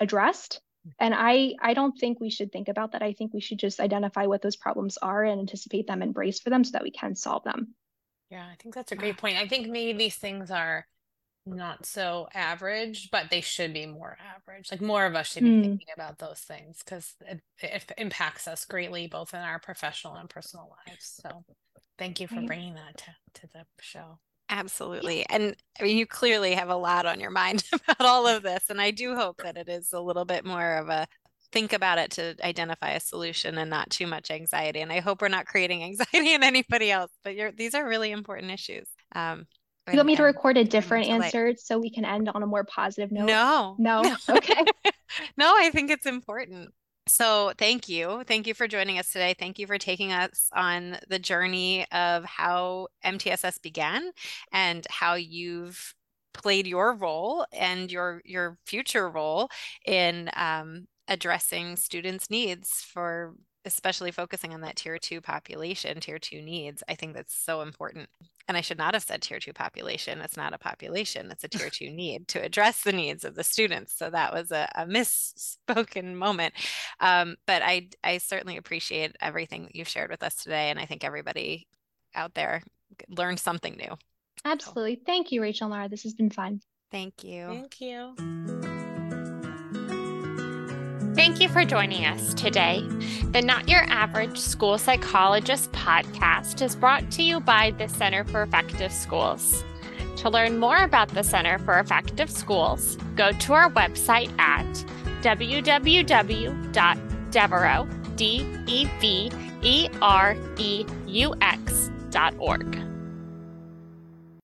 addressed 0.00 0.60
and 0.98 1.14
i 1.14 1.52
i 1.60 1.74
don't 1.74 1.98
think 1.98 2.18
we 2.18 2.30
should 2.30 2.50
think 2.50 2.68
about 2.68 2.92
that 2.92 3.02
i 3.02 3.12
think 3.12 3.32
we 3.32 3.40
should 3.40 3.58
just 3.58 3.78
identify 3.78 4.26
what 4.26 4.42
those 4.42 4.56
problems 4.56 4.96
are 4.96 5.22
and 5.22 5.38
anticipate 5.38 5.86
them 5.86 6.02
and 6.02 6.14
brace 6.14 6.40
for 6.40 6.50
them 6.50 6.64
so 6.64 6.70
that 6.72 6.82
we 6.82 6.90
can 6.90 7.14
solve 7.14 7.44
them 7.44 7.74
yeah 8.32 8.46
i 8.50 8.56
think 8.60 8.74
that's 8.74 8.92
a 8.92 8.96
great 8.96 9.16
point 9.16 9.36
i 9.36 9.46
think 9.46 9.68
maybe 9.68 9.96
these 9.96 10.16
things 10.16 10.50
are 10.50 10.86
not 11.44 11.86
so 11.86 12.28
average, 12.34 13.10
but 13.10 13.30
they 13.30 13.40
should 13.40 13.72
be 13.72 13.86
more 13.86 14.16
average. 14.34 14.70
Like 14.70 14.80
more 14.80 15.06
of 15.06 15.14
us 15.14 15.32
should 15.32 15.44
be 15.44 15.50
mm. 15.50 15.62
thinking 15.62 15.88
about 15.94 16.18
those 16.18 16.38
things 16.38 16.82
because 16.84 17.14
it, 17.26 17.40
it, 17.60 17.92
impacts 17.98 18.46
us 18.46 18.64
greatly, 18.64 19.06
both 19.08 19.34
in 19.34 19.40
our 19.40 19.58
professional 19.58 20.14
and 20.14 20.28
personal 20.28 20.70
lives. 20.86 21.20
So 21.20 21.44
thank 21.98 22.20
you 22.20 22.28
for 22.28 22.40
bringing 22.42 22.74
that 22.74 22.98
to, 22.98 23.40
to 23.40 23.46
the 23.52 23.64
show. 23.80 24.18
Absolutely. 24.50 25.24
And 25.30 25.56
I 25.80 25.84
mean, 25.84 25.96
you 25.96 26.06
clearly 26.06 26.54
have 26.54 26.68
a 26.68 26.76
lot 26.76 27.06
on 27.06 27.18
your 27.18 27.30
mind 27.30 27.64
about 27.72 28.00
all 28.00 28.26
of 28.26 28.42
this. 28.42 28.64
And 28.68 28.80
I 28.80 28.90
do 28.90 29.16
hope 29.16 29.42
that 29.42 29.56
it 29.56 29.68
is 29.68 29.92
a 29.92 30.00
little 30.00 30.24
bit 30.24 30.44
more 30.44 30.76
of 30.76 30.88
a 30.88 31.06
think 31.52 31.72
about 31.72 31.98
it 31.98 32.10
to 32.12 32.34
identify 32.42 32.90
a 32.90 33.00
solution 33.00 33.58
and 33.58 33.70
not 33.70 33.90
too 33.90 34.06
much 34.06 34.30
anxiety. 34.30 34.80
And 34.80 34.90
I 34.90 35.00
hope 35.00 35.20
we're 35.20 35.28
not 35.28 35.46
creating 35.46 35.84
anxiety 35.84 36.34
in 36.34 36.42
anybody 36.42 36.90
else, 36.90 37.12
but 37.22 37.34
these 37.56 37.74
are 37.74 37.86
really 37.86 38.10
important 38.10 38.50
issues. 38.50 38.88
Um, 39.14 39.46
you 39.90 39.96
want 39.96 40.06
me 40.06 40.16
to 40.16 40.22
record 40.22 40.56
a 40.56 40.64
different 40.64 41.08
answer 41.08 41.54
so 41.56 41.78
we 41.78 41.90
can 41.90 42.04
end 42.04 42.28
on 42.28 42.42
a 42.42 42.46
more 42.46 42.64
positive 42.64 43.10
note? 43.10 43.26
No. 43.26 43.74
No. 43.78 44.16
Okay. 44.28 44.64
no, 45.36 45.52
I 45.56 45.70
think 45.70 45.90
it's 45.90 46.06
important. 46.06 46.70
So, 47.08 47.52
thank 47.58 47.88
you. 47.88 48.22
Thank 48.28 48.46
you 48.46 48.54
for 48.54 48.68
joining 48.68 49.00
us 49.00 49.10
today. 49.10 49.34
Thank 49.36 49.58
you 49.58 49.66
for 49.66 49.76
taking 49.76 50.12
us 50.12 50.48
on 50.52 50.98
the 51.08 51.18
journey 51.18 51.84
of 51.90 52.24
how 52.24 52.88
MTSS 53.04 53.60
began 53.60 54.12
and 54.52 54.86
how 54.88 55.14
you've 55.14 55.94
played 56.32 56.66
your 56.66 56.94
role 56.94 57.44
and 57.52 57.90
your 57.90 58.22
your 58.24 58.56
future 58.64 59.08
role 59.10 59.48
in 59.84 60.30
um, 60.36 60.86
addressing 61.08 61.76
students' 61.76 62.30
needs 62.30 62.82
for 62.82 63.34
especially 63.64 64.10
focusing 64.10 64.52
on 64.52 64.60
that 64.62 64.76
tier 64.76 64.98
two 64.98 65.20
population, 65.20 66.00
tier 66.00 66.18
two 66.18 66.42
needs, 66.42 66.82
I 66.88 66.94
think 66.94 67.14
that's 67.14 67.34
so 67.34 67.60
important. 67.60 68.08
And 68.48 68.56
I 68.56 68.60
should 68.60 68.78
not 68.78 68.94
have 68.94 69.04
said 69.04 69.22
tier 69.22 69.38
two 69.38 69.52
population. 69.52 70.20
It's 70.20 70.36
not 70.36 70.52
a 70.52 70.58
population, 70.58 71.30
it's 71.30 71.44
a 71.44 71.48
tier 71.48 71.70
two 71.72 71.90
need 71.90 72.28
to 72.28 72.42
address 72.42 72.82
the 72.82 72.92
needs 72.92 73.24
of 73.24 73.34
the 73.34 73.44
students. 73.44 73.96
So 73.96 74.10
that 74.10 74.32
was 74.32 74.50
a, 74.50 74.68
a 74.74 74.84
misspoken 74.84 76.14
moment. 76.14 76.54
Um, 77.00 77.36
but 77.46 77.62
I, 77.62 77.88
I 78.02 78.18
certainly 78.18 78.56
appreciate 78.56 79.16
everything 79.20 79.64
that 79.64 79.76
you've 79.76 79.88
shared 79.88 80.10
with 80.10 80.22
us 80.22 80.34
today. 80.34 80.70
And 80.70 80.78
I 80.78 80.86
think 80.86 81.04
everybody 81.04 81.68
out 82.14 82.34
there 82.34 82.62
learned 83.08 83.38
something 83.38 83.76
new. 83.76 83.96
Absolutely. 84.44 84.96
So. 84.96 85.02
Thank 85.06 85.32
you, 85.32 85.40
Rachel 85.40 85.68
Lara. 85.68 85.88
This 85.88 86.02
has 86.02 86.14
been 86.14 86.30
fun. 86.30 86.60
Thank 86.90 87.24
you. 87.24 87.46
Thank 87.48 87.80
you. 87.80 88.61
Thank 91.14 91.40
you 91.40 91.48
for 91.48 91.64
joining 91.64 92.06
us 92.06 92.32
today. 92.32 92.86
The 93.32 93.42
Not 93.42 93.68
Your 93.68 93.82
Average 93.82 94.38
School 94.38 94.78
Psychologist 94.78 95.70
podcast 95.72 96.62
is 96.62 96.74
brought 96.74 97.10
to 97.12 97.22
you 97.22 97.38
by 97.38 97.72
the 97.72 97.86
Center 97.86 98.24
for 98.24 98.42
Effective 98.42 98.90
Schools. 98.90 99.62
To 100.16 100.30
learn 100.30 100.58
more 100.58 100.78
about 100.78 101.08
the 101.08 101.22
Center 101.22 101.58
for 101.58 101.78
Effective 101.78 102.30
Schools, 102.30 102.96
go 103.14 103.30
to 103.32 103.52
our 103.52 103.70
website 103.70 104.30
at 104.38 104.64
www.devereux. 105.22 105.72